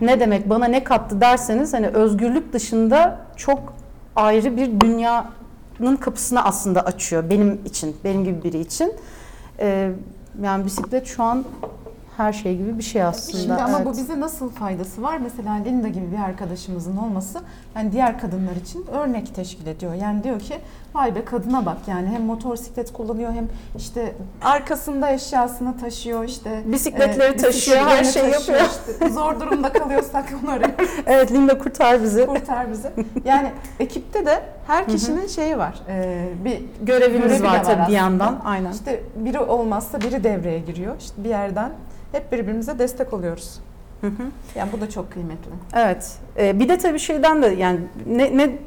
ne 0.00 0.20
demek, 0.20 0.50
bana 0.50 0.64
ne 0.64 0.84
kattı 0.84 1.20
derseniz 1.20 1.74
hani 1.74 1.86
özgürlük 1.88 2.52
dışında 2.52 3.18
çok 3.36 3.74
ayrı 4.16 4.56
bir 4.56 4.80
dünyanın 4.80 5.96
kapısını 6.00 6.44
aslında 6.44 6.80
açıyor 6.80 7.30
benim 7.30 7.60
için, 7.64 7.96
benim 8.04 8.24
gibi 8.24 8.42
biri 8.44 8.60
için. 8.60 8.92
Ee, 9.58 9.90
yani 10.42 10.64
bisiklet 10.64 11.06
şu 11.06 11.22
an 11.22 11.44
her 12.20 12.32
şey 12.32 12.56
gibi 12.56 12.78
bir 12.78 12.82
şey 12.82 13.02
aslında. 13.02 13.38
Şimdi 13.38 13.54
ama 13.54 13.76
evet. 13.76 13.86
bu 13.86 13.92
bize 13.92 14.20
nasıl 14.20 14.50
faydası 14.50 15.02
var? 15.02 15.18
Mesela 15.18 15.52
Linda 15.54 15.88
gibi 15.88 16.12
bir 16.12 16.18
arkadaşımızın 16.18 16.96
olması 16.96 17.40
yani 17.76 17.92
diğer 17.92 18.20
kadınlar 18.20 18.56
için 18.56 18.86
örnek 18.86 19.34
teşkil 19.34 19.66
ediyor. 19.66 19.94
Yani 19.94 20.24
diyor 20.24 20.40
ki 20.40 20.54
vay 20.94 21.14
be 21.14 21.24
kadına 21.24 21.66
bak 21.66 21.76
yani 21.86 22.08
hem 22.08 22.22
motosiklet 22.22 22.92
kullanıyor 22.92 23.32
hem 23.32 23.48
işte 23.76 24.14
arkasında 24.42 25.10
eşyasını 25.12 25.78
taşıyor 25.78 26.24
işte. 26.24 26.62
Bisikletleri 26.64 27.36
taşıyor, 27.36 27.78
her 27.78 28.04
şeyi 28.04 28.32
taşıyor 28.32 28.58
yapıyor. 28.58 28.70
işte. 28.90 29.08
Zor 29.08 29.40
durumda 29.40 29.72
kalıyorsak 29.72 30.24
onu 30.44 30.50
arıyoruz. 30.50 30.90
Evet 31.06 31.32
Linda 31.32 31.58
kurtar 31.58 32.02
bizi. 32.02 32.26
Kurtar 32.26 32.70
bizi. 32.70 32.90
Yani 33.24 33.50
ekipte 33.80 34.26
de 34.26 34.42
her 34.66 34.88
kişinin 34.88 35.26
şeyi 35.26 35.58
var. 35.58 35.74
Ee, 35.88 36.28
bir 36.44 36.62
Görevimiz 36.82 37.28
görevi 37.28 37.42
var 37.42 37.64
tabii 37.64 37.88
bir 37.88 37.96
yandan. 37.96 38.40
Aynen. 38.44 38.72
İşte 38.72 39.02
biri 39.16 39.38
olmazsa 39.38 40.00
biri 40.00 40.24
devreye 40.24 40.58
giriyor. 40.58 40.94
İşte 40.98 41.24
bir 41.24 41.28
yerden 41.28 41.70
hep 42.12 42.32
birbirimize 42.32 42.78
destek 42.78 43.12
oluyoruz. 43.12 43.60
Hı 44.00 44.06
hı. 44.06 44.22
Yani 44.54 44.72
bu 44.72 44.80
da 44.80 44.90
çok 44.90 45.12
kıymetli. 45.12 45.50
Evet. 45.74 46.12
Ee, 46.36 46.60
bir 46.60 46.68
de 46.68 46.78
tabii 46.78 46.98
şeyden 46.98 47.42
de 47.42 47.46
yani 47.46 47.80
ne, 48.06 48.36
ne 48.36 48.58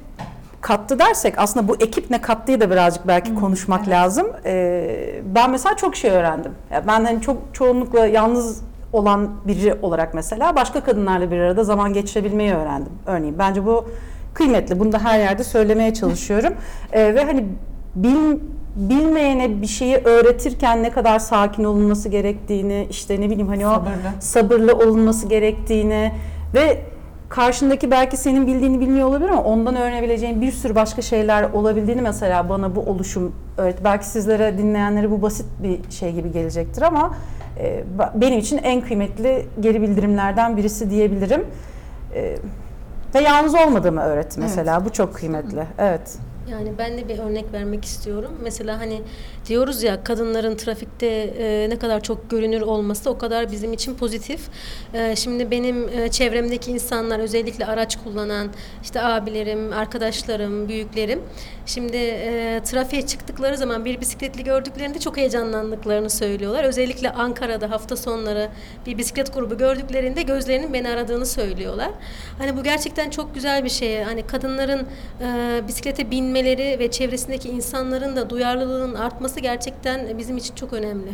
kattı 0.62 1.00
dersek 1.00 1.34
aslında 1.38 1.68
bu 1.68 1.76
ekip 1.76 2.10
ne 2.10 2.22
kattığı 2.22 2.62
da 2.62 2.72
birazcık 2.72 3.08
belki 3.08 3.32
Hı, 3.32 3.36
konuşmak 3.36 3.80
evet. 3.80 3.90
lazım. 3.90 4.28
Ee, 4.46 5.22
ben 5.36 5.52
mesela 5.52 5.76
çok 5.76 5.96
şey 5.96 6.12
öğrendim. 6.12 6.52
Ya 6.72 6.88
ben 6.88 7.06
hani 7.06 7.22
çok 7.22 7.38
çoğunlukla 7.54 8.08
yalnız 8.08 8.62
olan 8.94 9.30
biri 9.48 9.74
olarak 9.82 10.14
mesela 10.14 10.56
başka 10.56 10.84
kadınlarla 10.84 11.32
bir 11.32 11.40
arada 11.40 11.64
zaman 11.64 11.94
geçirebilmeyi 11.94 12.54
öğrendim. 12.54 12.92
Örneğin 13.06 13.40
bence 13.40 13.66
bu 13.66 13.86
kıymetli. 14.34 14.80
Bunu 14.80 14.92
da 14.92 15.00
her 15.00 15.20
yerde 15.20 15.44
söylemeye 15.44 15.94
çalışıyorum. 15.94 16.54
Ee, 16.92 17.16
ve 17.16 17.24
hani 17.26 17.46
bil, 17.96 18.40
bilmeyene 18.76 19.62
bir 19.62 19.68
şeyi 19.68 19.98
öğretirken 19.98 20.84
ne 20.84 20.92
kadar 20.92 21.20
sakin 21.20 21.64
olunması 21.64 22.10
gerektiğini 22.10 22.88
işte 22.90 23.22
ne 23.22 23.30
bileyim 23.30 23.48
hani 23.48 23.68
o 23.68 23.70
Sabırlı. 23.70 23.94
sabırlı 24.20 24.76
olunması 24.76 25.28
gerektiğini 25.28 26.12
ve 26.54 26.82
karşındaki 27.30 27.92
belki 27.92 28.18
senin 28.18 28.48
bildiğini 28.48 28.80
bilmiyor 28.80 29.08
olabilir 29.08 29.30
ama 29.30 29.44
ondan 29.44 29.76
öğrenebileceğin 29.76 30.42
bir 30.42 30.52
sürü 30.52 30.76
başka 30.76 31.02
şeyler 31.02 31.44
olabildiğini 31.44 32.02
mesela 32.02 32.50
bana 32.50 32.76
bu 32.76 32.80
oluşum 32.80 33.36
öğretti. 33.58 33.84
Belki 33.84 34.06
sizlere 34.08 34.58
dinleyenlere 34.58 35.12
bu 35.12 35.22
basit 35.22 35.46
bir 35.64 35.92
şey 35.92 36.14
gibi 36.14 36.32
gelecektir 36.32 36.82
ama 36.82 37.16
e, 37.60 37.84
benim 38.16 38.40
için 38.40 38.58
en 38.58 38.82
kıymetli 38.82 39.46
geri 39.60 39.82
bildirimlerden 39.82 40.58
birisi 40.58 40.90
diyebilirim. 40.90 41.46
E, 42.16 42.36
ve 43.16 43.22
yalnız 43.22 43.56
olmadığımı 43.56 44.02
öğretti 44.02 44.40
mesela. 44.40 44.86
Bu 44.86 44.90
çok 44.90 45.14
kıymetli. 45.16 45.64
Evet. 45.78 46.18
Yani 46.52 46.72
ben 46.78 46.98
de 46.98 47.10
bir 47.10 47.20
örnek 47.20 47.54
vermek 47.54 47.86
istiyorum. 47.86 48.32
Mesela 48.44 48.80
hani 48.80 49.02
diyoruz 49.48 49.84
ya 49.84 50.04
kadınların 50.04 50.56
trafikte 50.56 51.08
e, 51.08 51.70
ne 51.70 51.80
kadar 51.80 52.04
çok 52.04 52.30
görünür 52.30 52.62
olması 52.62 53.10
o 53.10 53.18
kadar 53.18 53.52
bizim 53.52 53.74
için 53.74 53.96
pozitif. 53.96 54.42
E, 54.94 55.16
şimdi 55.16 55.52
benim 55.52 55.90
e, 55.90 56.12
çevremdeki 56.12 56.72
insanlar 56.72 57.20
özellikle 57.20 57.66
araç 57.66 58.04
kullanan 58.04 58.50
işte 58.84 59.02
abilerim, 59.02 59.74
arkadaşlarım, 59.74 60.70
büyüklerim 60.70 61.22
şimdi 61.66 61.98
e, 61.98 62.62
trafiğe 62.66 63.08
çıktıkları 63.08 63.58
zaman 63.58 63.86
bir 63.86 64.02
bisikletli 64.02 64.44
gördüklerinde 64.44 65.00
çok 65.00 65.18
heyecanlandıklarını 65.18 66.10
söylüyorlar. 66.10 66.64
Özellikle 66.64 67.10
Ankara'da 67.10 67.72
hafta 67.72 67.96
sonları 67.96 68.50
bir 68.86 68.98
bisiklet 68.98 69.34
grubu 69.34 69.58
gördüklerinde 69.58 70.22
gözlerinin 70.22 70.74
beni 70.74 70.90
aradığını 70.90 71.26
söylüyorlar. 71.26 71.90
Hani 72.38 72.58
bu 72.58 72.64
gerçekten 72.64 73.10
çok 73.10 73.36
güzel 73.36 73.64
bir 73.64 73.70
şey. 73.70 74.04
Hani 74.04 74.28
kadınların 74.28 74.88
e, 75.22 75.62
bisiklete 75.68 76.12
binmeleri 76.34 76.80
ve 76.80 76.92
çevresindeki 76.92 77.50
insanların 77.50 78.16
da 78.16 78.30
duyarlılığının 78.30 78.96
artması 78.96 79.40
gerçekten 79.40 80.18
bizim 80.18 80.38
için 80.38 80.56
çok 80.56 80.74
önemli. 80.74 81.12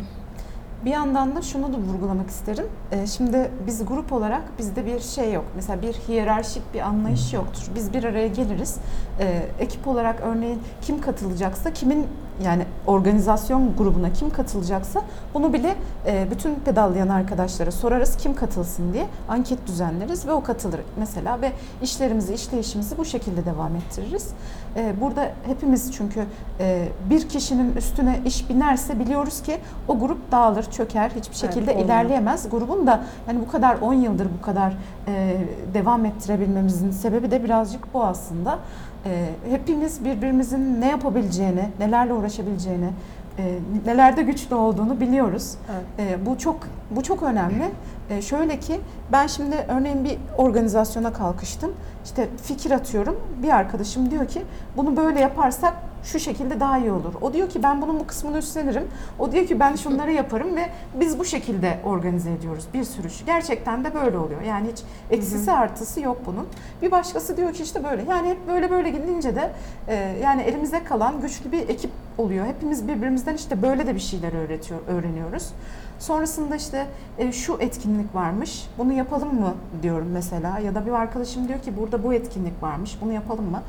Bir 0.84 0.90
yandan 0.90 1.36
da 1.36 1.42
şunu 1.42 1.72
da 1.72 1.76
vurgulamak 1.76 2.30
isterim. 2.30 2.66
Ee, 2.92 3.06
şimdi 3.06 3.50
biz 3.66 3.86
grup 3.86 4.12
olarak 4.12 4.42
bizde 4.58 4.86
bir 4.86 5.00
şey 5.00 5.32
yok. 5.32 5.44
Mesela 5.56 5.82
bir 5.82 5.92
hiyerarşik 5.92 6.62
bir 6.74 6.80
anlayış 6.80 7.32
yoktur. 7.32 7.62
Biz 7.74 7.94
bir 7.94 8.04
araya 8.04 8.28
geliriz. 8.28 8.76
Ee, 9.20 9.42
ekip 9.58 9.88
olarak 9.88 10.20
örneğin 10.20 10.62
kim 10.82 11.00
katılacaksa, 11.00 11.72
kimin 11.72 12.06
yani 12.44 12.64
organizasyon 12.86 13.76
grubuna 13.76 14.12
kim 14.12 14.30
katılacaksa 14.30 15.02
bunu 15.34 15.52
bile 15.52 15.76
e, 16.06 16.26
bütün 16.30 16.54
pedallayan 16.54 17.08
arkadaşlara 17.08 17.70
sorarız 17.70 18.16
kim 18.16 18.34
katılsın 18.34 18.92
diye 18.92 19.06
anket 19.28 19.66
düzenleriz 19.66 20.26
ve 20.26 20.32
o 20.32 20.42
katılır 20.42 20.80
mesela 20.98 21.40
ve 21.40 21.52
işlerimizi, 21.82 22.34
işleyişimizi 22.34 22.98
bu 22.98 23.04
şekilde 23.04 23.44
devam 23.44 23.76
ettiririz. 23.76 24.28
E, 24.76 25.00
burada 25.00 25.30
hepimiz 25.46 25.92
çünkü 25.92 26.24
e, 26.60 26.88
bir 27.10 27.28
kişinin 27.28 27.76
üstüne 27.76 28.20
iş 28.24 28.50
binerse 28.50 29.00
biliyoruz 29.00 29.42
ki 29.42 29.58
o 29.88 29.98
grup 29.98 30.32
dağılır, 30.32 30.62
çöker, 30.62 31.10
hiçbir 31.10 31.36
şekilde 31.36 31.70
olmuyor. 31.70 31.86
ilerleyemez. 31.86 32.50
Grubun 32.50 32.86
da 32.86 33.00
yani 33.28 33.40
bu 33.40 33.50
kadar 33.50 33.76
10 33.80 33.94
yıldır 33.94 34.28
bu 34.38 34.42
kadar 34.42 34.72
e, 35.08 35.36
devam 35.74 36.04
ettirebilmemizin 36.04 36.90
sebebi 36.90 37.30
de 37.30 37.44
birazcık 37.44 37.94
bu 37.94 38.04
aslında. 38.04 38.58
E, 39.06 39.26
hepimiz 39.50 40.04
birbirimizin 40.04 40.80
ne 40.80 40.88
yapabileceğini, 40.88 41.68
nelerle 41.78 42.12
uğraşabileceğini, 42.12 42.90
e, 43.38 43.58
nelerde 43.86 44.22
güçlü 44.22 44.54
olduğunu 44.54 45.00
biliyoruz. 45.00 45.54
Evet. 45.70 46.10
E, 46.10 46.26
bu 46.26 46.38
çok 46.38 46.68
bu 46.90 47.02
çok 47.02 47.22
önemli. 47.22 47.70
E, 48.10 48.22
şöyle 48.22 48.60
ki 48.60 48.80
ben 49.12 49.26
şimdi 49.26 49.56
örneğin 49.68 50.04
bir 50.04 50.18
organizasyona 50.38 51.12
kalkıştım. 51.12 51.72
İşte 52.04 52.28
fikir 52.42 52.70
atıyorum. 52.70 53.20
Bir 53.42 53.48
arkadaşım 53.48 54.10
diyor 54.10 54.28
ki 54.28 54.42
bunu 54.76 54.96
böyle 54.96 55.20
yaparsak 55.20 55.74
şu 56.04 56.18
şekilde 56.18 56.60
daha 56.60 56.78
iyi 56.78 56.92
olur. 56.92 57.14
O 57.20 57.32
diyor 57.32 57.48
ki 57.48 57.62
ben 57.62 57.82
bunun 57.82 58.00
bu 58.00 58.06
kısmını 58.06 58.38
üstlenirim. 58.38 58.88
O 59.18 59.32
diyor 59.32 59.46
ki 59.46 59.60
ben 59.60 59.76
şunları 59.76 60.12
yaparım 60.12 60.56
ve 60.56 60.70
biz 60.94 61.18
bu 61.18 61.24
şekilde 61.24 61.78
organize 61.84 62.32
ediyoruz 62.32 62.64
bir 62.74 62.84
sürü 62.84 63.06
iş. 63.06 63.24
Gerçekten 63.26 63.84
de 63.84 63.94
böyle 63.94 64.18
oluyor. 64.18 64.42
Yani 64.42 64.68
hiç 64.72 64.82
eksisi 65.10 65.52
artısı 65.52 66.00
yok 66.00 66.18
bunun. 66.26 66.46
Bir 66.82 66.90
başkası 66.90 67.36
diyor 67.36 67.52
ki 67.52 67.62
işte 67.62 67.84
böyle. 67.84 68.02
Yani 68.10 68.28
hep 68.28 68.48
böyle 68.48 68.70
böyle 68.70 68.90
gidince 68.90 69.36
de 69.36 69.50
e, 69.88 69.94
yani 70.22 70.42
elimize 70.42 70.84
kalan 70.84 71.20
güçlü 71.20 71.52
bir 71.52 71.68
ekip 71.68 71.90
oluyor. 72.18 72.46
Hepimiz 72.46 72.88
birbirimizden 72.88 73.34
işte 73.34 73.62
böyle 73.62 73.86
de 73.86 73.94
bir 73.94 74.00
şeyler 74.00 74.32
öğretiyor, 74.32 74.80
öğreniyoruz. 74.88 75.52
Sonrasında 76.00 76.56
işte 76.56 76.86
e, 77.18 77.32
şu 77.32 77.56
etkinlik 77.60 78.14
varmış, 78.14 78.66
bunu 78.78 78.92
yapalım 78.92 79.40
mı 79.40 79.54
diyorum 79.82 80.08
mesela. 80.12 80.58
Ya 80.58 80.74
da 80.74 80.86
bir 80.86 80.92
arkadaşım 80.92 81.48
diyor 81.48 81.62
ki 81.62 81.76
burada 81.76 82.04
bu 82.04 82.14
etkinlik 82.14 82.62
varmış, 82.62 82.98
bunu 83.00 83.12
yapalım 83.12 83.50
mı? 83.50 83.62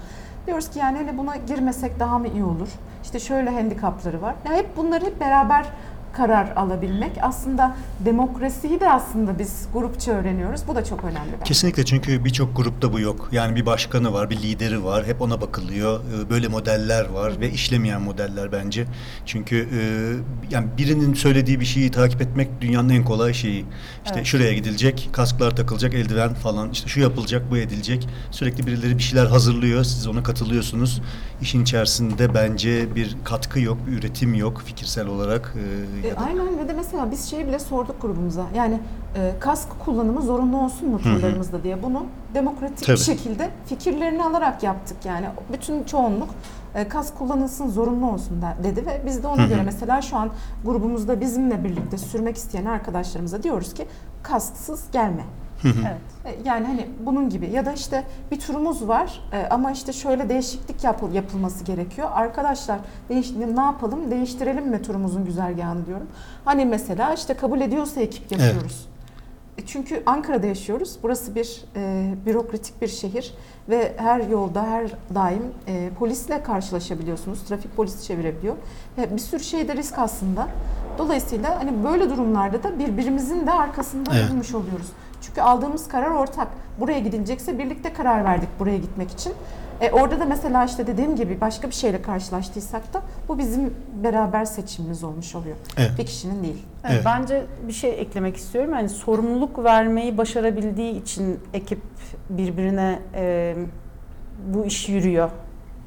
Diyoruz 0.48 0.70
ki 0.70 0.80
yani 0.80 0.98
hani 0.98 1.18
buna 1.18 1.36
girmesek 1.36 2.00
daha 2.00 2.20
mı 2.20 2.28
iyi 2.28 2.44
olur? 2.44 2.70
İşte 3.04 3.20
şöyle 3.20 3.50
handikapları 3.50 4.22
var. 4.22 4.36
Yani 4.46 4.58
hep 4.58 4.78
bunları 4.78 5.06
hep 5.06 5.20
beraber 5.20 5.66
karar 6.14 6.54
alabilmek. 6.56 7.12
Aslında 7.22 7.76
demokrasiyi 8.06 8.80
de 8.80 8.90
aslında 8.90 9.40
biz 9.40 9.68
grupça 9.74 10.12
öğreniyoruz. 10.12 10.62
Bu 10.68 10.76
da 10.76 10.84
çok 10.86 11.04
önemli. 11.04 11.32
bence. 11.34 11.44
Kesinlikle 11.44 11.86
çünkü 11.86 12.26
birçok 12.26 12.58
grupta 12.58 12.94
bu 12.94 13.00
yok. 13.00 13.30
Yani 13.32 13.56
bir 13.56 13.66
başkanı 13.66 14.14
var, 14.14 14.30
bir 14.30 14.38
lideri 14.38 14.84
var. 14.84 15.06
Hep 15.06 15.22
ona 15.22 15.42
bakılıyor. 15.42 16.00
Ee, 16.00 16.30
Böyle 16.30 16.48
modeller 16.48 17.10
var 17.10 17.40
ve 17.40 17.52
işlemeyen 17.52 18.02
modeller 18.02 18.52
bence. 18.52 18.86
Çünkü 19.26 19.58
e, 19.58 19.82
yani 20.52 20.68
birinin 20.78 21.14
söylediği 21.14 21.60
bir 21.60 21.66
şeyi 21.66 21.92
takip 21.92 22.22
etmek 22.22 22.62
dünyanın 22.62 22.90
en 22.90 23.04
kolay 23.04 23.34
şeyi. 23.34 23.66
İşte 24.06 24.16
Evet. 24.16 24.26
şuraya 24.26 24.54
gidilecek, 24.54 25.10
kasklar 25.14 25.56
takılacak, 25.56 25.94
eldiven 25.94 26.34
falan. 26.34 26.72
İşte 26.72 26.88
şu 26.88 27.00
yapılacak, 27.00 27.52
bu 27.52 27.58
edilecek. 27.58 28.08
Sürekli 28.32 28.68
birileri 28.68 28.98
bir 28.98 29.04
şeyler 29.04 29.26
hazırlıyor. 29.26 29.84
Siz 29.84 30.08
ona 30.08 30.24
katılıyorsunuz. 30.24 31.02
İşin 31.42 31.62
içerisinde 31.64 32.34
bence 32.34 32.96
bir 32.96 33.18
katkı 33.24 33.60
yok, 33.60 33.78
bir 33.88 33.92
üretim 33.98 34.34
yok 34.34 34.62
fikirsel 34.66 35.08
olarak. 35.08 35.54
e, 36.04 36.08
E, 36.08 36.10
ya 36.10 36.16
da- 36.16 36.20
aynen 36.22 36.60
ve 36.60 36.68
de 36.68 36.74
mesela 36.74 37.12
biz 37.12 37.30
şeyi 37.30 37.48
bile 37.48 37.60
sorduk 37.60 38.02
grubumuza. 38.02 38.46
Yani 38.56 38.80
e, 39.16 39.32
kask 39.40 39.68
kullanımı 39.86 40.22
zorunlu 40.22 40.58
olsun 40.64 40.90
mu 40.90 41.00
turlarımızda 41.02 41.64
diye. 41.64 41.84
Bunu 41.84 42.06
demokratik 42.34 42.86
Tabii. 42.86 42.98
bir 42.98 43.02
şekilde 43.04 43.50
fikirlerini 43.66 44.24
alarak 44.24 44.64
yaptık. 44.64 44.98
Yani 45.06 45.26
bütün 45.54 45.84
çoğunluk 45.84 46.30
e, 46.76 46.88
kask 46.88 47.18
kullanılsın 47.18 47.70
zorunlu 47.70 48.12
olsun 48.12 48.42
da- 48.42 48.58
dedi 48.64 48.86
ve 48.86 49.02
biz 49.06 49.24
de 49.24 49.28
ona 49.28 49.46
göre 49.46 49.62
mesela 49.66 50.02
şu 50.02 50.18
an 50.18 50.30
grubumuzda 50.66 51.22
bizimle 51.22 51.64
birlikte 51.64 51.98
sürmek 51.98 52.38
isteyen 52.38 52.66
arkadaşlarımıza 52.66 53.44
diyoruz 53.44 53.74
ki 53.74 53.88
kasksız 54.24 54.84
gelme. 54.92 55.24
Evet. 55.66 55.98
E, 56.26 56.50
Yani 56.50 56.66
hani 56.68 56.88
bunun 57.06 57.30
gibi 57.30 57.50
ya 57.50 57.66
da 57.66 57.72
işte 57.74 58.04
bir 58.32 58.40
turumuz 58.40 58.88
var 58.88 59.22
e, 59.34 59.48
ama 59.50 59.72
işte 59.72 59.94
şöyle 59.94 60.30
değişiklik 60.30 60.84
yapıl 60.84 61.12
yapılması 61.14 61.64
gerekiyor. 61.64 62.10
Arkadaşlar 62.14 62.80
değiş 63.10 63.32
ne 63.56 63.62
yapalım? 63.62 64.12
Değiştirelim 64.12 64.68
mi 64.68 64.82
turumuzun 64.82 65.26
güzergahını 65.26 65.86
diyorum. 65.86 66.08
Hani 66.46 66.66
mesela 66.66 67.14
işte 67.14 67.34
kabul 67.34 67.62
ediyorsa 67.62 68.02
ekip 68.02 68.32
yapıyoruz. 68.32 68.88
E, 69.58 69.66
Çünkü 69.66 70.04
Ankara'da 70.06 70.48
yaşıyoruz. 70.48 70.98
Burası 71.04 71.36
bir 71.36 71.64
e, 71.76 72.14
bürokratik 72.26 72.82
bir 72.82 72.88
şehir 72.88 73.34
ve 73.70 73.94
her 73.98 74.20
yolda 74.20 74.64
her 74.64 74.92
daim 75.16 75.44
e, 75.68 75.90
polisle 76.00 76.44
karşılaşabiliyorsunuz. 76.44 77.44
Trafik 77.44 77.76
polisi 77.76 78.08
çevirebiliyor. 78.08 78.56
Ve 78.98 79.14
bir 79.16 79.20
sürü 79.20 79.44
şeyde 79.44 79.76
risk 79.76 80.00
aslında. 80.00 80.48
Dolayısıyla 80.98 81.60
hani 81.60 81.84
böyle 81.84 82.10
durumlarda 82.10 82.64
da 82.64 82.80
birbirimizin 82.80 83.48
de 83.48 83.52
arkasında 83.52 84.12
Evet. 84.16 84.30
durmuş 84.30 84.56
oluyoruz. 84.56 84.88
Çünkü 85.32 85.42
aldığımız 85.42 85.88
karar 85.88 86.12
ortak. 86.12 86.48
Buraya 86.80 87.00
gidilecekse 87.00 87.60
birlikte 87.60 87.94
karar 87.94 88.26
verdik 88.26 88.50
buraya 88.60 88.78
gitmek 88.78 89.12
için. 89.12 89.34
E, 89.82 89.92
orada 89.92 90.20
da 90.20 90.26
mesela 90.26 90.66
işte 90.66 90.88
dediğim 90.88 91.16
gibi 91.16 91.42
başka 91.42 91.68
bir 91.68 91.74
şeyle 91.74 92.02
karşılaştıysak 92.02 92.94
da 92.94 93.02
bu 93.28 93.38
bizim 93.38 93.74
beraber 94.04 94.46
seçimimiz 94.46 95.04
olmuş 95.04 95.36
oluyor. 95.36 95.56
Evet. 95.78 95.92
Bir 95.98 96.06
kişinin 96.06 96.44
değil. 96.44 96.66
Evet, 96.84 96.94
Evet. 96.96 97.06
Bence 97.06 97.44
bir 97.68 97.74
şey 97.74 98.02
eklemek 98.02 98.38
istiyorum. 98.38 98.74
Yani 98.74 98.90
sorumluluk 98.90 99.64
vermeyi 99.64 100.18
başarabildiği 100.18 101.02
için 101.02 101.40
ekip 101.54 101.82
birbirine 102.30 103.00
e, 103.16 103.56
bu 104.54 104.66
iş 104.66 104.90
yürüyor. 104.90 105.30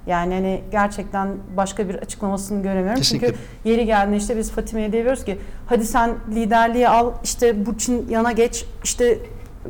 Yani 0.07 0.35
hani 0.35 0.61
gerçekten 0.71 1.29
başka 1.57 1.89
bir 1.89 1.95
açıklamasını 1.95 2.63
göremiyorum. 2.63 2.97
Kesinlikle. 2.97 3.27
Çünkü 3.27 3.41
yeri 3.65 3.87
geldiğinde 3.87 4.17
işte 4.17 4.37
biz 4.37 4.51
Fatime'ye 4.51 4.93
diyoruz 4.93 5.25
ki 5.25 5.39
hadi 5.67 5.87
sen 5.87 6.11
liderliği 6.35 6.89
al 6.89 7.13
işte 7.25 7.67
Burçin 7.67 8.09
yana 8.09 8.33
geç 8.33 8.65
işte 8.85 9.19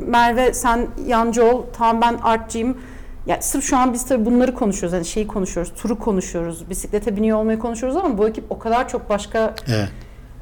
Merve 0.06 0.52
sen 0.54 0.86
yancı 1.06 1.44
ol 1.44 1.62
tamam 1.72 2.02
ben 2.02 2.18
artçıyım. 2.22 2.78
Ya 3.26 3.42
sırf 3.42 3.64
şu 3.64 3.76
an 3.76 3.92
biz 3.92 4.06
tabii 4.06 4.24
bunları 4.26 4.54
konuşuyoruz. 4.54 4.96
Hani 4.96 5.04
şeyi 5.04 5.26
konuşuyoruz, 5.26 5.72
turu 5.74 5.98
konuşuyoruz, 5.98 6.70
bisiklete 6.70 7.16
biniyor 7.16 7.38
olmayı 7.38 7.58
konuşuyoruz 7.58 7.96
ama 7.96 8.18
bu 8.18 8.28
ekip 8.28 8.44
o 8.50 8.58
kadar 8.58 8.88
çok 8.88 9.10
başka 9.10 9.54
Evet. 9.68 9.88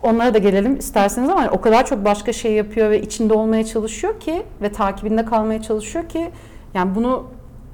Onlara 0.02 0.34
da 0.34 0.38
gelelim 0.38 0.76
isterseniz 0.76 1.30
ama 1.30 1.48
o 1.52 1.60
kadar 1.60 1.86
çok 1.86 2.04
başka 2.04 2.32
şey 2.32 2.52
yapıyor 2.52 2.90
ve 2.90 3.02
içinde 3.02 3.34
olmaya 3.34 3.66
çalışıyor 3.66 4.20
ki 4.20 4.42
ve 4.62 4.72
takibinde 4.72 5.24
kalmaya 5.24 5.62
çalışıyor 5.62 6.08
ki 6.08 6.30
yani 6.74 6.94
bunu 6.94 7.24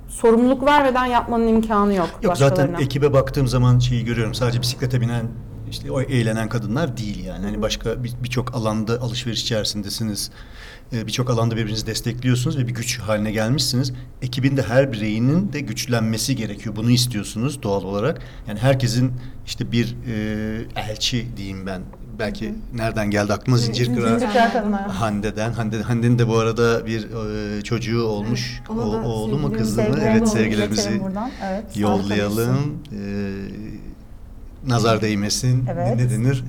sorumluluk 0.08 0.64
vermeden 0.64 1.06
yapmanın 1.06 1.46
imkanı 1.46 1.94
yok. 1.94 2.08
Yok 2.22 2.36
zaten 2.36 2.74
ekibe 2.80 3.12
baktığım 3.12 3.46
zaman 3.48 3.78
şeyi 3.78 4.04
görüyorum. 4.04 4.34
Sadece 4.34 4.60
bisiklete 4.60 5.00
binen 5.00 5.26
işte 5.70 5.92
o 5.92 6.00
eğlenen 6.00 6.48
kadınlar 6.48 6.96
değil 6.96 7.24
yani. 7.24 7.44
Hani 7.46 7.62
başka 7.62 8.04
bir- 8.04 8.12
birçok 8.22 8.54
alanda 8.54 9.00
alışveriş 9.00 9.42
içerisindesiniz. 9.42 10.30
Ee, 10.92 11.06
Birçok 11.06 11.30
alanda 11.30 11.56
birbirinizi 11.56 11.86
destekliyorsunuz 11.86 12.58
ve 12.58 12.68
bir 12.68 12.74
güç 12.74 12.98
haline 12.98 13.32
gelmişsiniz. 13.32 13.92
Ekibin 14.22 14.56
de 14.56 14.62
her 14.62 14.92
bireyinin 14.92 15.52
de 15.52 15.60
güçlenmesi 15.60 16.36
gerekiyor. 16.36 16.76
Bunu 16.76 16.90
istiyorsunuz 16.90 17.62
doğal 17.62 17.82
olarak. 17.82 18.22
Yani 18.48 18.58
herkesin 18.58 19.12
işte 19.46 19.72
bir 19.72 19.96
e, 20.76 20.80
elçi 20.90 21.26
diyeyim 21.36 21.66
ben. 21.66 21.82
Belki 22.18 22.54
nereden 22.74 23.10
geldi 23.10 23.32
aklıma 23.32 23.56
zincir 23.58 23.94
kırar. 23.94 24.22
Hande'den. 24.88 25.52
Hande, 25.52 25.82
Hande'nin 25.82 26.18
de 26.18 26.28
bu 26.28 26.38
arada 26.38 26.86
bir 26.86 27.06
e, 27.58 27.62
çocuğu 27.62 28.02
olmuş. 28.02 28.60
ona 28.68 28.80
o, 28.80 29.02
oğlu 29.02 29.38
mu 29.38 29.52
kızı 29.52 29.82
mı? 29.82 29.96
Evet 30.02 30.28
sevgilerimizi. 30.28 31.02
Evet. 31.50 31.76
yollayalım. 31.76 32.82
Ee, 32.92 32.98
nazar 34.66 35.02
değmesin. 35.02 35.64
Evet. 35.72 35.96
Ne 35.96 36.10
denir? 36.10 36.44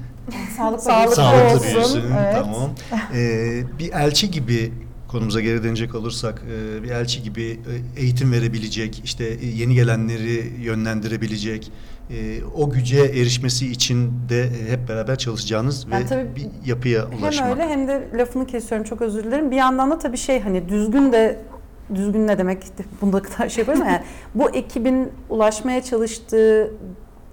Sağlıklı, 0.57 0.83
Sağlıklı 0.83 1.15
Sağlıklı 1.15 1.55
olsun, 1.55 1.73
büyüsün. 1.75 2.03
evet. 2.21 2.35
Tamam. 2.41 2.69
Ee, 3.15 3.63
bir 3.79 3.91
elçi 3.93 4.31
gibi 4.31 4.73
konumuza 5.07 5.41
geri 5.41 5.63
dönecek 5.63 5.95
olursak 5.95 6.43
e, 6.79 6.83
bir 6.83 6.89
elçi 6.89 7.23
gibi 7.23 7.59
e, 7.97 8.01
eğitim 8.01 8.31
verebilecek, 8.31 9.01
işte 9.05 9.25
e, 9.25 9.45
yeni 9.45 9.75
gelenleri 9.75 10.53
yönlendirebilecek, 10.61 11.71
o 12.55 12.69
güce 12.69 12.99
erişmesi 12.99 13.71
için 13.71 14.11
de 14.29 14.49
hep 14.69 14.89
beraber 14.89 15.17
çalışacağınız 15.17 15.87
Yani 15.91 16.03
ve 16.03 16.07
tabii 16.07 16.27
bir 16.35 16.47
yapıya 16.69 17.05
ulaşmak. 17.19 17.49
Hem 17.49 17.59
öyle 17.59 17.69
hem 17.69 17.87
de 17.87 18.07
lafını 18.17 18.47
kesiyorum 18.47 18.87
çok 18.87 19.01
özür 19.01 19.23
dilerim. 19.23 19.51
Bir 19.51 19.55
yandan 19.55 19.91
da 19.91 19.99
tabii 19.99 20.17
şey 20.17 20.39
hani 20.39 20.69
düzgün 20.69 21.11
de 21.11 21.39
düzgün 21.95 22.27
ne 22.27 22.37
demek 22.37 22.63
bunda 23.01 23.21
kadar 23.21 23.49
şey 23.49 23.61
yapıyorum 23.61 23.81
ama 23.83 23.91
yani 23.91 24.03
bu 24.35 24.49
ekibin 24.49 25.09
ulaşmaya 25.29 25.83
çalıştığı 25.83 26.71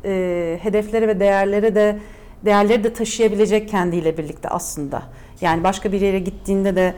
e, 0.06 0.58
hedeflere 0.62 1.08
ve 1.08 1.20
değerlere 1.20 1.74
de 1.74 1.98
değerleri 2.44 2.84
de 2.84 2.92
taşıyabilecek 2.92 3.68
kendiyle 3.68 4.18
birlikte 4.18 4.48
aslında. 4.48 5.02
Yani 5.40 5.64
başka 5.64 5.92
bir 5.92 6.00
yere 6.00 6.18
gittiğinde 6.18 6.76
de 6.76 6.94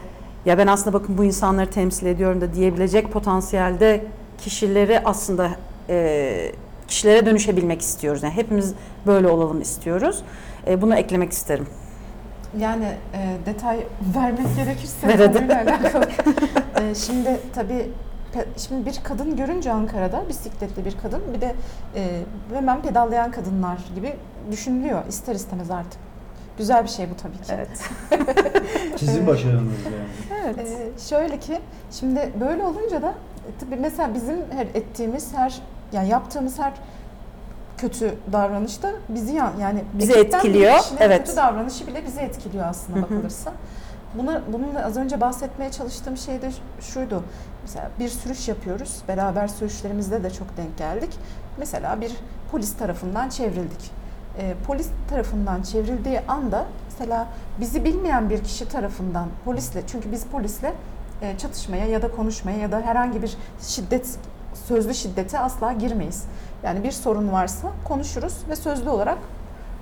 ya 0.47 0.59
ben 0.59 0.67
aslında 0.67 0.93
bakın 0.93 1.19
bu 1.19 1.25
insanları 1.25 1.71
temsil 1.71 2.07
ediyorum 2.07 2.41
da 2.41 2.55
diyebilecek 2.55 3.13
potansiyelde 3.13 4.05
kişileri 4.39 5.01
aslında 5.05 5.51
e, 5.89 6.53
kişilere 6.89 7.27
dönüşebilmek 7.27 7.81
istiyoruz. 7.81 8.23
Yani 8.23 8.35
hepimiz 8.35 8.75
böyle 9.07 9.29
olalım 9.29 9.61
istiyoruz. 9.61 10.23
E, 10.67 10.83
bunu 10.83 10.95
eklemek 10.95 11.33
isterim. 11.33 11.67
Yani 12.59 12.85
e, 13.15 13.47
detay 13.47 13.79
vermek 14.17 14.57
gerekirse 14.57 15.17
konuyla 15.17 15.63
alakalı. 15.63 16.09
E, 16.79 16.95
şimdi 16.95 17.41
tabii 17.55 17.87
şimdi 18.57 18.87
bir 18.87 19.01
kadın 19.05 19.37
görünce 19.37 19.73
Ankara'da 19.73 20.29
bisikletli 20.29 20.85
bir 20.85 20.97
kadın 21.03 21.23
bir 21.35 21.41
de 21.41 21.55
e, 21.95 22.21
hemen 22.55 22.83
pedallayan 22.83 23.31
kadınlar 23.31 23.79
gibi 23.95 24.17
düşünülüyor 24.51 25.03
ister 25.09 25.35
istemez 25.35 25.71
artık. 25.71 26.01
Güzel 26.59 26.83
bir 26.85 26.89
şey 26.89 27.07
bu 27.11 27.17
tabii 27.17 27.37
ki. 27.37 27.53
Evet. 27.55 27.69
Sizin 28.99 29.27
başarınız 29.27 29.73
yani. 29.85 30.55
Ee, 30.59 30.91
şöyle 31.09 31.39
ki 31.41 31.59
şimdi 31.91 32.33
böyle 32.41 32.65
olunca 32.65 33.03
da 33.03 33.09
e, 33.09 33.51
tabii 33.61 33.77
mesela 33.81 34.15
bizim 34.15 34.37
her 34.51 34.67
ettiğimiz 34.67 35.35
her 35.35 35.61
yani 35.93 36.09
yaptığımız 36.09 36.59
her 36.59 36.73
kötü 37.79 38.15
davranış 38.33 38.83
da 38.83 38.93
bizi 39.09 39.35
yan- 39.35 39.53
yani 39.61 39.85
Bizi 39.95 40.13
etkiliyor, 40.13 40.81
evet. 40.99 41.25
Kötü 41.25 41.37
davranışı 41.37 41.87
bile 41.87 42.05
bizi 42.07 42.21
etkiliyor 42.21 42.67
aslında 42.67 42.99
Hı 42.99 43.15
hı. 43.15 43.23
Buna, 44.15 44.43
bununla 44.53 44.85
az 44.85 44.97
önce 44.97 45.21
bahsetmeye 45.21 45.71
çalıştığım 45.71 46.17
şey 46.17 46.43
de 46.43 46.51
şuydu. 46.81 47.23
Mesela 47.63 47.91
bir 47.99 48.09
sürüş 48.09 48.49
yapıyoruz. 48.49 49.03
Beraber 49.09 49.49
sürüşlerimizde 49.49 50.23
de 50.23 50.31
çok 50.31 50.57
denk 50.57 50.79
geldik. 50.79 51.11
Mesela 51.59 52.01
bir 52.01 52.13
polis 52.53 52.77
tarafından 52.77 53.29
çevrildik. 53.29 53.91
Ee, 54.39 54.55
polis 54.67 54.89
tarafından 55.11 55.63
çevrildiği 55.63 56.21
anda 56.29 56.67
mesela 56.91 57.27
bizi 57.61 57.85
bilmeyen 57.85 58.31
bir 58.31 58.45
kişi 58.45 58.69
tarafından 58.69 59.29
polisle 59.45 59.83
çünkü 59.87 60.13
biz 60.13 60.25
polisle 60.25 60.75
e, 61.23 61.39
çatışmaya 61.39 61.87
ya 61.87 62.03
da 62.03 62.11
konuşmaya 62.11 62.59
ya 62.59 62.73
da 62.73 62.81
herhangi 62.81 63.23
bir 63.23 63.37
şiddet 63.61 64.19
sözlü 64.55 64.95
şiddete 64.95 65.39
asla 65.39 65.73
girmeyiz. 65.73 66.25
Yani 66.63 66.85
bir 66.85 66.93
sorun 66.93 67.33
varsa 67.33 67.69
konuşuruz 67.85 68.35
ve 68.49 68.57
sözlü 68.57 68.91
olarak 68.91 69.19
e, 69.19 69.23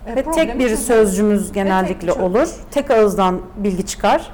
Ve 0.07 0.23
tek 0.23 0.59
bir 0.59 0.77
sözcümüz 0.77 1.53
genellikle 1.53 2.09
çözüm. 2.09 2.23
olur. 2.23 2.49
Tek 2.71 2.91
ağızdan 2.91 3.41
bilgi 3.57 3.87
çıkar. 3.87 4.31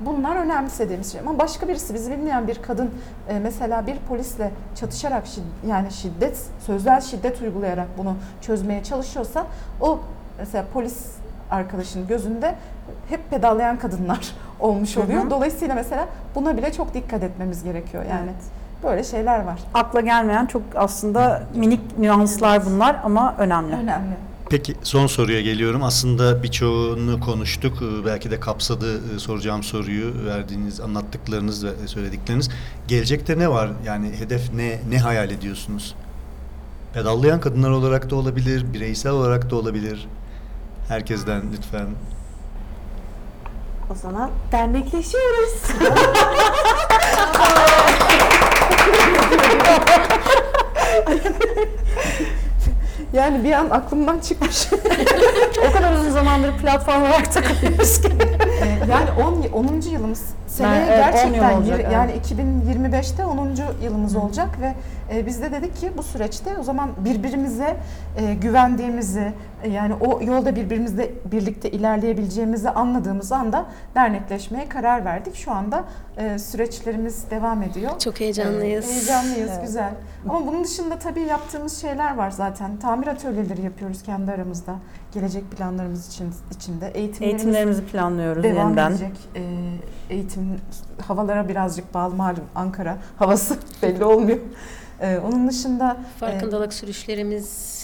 Bunlar 0.00 0.36
önemsediğimiz 0.36 1.12
şey. 1.12 1.20
Ama 1.20 1.38
başka 1.38 1.68
birisi 1.68 1.94
bizi 1.94 2.10
bilmeyen 2.12 2.48
bir 2.48 2.62
kadın 2.62 2.90
e, 3.28 3.38
mesela 3.38 3.86
bir 3.86 3.96
polisle 4.08 4.50
çatışarak 4.74 5.24
yani 5.66 5.90
şiddet, 5.90 6.42
sözler 6.66 7.00
şiddet 7.00 7.42
uygulayarak 7.42 7.86
bunu 7.98 8.14
çözmeye 8.40 8.82
çalışıyorsa 8.84 9.46
o 9.80 9.98
mesela 10.38 10.64
polis 10.72 11.06
arkadaşının 11.50 12.06
gözünde 12.06 12.54
hep 13.08 13.30
pedallayan 13.30 13.78
kadınlar 13.78 14.32
olmuş 14.60 14.96
Hı 14.96 15.00
hı. 15.00 15.04
oluyor. 15.04 15.30
Dolayısıyla 15.30 15.74
mesela 15.74 16.08
buna 16.34 16.56
bile 16.56 16.72
çok 16.72 16.94
dikkat 16.94 17.22
etmemiz 17.22 17.64
gerekiyor. 17.64 18.04
Yani 18.10 18.30
böyle 18.82 19.04
şeyler 19.04 19.44
var. 19.44 19.58
Akla 19.74 20.00
gelmeyen 20.00 20.46
çok 20.46 20.62
aslında 20.74 21.42
minik 21.54 21.98
nüanslar 21.98 22.66
bunlar 22.66 23.00
ama 23.04 23.34
önemli. 23.38 23.74
Önemli. 23.74 24.27
Peki 24.50 24.74
son 24.82 25.06
soruya 25.06 25.40
geliyorum. 25.40 25.82
Aslında 25.82 26.42
birçoğunu 26.42 27.20
konuştuk. 27.20 27.82
Ee, 27.82 28.06
Belki 28.06 28.30
de 28.30 28.40
kapsadı 28.40 29.14
e, 29.14 29.18
soracağım 29.18 29.62
soruyu 29.62 30.24
verdiğiniz 30.26 30.80
anlattıklarınız 30.80 31.64
ve 31.64 31.70
söyledikleriniz. 31.86 32.50
Gelecekte 32.88 33.38
ne 33.38 33.50
var? 33.50 33.70
Yani 33.86 34.12
hedef 34.18 34.52
ne 34.54 34.80
ne 34.90 34.98
hayal 34.98 35.30
ediyorsunuz? 35.30 35.94
Pedallayan 36.94 37.40
kadınlar 37.40 37.70
olarak 37.70 38.10
da 38.10 38.16
olabilir, 38.16 38.72
bireysel 38.74 39.12
olarak 39.12 39.50
da 39.50 39.56
olabilir. 39.56 40.08
Herkesten 40.88 41.42
lütfen. 41.56 41.86
O 43.92 43.94
zaman 43.94 44.30
dernekleşiyoruz. 44.52 45.62
Yani 53.12 53.44
bir 53.44 53.52
an 53.52 53.70
aklımdan 53.70 54.18
çıkmış. 54.18 54.68
o 55.68 55.72
kadar 55.72 55.92
uzun 55.92 56.10
zamandır 56.10 56.52
platform 56.52 57.02
olarak 57.02 57.32
takılıyoruz 57.32 58.00
ki. 58.00 58.08
Ee, 58.62 58.90
yani 58.90 59.10
10 59.52 59.64
10. 59.64 59.80
yılımız. 59.80 60.22
Seneye 60.48 60.86
Evet, 60.88 61.14
10 61.14 61.26
yıl 61.28 61.34
gerçekten 61.34 61.56
olacak, 61.56 61.80
evet. 61.82 61.92
yani 61.92 62.12
2025'te 62.12 63.24
10. 63.24 63.50
yılımız 63.82 64.16
olacak 64.16 64.48
ve 64.60 64.74
e, 65.16 65.26
biz 65.26 65.42
de 65.42 65.52
dedik 65.52 65.76
ki 65.76 65.90
bu 65.98 66.02
süreçte 66.02 66.56
o 66.60 66.62
zaman 66.62 66.90
birbirimize 67.04 67.76
e, 68.16 68.34
güvendiğimizi, 68.34 69.32
E, 69.62 69.68
Yani 69.70 69.94
o 69.94 70.20
yolda 70.22 70.56
birbirimizle 70.56 71.10
birlikte 71.32 71.70
ilerleyebileceğimizi 71.70 72.70
anladığımız 72.70 73.32
anda 73.32 73.66
dernekleşmeye 73.94 74.68
karar 74.68 75.04
verdik. 75.04 75.34
Şu 75.34 75.52
anda 75.52 75.84
e, 76.16 76.38
süreçlerimiz 76.38 77.30
devam 77.30 77.62
ediyor. 77.62 77.98
Çok 77.98 78.20
heyecanlıyız. 78.20 78.88
Ee, 78.88 78.92
Heyecanlıyız, 78.92 79.50
Evet. 79.52 79.62
güzel. 79.66 79.90
Ama 80.28 80.46
bunun 80.46 80.64
dışında 80.64 80.98
tabii 80.98 81.20
yaptığımız 81.20 81.80
şeyler 81.80 82.16
var 82.16 82.30
zaten. 82.30 82.76
Tamir 82.76 83.06
atölyeleri 83.06 83.62
yapıyoruz 83.62 84.02
kendi 84.02 84.32
aramızda. 84.32 84.74
Gelecek 85.14 85.50
planlarımız 85.50 86.08
için 86.08 86.30
içinde. 86.56 86.88
Eğitimlerimiz 86.94 87.22
Eğitimlerimizi 87.44 87.84
planlıyoruz 87.86 88.42
devam 88.44 88.66
yeniden. 88.66 88.90
edecek. 88.90 89.12
Ee, 89.36 89.40
eğitim 90.10 90.37
havalara 91.06 91.48
birazcık 91.48 91.94
bağlı 91.94 92.14
malum 92.14 92.44
Ankara 92.54 92.96
havası 93.18 93.56
belli 93.82 94.04
olmuyor. 94.04 94.38
Ee, 95.00 95.18
onun 95.18 95.48
dışında 95.48 95.96
Farkındalık 96.20 96.72
sürüşlerimiz 96.72 97.78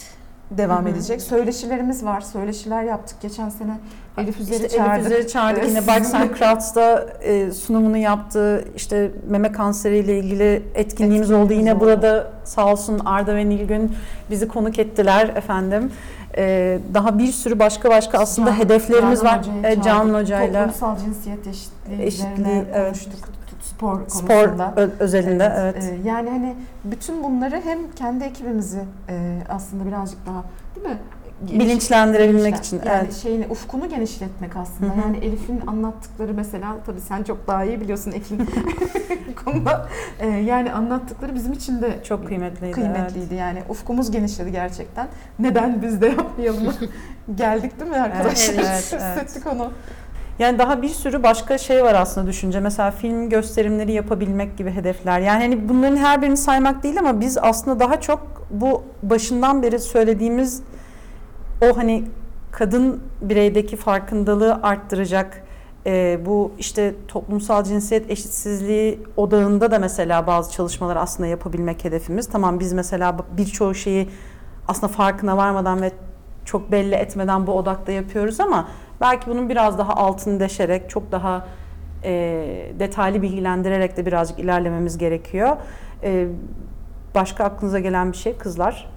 devam 0.50 0.84
Hı 0.84 0.88
hı. 0.88 0.92
edecek. 0.92 1.22
Söyleşilerimiz 1.22 2.04
var. 2.04 2.20
Söyleşiler 2.20 2.82
yaptık. 2.82 3.16
Geçen 3.20 3.48
sene 3.48 3.78
Elif 4.18 4.40
Üzer'i 4.40 4.56
İşte 4.56 4.76
çağırdık. 4.76 4.94
Elif 4.96 5.06
Üzer'i 5.06 5.28
çağırdık. 5.28 5.64
Evet, 5.64 5.68
Yine 5.86 5.86
and 6.14 6.36
Crafts'ta 6.38 7.06
e, 7.22 7.50
sunumunu 7.50 7.96
yaptı. 7.96 8.64
İşte 8.76 9.10
meme 9.28 9.52
kanseriyle 9.52 10.18
ilgili 10.18 10.62
etkinliğimiz 10.74 11.30
oldu. 11.30 11.52
Yine 11.52 11.74
oldu. 11.74 11.80
burada 11.80 12.30
sağ 12.44 12.72
olsun 12.72 13.00
Arda 13.04 13.36
ve 13.36 13.48
Nilgün 13.48 13.92
bizi 14.30 14.48
konuk 14.48 14.78
ettiler 14.78 15.28
efendim. 15.28 15.92
E, 16.36 16.78
daha 16.94 17.18
bir 17.18 17.32
sürü 17.32 17.58
başka 17.58 17.90
başka 17.90 18.18
aslında 18.18 18.50
Can- 18.50 18.58
hedeflerimiz 18.58 19.20
Canan 19.20 19.32
var. 19.32 19.38
Hoca'yı 19.40 19.58
E, 19.58 19.62
çağırdık. 19.62 19.84
Canan 19.84 20.14
Hoca'yla 20.20 20.60
Toplumsal 20.66 20.98
cinsiyet 20.98 21.46
eşitliği, 21.46 22.02
Eşitliği, 22.02 22.64
evet. 22.74 22.86
konuştuk. 22.86 23.12
Spor 23.62 24.00
spor 24.08 24.28
konusunda. 24.44 24.72
ö- 24.76 24.90
özelinde 24.98 25.52
Evet, 25.56 25.74
evet. 25.78 25.92
e, 26.04 26.08
yani 26.08 26.30
hani 26.30 26.54
bütün 26.84 27.24
bunları 27.24 27.60
hem 27.64 27.78
kendi 27.96 28.24
ekibimizi 28.24 28.80
e, 29.08 29.38
aslında 29.48 29.86
birazcık 29.86 30.26
daha 30.26 30.44
değil 30.76 30.86
mi? 30.86 30.98
Bilinçlendirebilmek 31.40 32.56
için, 32.56 32.80
Yani 32.86 33.00
evet. 33.02 33.14
şeyini 33.14 33.46
ufkunu 33.50 33.88
genişletmek 33.88 34.56
aslında. 34.56 34.92
Hı 34.92 34.96
hı. 34.96 35.00
Yani 35.00 35.16
Elif'in 35.16 35.62
anlattıkları 35.66 36.34
mesela 36.34 36.76
tabii 36.86 37.00
sen 37.00 37.22
çok 37.22 37.46
daha 37.46 37.64
iyi 37.64 37.80
biliyorsun 37.80 38.14
bu 39.28 39.44
konuda. 39.44 39.88
E, 40.20 40.28
yani 40.28 40.72
anlattıkları 40.72 41.34
bizim 41.34 41.52
için 41.52 41.82
de 41.82 42.00
Çok 42.04 42.26
kıymetliydi. 42.26 42.72
kıymetliydi. 42.72 43.34
Yani 43.34 43.62
ufkumuz 43.68 44.10
genişledi 44.10 44.52
gerçekten. 44.52 45.08
Neden 45.38 45.82
biz 45.82 46.00
de 46.00 46.06
yapmayalım? 46.06 46.74
Geldik 47.34 47.80
değil 47.80 47.90
mi 47.90 47.96
arkadaşlar? 47.96 48.54
Evet, 48.54 48.64
evet, 48.64 48.90
evet. 48.92 49.26
Hissettik 49.26 49.52
onu. 49.52 49.70
Yani 50.38 50.58
daha 50.58 50.82
bir 50.82 50.88
sürü 50.88 51.22
başka 51.22 51.58
şey 51.58 51.84
var 51.84 51.94
aslında 51.94 52.26
düşünce. 52.26 52.60
Mesela 52.60 52.90
film 52.90 53.28
gösterimleri 53.28 53.92
yapabilmek 53.92 54.58
gibi 54.58 54.70
hedefler. 54.70 55.20
Yani 55.20 55.42
hani 55.42 55.68
bunların 55.68 55.96
her 55.96 56.22
birini 56.22 56.36
saymak 56.36 56.82
değil 56.82 56.98
ama 56.98 57.20
biz 57.20 57.38
aslında 57.38 57.80
daha 57.80 58.00
çok 58.00 58.46
bu 58.50 58.82
başından 59.02 59.62
beri 59.62 59.78
söylediğimiz 59.78 60.62
o 61.60 61.76
hani 61.76 62.04
kadın 62.52 63.00
bireydeki 63.22 63.76
farkındalığı 63.76 64.54
arttıracak 64.62 65.44
e, 65.86 66.18
bu 66.26 66.52
işte 66.58 66.94
toplumsal 67.08 67.64
cinsiyet 67.64 68.10
eşitsizliği 68.10 69.02
odağında 69.16 69.70
da 69.70 69.78
mesela 69.78 70.26
bazı 70.26 70.52
çalışmalar 70.52 70.96
aslında 70.96 71.26
yapabilmek 71.28 71.84
hedefimiz. 71.84 72.28
Tamam 72.28 72.60
biz 72.60 72.72
mesela 72.72 73.16
birçoğu 73.38 73.74
şeyi 73.74 74.08
aslında 74.68 74.88
farkına 74.92 75.36
varmadan 75.36 75.82
ve 75.82 75.92
çok 76.44 76.72
belli 76.72 76.94
etmeden 76.94 77.46
bu 77.46 77.52
odakta 77.52 77.92
yapıyoruz 77.92 78.40
ama 78.40 78.68
belki 79.00 79.30
bunun 79.30 79.48
biraz 79.48 79.78
daha 79.78 79.92
altını 79.92 80.40
deşerek 80.40 80.90
çok 80.90 81.12
daha 81.12 81.46
e, 82.04 82.72
detaylı 82.78 83.22
bilgilendirerek 83.22 83.96
de 83.96 84.06
birazcık 84.06 84.38
ilerlememiz 84.38 84.98
gerekiyor. 84.98 85.56
E, 86.02 86.26
başka 87.14 87.44
aklınıza 87.44 87.78
gelen 87.78 88.12
bir 88.12 88.16
şey 88.16 88.36
kızlar? 88.36 88.93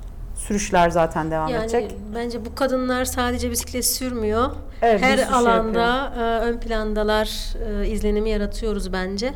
Sürüşler 0.47 0.89
zaten 0.89 1.31
devam 1.31 1.47
yani 1.49 1.63
edecek. 1.63 1.95
bence 2.15 2.45
bu 2.45 2.55
kadınlar 2.55 3.05
sadece 3.05 3.51
bisiklet 3.51 3.85
sürmüyor. 3.85 4.49
Evet, 4.81 5.01
Her 5.01 5.17
şey 5.17 5.25
alanda 5.25 6.13
e, 6.17 6.21
ön 6.45 6.59
plandalar 6.59 7.53
e, 7.83 7.87
izlenimi 7.87 8.29
yaratıyoruz 8.29 8.93
bence. 8.93 9.33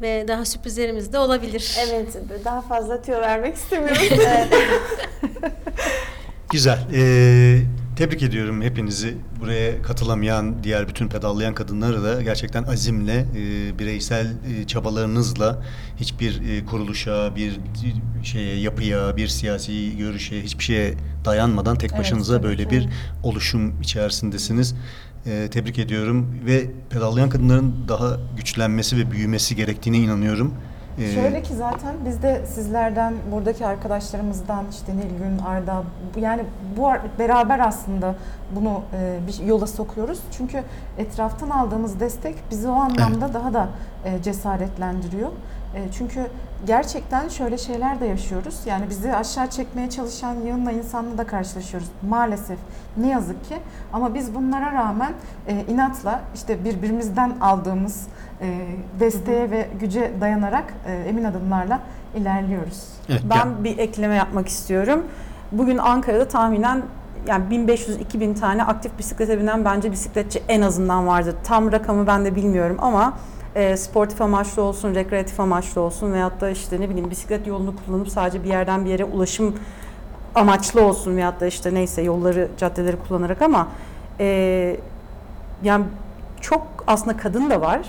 Ve 0.00 0.24
daha 0.28 0.44
sürprizlerimiz 0.44 1.12
de 1.12 1.18
olabilir. 1.18 1.76
Evet, 1.88 2.18
daha 2.44 2.60
fazla 2.60 3.02
tüyo 3.02 3.20
vermek 3.20 3.54
istemiyorum. 3.56 4.02
Güzel. 6.50 6.78
Ee, 6.94 7.60
tebrik 7.96 8.22
ediyorum 8.22 8.62
hepinizi. 8.62 9.14
Buraya 9.40 9.82
katılamayan 9.82 10.64
diğer 10.64 10.88
bütün 10.88 11.08
pedallayan 11.08 11.54
kadınları 11.54 12.04
da 12.04 12.22
gerçekten 12.22 12.62
azimle, 12.62 13.26
e, 13.36 13.78
bireysel 13.78 14.26
e, 14.26 14.66
çabalarınızla 14.66 15.62
hiçbir 15.96 16.48
e, 16.48 16.64
kuruluşa, 16.64 17.36
bir 17.36 17.60
şeye, 18.22 18.56
yapıya, 18.56 19.16
bir 19.16 19.28
siyasi 19.28 19.96
görüşe, 19.96 20.42
hiçbir 20.42 20.64
şeye 20.64 20.94
dayanmadan 21.24 21.78
tek 21.78 21.90
Evet, 21.90 22.00
başınıza 22.00 22.36
tabii 22.36 22.46
böyle 22.46 22.64
ki. 22.64 22.70
bir 22.70 22.88
oluşum 23.22 23.80
içerisindesiniz. 23.80 24.74
Tebrik 25.50 25.78
ediyorum 25.78 26.40
ve 26.46 26.70
pedallayan 26.90 27.30
kadınların 27.30 27.74
daha 27.88 28.16
güçlenmesi 28.36 28.96
ve 28.96 29.10
büyümesi 29.10 29.56
gerektiğine 29.56 29.98
inanıyorum. 29.98 30.54
Ee, 30.98 31.06
Şöyle 31.14 31.42
ki 31.42 31.54
zaten 31.54 31.94
biz 32.04 32.22
de 32.22 32.42
sizlerden, 32.46 33.14
buradaki 33.32 33.66
arkadaşlarımızdan 33.66 34.64
işte 34.70 34.96
Nilgün, 34.96 35.38
Arda 35.46 35.82
yani 36.16 36.44
bu 36.76 36.88
beraber 37.18 37.58
aslında 37.60 38.14
bunu 38.56 38.82
e, 38.94 39.18
bir 39.26 39.46
yola 39.46 39.66
sokuyoruz. 39.66 40.20
Çünkü 40.36 40.62
etraftan 40.98 41.50
aldığımız 41.50 42.00
destek 42.00 42.34
bizi 42.50 42.68
o 42.68 42.72
anlamda 42.72 43.34
daha 43.34 43.54
da 43.54 43.68
e, 44.04 44.22
cesaretlendiriyor. 44.22 45.30
E, 45.76 45.92
çünkü 45.98 46.26
gerçekten 46.66 47.28
şöyle 47.28 47.58
şeyler 47.58 48.00
de 48.00 48.06
yaşıyoruz. 48.06 48.60
Yani 48.66 48.90
bizi 48.90 49.16
aşağı 49.16 49.50
çekmeye 49.50 49.90
çalışan 49.90 50.34
yığınla 50.34 50.72
insanla 50.72 51.18
da 51.18 51.26
karşılaşıyoruz 51.26 51.88
maalesef. 52.08 52.58
Ne 52.96 53.08
yazık 53.08 53.48
ki. 53.48 53.56
Ama 53.92 54.14
biz 54.14 54.34
bunlara 54.34 54.72
rağmen 54.72 55.12
e, 55.48 55.64
inatla 55.68 56.20
işte 56.34 56.64
birbirimizden 56.64 57.32
aldığımız 57.40 58.06
e, 58.40 58.58
desteğe 59.00 59.50
ve 59.50 59.68
güce 59.80 60.12
dayanarak 60.20 60.74
emin 61.06 61.24
adımlarla 61.24 61.80
ilerliyoruz. 62.16 62.84
evet, 63.08 63.22
Ben 63.30 63.64
bir 63.64 63.78
ekleme 63.78 64.14
yapmak 64.14 64.48
istiyorum. 64.48 65.04
Bugün 65.52 65.78
Ankara'da 65.78 66.28
tahminen 66.28 66.82
yani 67.26 67.44
1500-2000 67.54 68.34
tane 68.40 68.64
aktif 68.64 68.98
bisiklete 68.98 69.38
binen 69.38 69.64
bence 69.64 69.92
bisikletçi 69.92 70.42
en 70.48 70.62
azından 70.62 71.06
vardır. 71.06 71.34
Tam 71.44 71.72
rakamı 71.72 72.06
ben 72.06 72.24
de 72.24 72.34
bilmiyorum 72.36 72.76
ama 72.80 73.12
e, 73.56 73.76
sportif 73.76 74.22
amaçlı 74.22 74.62
olsun, 74.62 74.94
rekreatif 74.94 75.40
amaçlı 75.40 75.80
olsun 75.80 76.12
veyahut 76.12 76.40
da 76.40 76.50
işte 76.50 76.80
ne 76.80 76.90
bileyim 76.90 77.10
bisiklet 77.10 77.46
yolunu 77.46 77.74
kullanıp 77.86 78.08
sadece 78.08 78.44
bir 78.44 78.48
yerden 78.48 78.84
bir 78.84 78.90
yere 78.90 79.04
ulaşım 79.04 79.54
amaçlı 80.34 80.84
olsun 80.84 81.16
veyahut 81.16 81.40
da 81.40 81.46
işte 81.46 81.74
neyse 81.74 82.02
yolları, 82.02 82.48
caddeleri 82.58 82.96
kullanarak 82.96 83.42
ama 83.42 83.68
e, 84.20 84.76
yani 85.62 85.84
çok 86.40 86.66
aslında 86.86 87.16
kadın 87.16 87.50
da 87.50 87.60
var. 87.60 87.80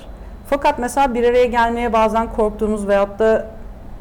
Fakat 0.49 0.79
mesela 0.79 1.13
bir 1.13 1.23
araya 1.23 1.45
gelmeye 1.45 1.93
bazen 1.93 2.33
korktuğumuz 2.33 2.87
veyahut 2.87 3.19
da 3.19 3.47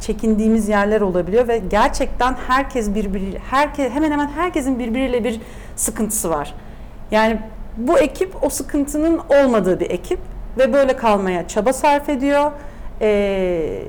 çekindiğimiz 0.00 0.68
yerler 0.68 1.00
olabiliyor 1.00 1.48
ve 1.48 1.58
gerçekten 1.58 2.36
herkes 2.48 2.94
birbiri 2.94 3.38
herkes 3.50 3.92
hemen 3.92 4.10
hemen 4.10 4.28
herkesin 4.28 4.78
birbiriyle 4.78 5.24
bir 5.24 5.40
sıkıntısı 5.76 6.30
var. 6.30 6.54
Yani 7.10 7.40
bu 7.76 7.98
ekip 7.98 8.44
o 8.44 8.48
sıkıntının 8.48 9.20
olmadığı 9.28 9.80
bir 9.80 9.90
ekip 9.90 10.18
ve 10.58 10.72
böyle 10.72 10.96
kalmaya 10.96 11.48
çaba 11.48 11.72
sarf 11.72 12.08
ediyor. 12.08 12.50
Ee, 13.00 13.82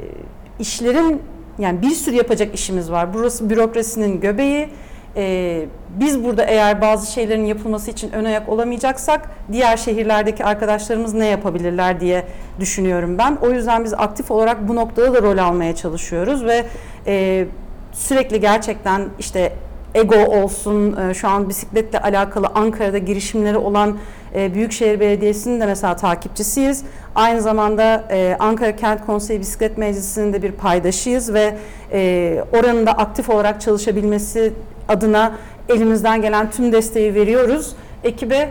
işlerin 0.60 1.22
yani 1.60 1.82
bir 1.82 1.92
sürü 1.92 2.16
yapacak 2.16 2.54
işimiz 2.54 2.92
var. 2.92 3.14
Burası 3.14 3.50
bürokrasinin 3.50 4.22
göbeği. 4.22 4.70
Ee, 5.16 5.66
biz 6.00 6.24
burada 6.24 6.44
eğer 6.44 6.82
bazı 6.82 7.12
şeylerin 7.12 7.46
yapılması 7.46 7.92
için 7.92 8.12
ön 8.12 8.26
ayak 8.26 8.50
olamayacaksak 8.50 9.30
diğer 9.52 9.78
şehirlerdeki 9.78 10.46
arkadaşlarımız 10.46 11.14
ne 11.14 11.26
yapabilirler 11.26 12.00
diye 12.00 12.24
düşünüyorum 12.60 13.18
ben. 13.18 13.38
O 13.42 13.50
yüzden 13.50 13.84
biz 13.84 13.94
aktif 13.94 14.32
olarak 14.32 14.68
bu 14.68 14.76
noktada 14.76 15.14
da 15.14 15.22
rol 15.22 15.38
almaya 15.38 15.76
çalışıyoruz 15.76 16.46
ve 16.46 16.66
e, 17.08 17.46
sürekli 17.94 18.40
gerçekten 18.40 19.02
işte 19.20 19.54
Ego 19.96 20.16
olsun, 20.16 20.98
e, 20.98 21.14
şu 21.14 21.28
an 21.28 21.50
bisikletle 21.50 22.00
alakalı 22.00 22.48
Ankara'da 22.48 22.98
girişimleri 22.98 23.58
olan 23.58 23.98
e, 24.38 24.54
Büyükşehir 24.54 25.00
Belediyesi'nin 25.00 25.62
de 25.62 25.66
mesela 25.66 25.96
takipçisiyiz. 25.96 26.84
Aynı 27.16 27.42
zamanda 27.42 28.04
e, 28.12 28.36
Ankara 28.40 28.76
Kent 28.76 29.06
Konseyi 29.06 29.40
Bisiklet 29.40 29.78
Meclisi'nin 29.78 30.34
de 30.34 30.42
bir 30.42 30.52
paydaşıyız 30.52 31.34
ve 31.34 31.58
e, 31.92 32.44
oranın 32.54 32.86
da 32.86 32.92
aktif 32.92 33.30
olarak 33.30 33.62
çalışabilmesi 33.62 34.54
adına 34.88 35.36
elimizden 35.70 36.22
gelen 36.22 36.52
tüm 36.52 36.72
desteği 36.72 37.16
veriyoruz. 37.16 37.76
Ekibe 38.04 38.50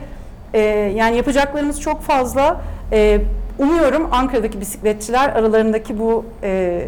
e, 0.54 0.60
yani 0.96 1.16
yapacaklarımız 1.16 1.80
çok 1.80 2.02
fazla. 2.02 2.60
E, 2.92 3.20
umuyorum 3.58 4.08
Ankara'daki 4.12 4.60
bisikletçiler 4.60 5.28
aralarındaki 5.28 5.98
bu 5.98 6.24
e, 6.42 6.82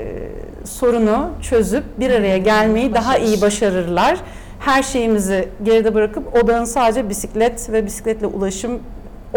sorunu 0.64 1.30
çözüp 1.42 1.84
bir 2.01 2.11
araya 2.11 2.38
gelmeyi 2.38 2.94
daha 2.94 3.18
iyi 3.18 3.40
başarırlar. 3.40 4.18
Her 4.59 4.82
şeyimizi 4.82 5.48
geride 5.62 5.94
bırakıp 5.94 6.36
odağın 6.36 6.64
sadece 6.64 7.09
bisiklet 7.09 7.72
ve 7.72 7.86
bisikletle 7.86 8.26
ulaşım 8.26 8.80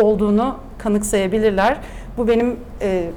olduğunu 0.02 0.58
kanıksayabilirler. 0.78 1.78
Bu 2.18 2.28
benim 2.28 2.60
e, 2.82 3.10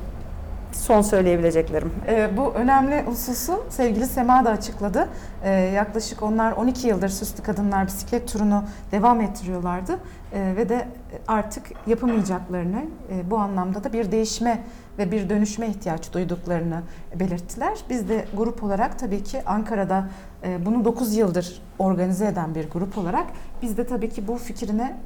son 0.77 1.03
söyleyebileceklerim. 1.03 1.93
Ee, 2.09 2.31
bu 2.37 2.53
önemli 2.55 3.03
hususu 3.03 3.65
sevgili 3.69 4.07
Sema 4.07 4.45
da 4.45 4.51
açıkladı. 4.51 5.09
Ee, 5.45 5.51
yaklaşık 5.51 6.23
onlar 6.23 6.53
12 6.53 6.89
yıldır 6.89 7.09
Süslü 7.09 7.43
Kadınlar 7.43 7.87
bisiklet 7.87 8.33
turunu 8.33 8.65
devam 8.93 9.21
ettiriyorlardı. 9.21 9.99
Ee, 10.33 10.55
ve 10.57 10.69
de 10.69 10.89
artık 11.29 11.63
yapamayacaklarını, 11.87 12.83
e, 13.11 13.31
bu 13.31 13.39
anlamda 13.39 13.85
da 13.85 13.93
bir 13.93 14.13
değişme 14.13 14.63
ve 14.99 15.13
bir 15.13 15.29
dönüşme 15.29 15.69
ihtiyaç 15.69 16.13
duyduklarını 16.13 16.83
belirttiler. 17.15 17.79
Biz 17.91 18.09
de 18.09 18.25
grup 18.37 18.63
olarak 18.63 18.99
tabii 18.99 19.23
ki 19.23 19.43
Ankara'da 19.47 20.09
e, 20.45 20.67
bunu 20.67 20.85
9 20.85 21.17
yıldır 21.17 21.63
organize 21.79 22.27
eden 22.27 22.55
bir 22.55 22.71
grup 22.71 22.99
olarak 22.99 23.27
biz 23.63 23.77
de 23.77 23.87
tabii 23.87 24.11
ki 24.11 24.29
bu 24.29 24.37
fikrine 24.37 24.97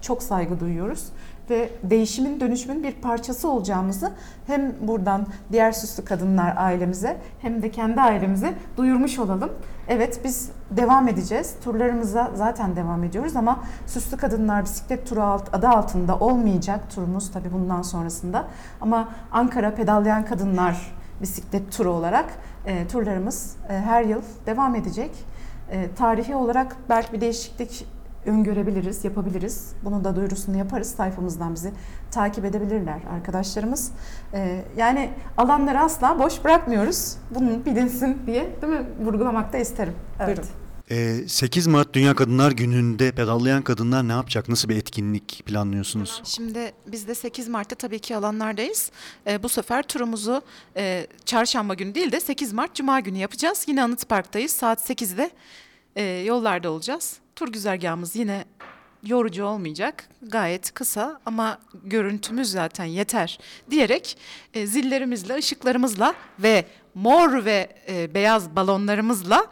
çok 0.00 0.22
saygı 0.22 0.60
duyuyoruz 0.60 1.08
ve 1.50 1.70
değişimin 1.82 2.40
dönüşümün 2.40 2.82
bir 2.82 2.92
parçası 2.92 3.48
olacağımızı 3.48 4.12
hem 4.46 4.74
buradan 4.80 5.26
diğer 5.52 5.72
süslü 5.72 6.04
kadınlar 6.04 6.54
ailemize 6.56 7.16
hem 7.40 7.62
de 7.62 7.70
kendi 7.70 8.00
ailemize 8.00 8.54
duyurmuş 8.76 9.18
olalım. 9.18 9.50
Evet 9.88 10.20
biz 10.24 10.50
devam 10.70 11.08
edeceğiz. 11.08 11.54
Turlarımıza 11.64 12.30
zaten 12.34 12.76
devam 12.76 13.04
ediyoruz 13.04 13.36
ama 13.36 13.64
Süslü 13.86 14.16
Kadınlar 14.16 14.64
Bisiklet 14.64 15.08
Turu 15.08 15.22
alt, 15.22 15.54
adı 15.54 15.68
altında 15.68 16.18
olmayacak 16.18 16.80
turumuz 16.94 17.32
tabii 17.32 17.52
bundan 17.52 17.82
sonrasında. 17.82 18.44
Ama 18.80 19.08
Ankara 19.32 19.74
Pedallayan 19.74 20.24
Kadınlar 20.24 20.92
Bisiklet 21.22 21.72
Turu 21.72 21.90
olarak 21.90 22.26
e, 22.66 22.86
turlarımız 22.86 23.56
e, 23.68 23.72
her 23.72 24.02
yıl 24.02 24.22
devam 24.46 24.74
edecek. 24.74 25.10
E, 25.70 25.94
tarihi 25.94 26.34
olarak 26.34 26.76
belki 26.88 27.12
bir 27.12 27.20
değişiklik 27.20 27.86
öngörebiliriz, 28.26 29.04
yapabiliriz. 29.04 29.72
Bunun 29.84 30.04
da 30.04 30.16
duyurusunu 30.16 30.56
yaparız. 30.56 30.94
Sayfamızdan 30.96 31.54
bizi 31.54 31.72
takip 32.10 32.44
edebilirler 32.44 33.00
arkadaşlarımız. 33.14 33.90
Ee, 34.34 34.64
yani 34.76 35.10
alanları 35.36 35.80
asla 35.80 36.18
boş 36.18 36.44
bırakmıyoruz. 36.44 37.16
Bunun 37.30 37.64
bilinsin 37.64 38.18
diye 38.26 38.56
değil 38.62 38.72
mi? 38.72 38.86
Vurgulamak 39.04 39.52
da 39.52 39.58
isterim. 39.58 39.94
Evet. 40.20 40.28
Buyurun. 40.28 40.44
Ee, 40.90 41.28
8 41.28 41.66
Mart 41.66 41.94
Dünya 41.94 42.14
Kadınlar 42.14 42.52
Günü'nde 42.52 43.12
pedallayan 43.12 43.62
kadınlar 43.62 44.08
ne 44.08 44.12
yapacak? 44.12 44.48
Nasıl 44.48 44.68
bir 44.68 44.76
etkinlik 44.76 45.42
planlıyorsunuz? 45.46 46.22
Şimdi 46.24 46.72
biz 46.86 47.08
de 47.08 47.14
8 47.14 47.48
Mart'ta 47.48 47.76
tabii 47.76 47.98
ki 47.98 48.16
alanlardayız. 48.16 48.90
Ee, 49.26 49.42
bu 49.42 49.48
sefer 49.48 49.82
turumuzu 49.82 50.42
e, 50.76 51.06
çarşamba 51.24 51.74
günü 51.74 51.94
değil 51.94 52.12
de 52.12 52.20
8 52.20 52.52
Mart 52.52 52.74
Cuma 52.74 53.00
günü 53.00 53.18
yapacağız. 53.18 53.64
Yine 53.68 53.82
Anıt 53.82 54.08
Park'tayız. 54.08 54.52
Saat 54.52 54.90
8'de 54.90 55.30
e, 55.96 56.02
yollarda 56.02 56.70
olacağız. 56.70 57.16
Tur 57.36 57.48
güzergahımız 57.48 58.16
yine 58.16 58.44
yorucu 59.02 59.44
olmayacak. 59.44 60.08
Gayet 60.22 60.74
kısa 60.74 61.20
ama 61.26 61.58
görüntümüz 61.84 62.50
zaten 62.50 62.84
yeter 62.84 63.38
diyerek 63.70 64.18
e, 64.54 64.66
zillerimizle, 64.66 65.34
ışıklarımızla 65.34 66.14
ve 66.38 66.64
mor 66.94 67.44
ve 67.44 67.68
e, 67.88 68.14
beyaz 68.14 68.56
balonlarımızla 68.56 69.46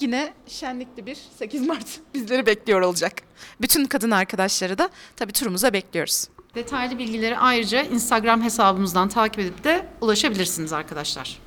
yine 0.00 0.32
şenlikli 0.46 1.06
bir 1.06 1.18
8 1.38 1.66
Mart 1.66 1.86
bizleri 2.14 2.46
bekliyor 2.46 2.80
olacak. 2.80 3.12
Bütün 3.60 3.84
kadın 3.84 4.10
arkadaşları 4.10 4.78
da 4.78 4.88
tabii 5.16 5.32
turumuza 5.32 5.72
bekliyoruz. 5.72 6.28
Detaylı 6.54 6.98
bilgileri 6.98 7.38
ayrıca 7.38 7.82
Instagram 7.82 8.42
hesabımızdan 8.42 9.08
takip 9.08 9.38
edip 9.38 9.64
de 9.64 9.86
ulaşabilirsiniz 10.00 10.72
arkadaşlar. 10.72 11.38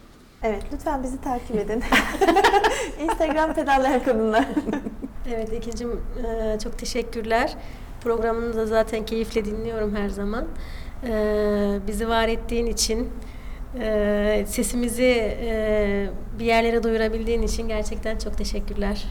Evet, 0.43 0.63
lütfen 0.73 1.03
bizi 1.03 1.21
takip 1.21 1.55
edin. 1.55 1.83
Instagram 3.01 3.53
pedallayan 3.53 4.03
kadınlar. 4.03 4.45
Evet 5.35 5.53
Ekin'cim 5.53 5.91
e, 5.91 6.59
çok 6.63 6.77
teşekkürler. 6.77 7.55
Programını 8.01 8.55
da 8.55 8.65
zaten 8.65 9.05
keyifle 9.05 9.45
dinliyorum 9.45 9.95
her 9.95 10.09
zaman. 10.09 10.45
E, 11.03 11.79
bizi 11.87 12.09
var 12.09 12.27
ettiğin 12.27 12.65
için, 12.65 13.09
e, 13.79 14.45
sesimizi 14.47 15.37
bir 16.39 16.45
yerlere 16.45 16.83
duyurabildiğin 16.83 17.41
için 17.41 17.67
gerçekten 17.67 18.17
çok 18.17 18.37
teşekkürler. 18.37 19.05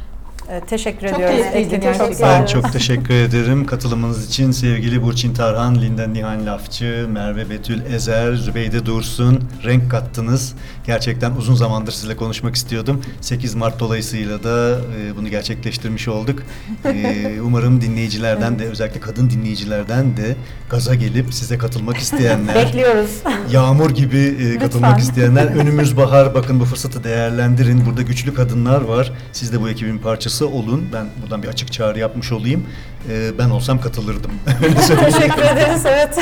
Evet, 0.51 0.69
teşekkür 0.69 1.09
Çok 1.09 1.17
ediyoruz. 1.17 1.37
keyifliydi 1.37 1.81
gerçekten. 1.81 2.07
Çok 2.09 2.15
sağ 2.17 2.27
Ben 2.41 2.47
çok 2.47 2.73
teşekkür 2.73 3.15
ederim 3.15 3.67
katılımınız 3.67 4.27
için 4.29 4.51
sevgili 4.51 5.03
Burçin 5.03 5.35
Tarhan, 5.35 5.75
Linda 5.83 6.07
Nihan 6.07 6.47
Lafçı, 6.47 7.07
Merve 7.11 7.51
Betül 7.51 7.81
Ezer, 7.95 8.35
Zübeyde 8.35 8.87
Dursun 8.87 9.45
renk 9.65 9.91
kattınız. 9.91 10.55
Gerçekten 10.87 11.33
uzun 11.33 11.55
zamandır 11.55 11.93
sizinle 11.93 12.17
konuşmak 12.17 12.55
istiyordum. 12.55 13.01
8 13.21 13.55
Mart 13.55 13.81
dolayısıyla 13.81 14.45
da 14.45 14.79
e, 15.01 15.17
bunu 15.17 15.29
gerçekleştirmiş 15.29 16.09
olduk. 16.09 16.43
E, 16.85 17.27
umarım 17.45 17.81
dinleyicilerden 17.81 18.59
de 18.59 18.65
özellikle 18.65 19.01
kadın 19.01 19.31
dinleyicilerden 19.31 20.17
de 20.17 20.37
gaza 20.71 20.95
gelip 20.95 21.35
size 21.35 21.59
katılmak 21.59 21.97
isteyenler 21.97 22.55
Bekliyoruz. 22.55 23.11
Yağmur 23.53 23.91
gibi 23.91 24.19
e, 24.19 24.59
katılmak 24.59 24.91
Lütfen. 24.99 25.09
isteyenler 25.09 25.47
önümüz 25.47 25.97
bahar 25.97 26.35
bakın 26.35 26.61
bu 26.61 26.65
fırsatı 26.65 27.05
değerlendirin. 27.05 27.87
Burada 27.87 28.03
güçlü 28.03 28.35
kadınlar 28.35 28.81
var. 28.81 29.13
Siz 29.33 29.53
de 29.53 29.61
bu 29.61 29.69
ekibin 29.69 29.99
parçası 29.99 30.36
olun. 30.45 30.89
Ben 30.93 31.07
buradan 31.23 31.43
bir 31.43 31.49
açık 31.49 31.73
çağrı 31.73 31.99
yapmış 31.99 32.33
olayım. 32.33 32.67
E, 33.11 33.39
ben 33.39 33.51
olsam 33.51 33.81
katılırdım. 33.81 34.31
Teşekkür 35.05 35.43
ederiz. 35.43 35.83
Evet. 35.87 36.19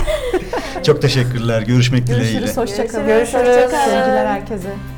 Çok 0.86 1.02
teşekkürler. 1.02 1.62
Görüşmek 1.62 2.06
dileğiyle. 2.06 2.32
Görüşürüz, 2.32 2.56
hoşçakalın. 2.56 3.06
Görüşürüz, 3.06 3.44
Görüşürüz. 3.44 3.64
hoşça 3.64 3.70
kalın. 3.70 3.84
Sevgiler 3.84 4.26
herkese. 4.26 4.93